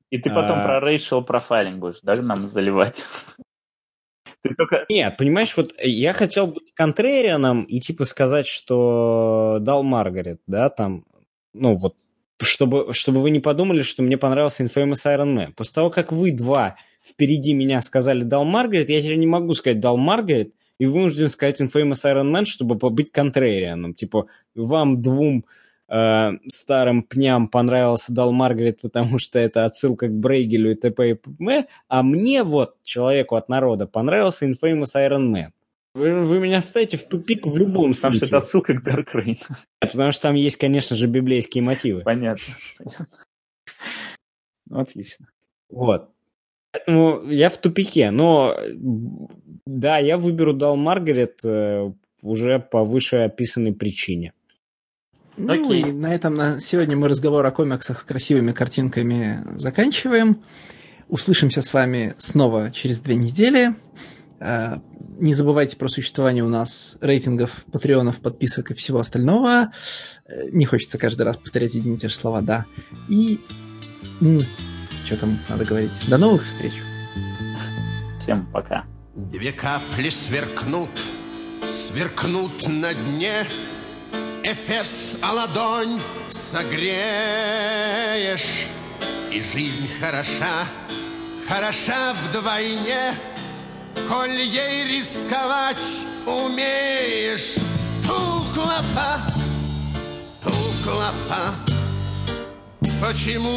[0.10, 0.64] И ты потом а...
[0.64, 3.04] про racial profiling будешь, да, нам заливать?
[4.44, 4.86] Ты только...
[4.88, 11.06] Нет, понимаешь, вот я хотел быть контрерианом и типа сказать, что дал Маргарет, да, там,
[11.54, 11.96] ну вот,
[12.42, 15.54] чтобы, чтобы вы не подумали, что мне понравился Infamous Iron Man.
[15.54, 19.80] После того, как вы два впереди меня сказали дал Маргарет, я теперь не могу сказать
[19.80, 23.94] дал Маргарет и вынужден сказать Infamous Iron Man, чтобы быть контрерианом.
[23.94, 25.46] Типа, вам двум
[25.90, 31.10] э, старым пням понравился Дал Маргарет, потому что это отсылка к Брейгелю и т.п.
[31.10, 35.50] и п.м., а мне вот, человеку от народа, понравился Infamous Iron Man.
[35.98, 38.12] Вы, вы меня ставите в тупик в любом потому случае.
[38.12, 39.38] Потому что это отсылка к Dark Reign.
[39.80, 42.04] Потому что там есть, конечно же, библейские мотивы.
[42.04, 42.54] Понятно.
[44.70, 45.28] Ну, отлично.
[45.70, 46.10] Вот.
[46.72, 48.12] Поэтому я в тупике.
[48.12, 48.56] Но
[49.66, 54.34] да, я выберу Дал Маргарет э, уже по вышеописанной причине.
[55.38, 55.82] Ну Окей.
[55.82, 60.44] и на этом на сегодня мы разговор о комиксах с красивыми картинками заканчиваем.
[61.08, 63.76] Услышимся с вами снова через две недели.
[64.40, 64.78] Э,
[65.20, 69.72] не забывайте про существование у нас рейтингов, патреонов, подписок и всего остального.
[70.26, 72.66] Э, не хочется каждый раз повторять одни и те же слова, да.
[73.10, 73.40] И...
[75.06, 75.94] Что там надо говорить?
[76.10, 76.74] До новых встреч!
[78.20, 78.86] Всем пока!
[79.16, 80.90] Две капли сверкнут,
[81.68, 83.48] сверкнут на дне,
[84.44, 86.00] Эфес, а ладонь
[86.30, 86.88] согреешь,
[89.32, 90.68] И жизнь хороша,
[91.48, 93.16] хороша вдвойне,
[94.08, 97.56] Коль ей рисковать умеешь.
[98.04, 99.22] Туклопа,
[100.44, 101.56] туклопа,
[103.02, 103.48] Почему